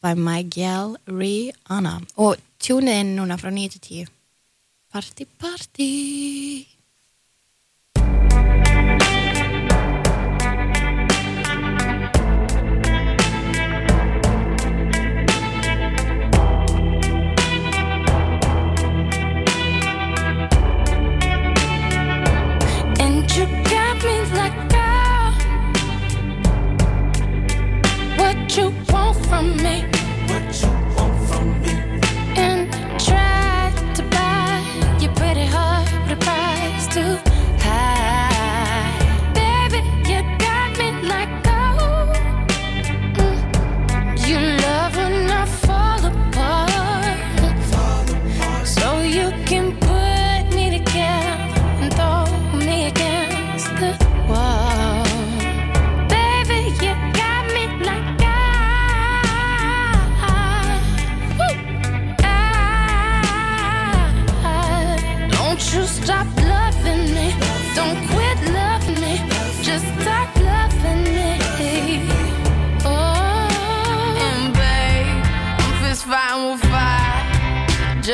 by 0.04 0.14
my 0.16 0.44
gal 0.44 0.98
Rihanna. 1.08 2.02
Og 2.20 2.36
tjúnið 2.60 3.00
inn 3.00 3.16
núna 3.18 3.40
frá 3.40 3.52
9-10 3.52 4.12
Party 4.94 5.26
party 5.40 6.73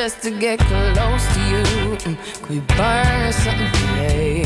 just 0.02 0.22
to 0.22 0.30
get 0.30 0.58
close 0.58 1.26
to 1.34 1.40
you. 1.50 2.16
Could 2.40 2.48
we 2.48 2.60
burn 2.60 3.32
something 3.34 3.70
today? 3.72 4.44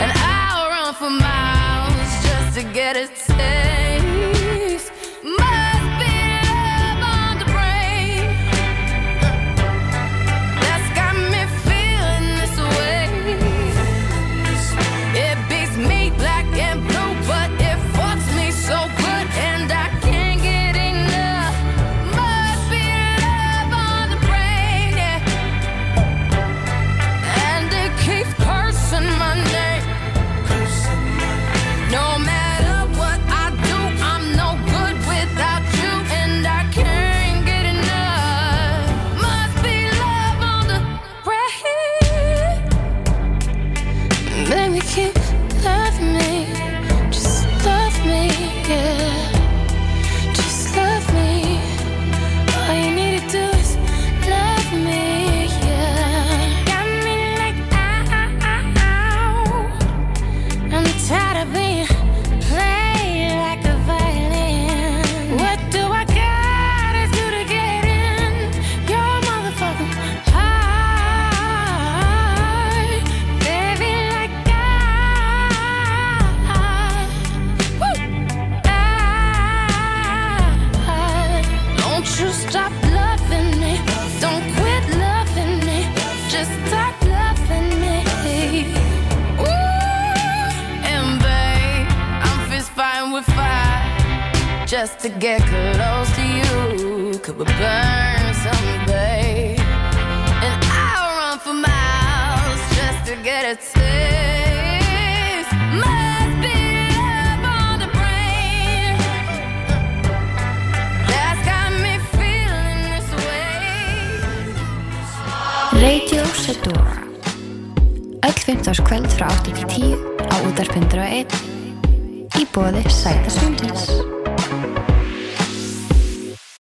And 0.00 0.10
I'll 0.10 0.70
run 0.70 0.94
for 0.94 1.10
miles 1.10 2.24
just 2.24 2.58
to 2.58 2.62
get 2.72 2.96
a 2.96 3.08
taste. 3.08 3.51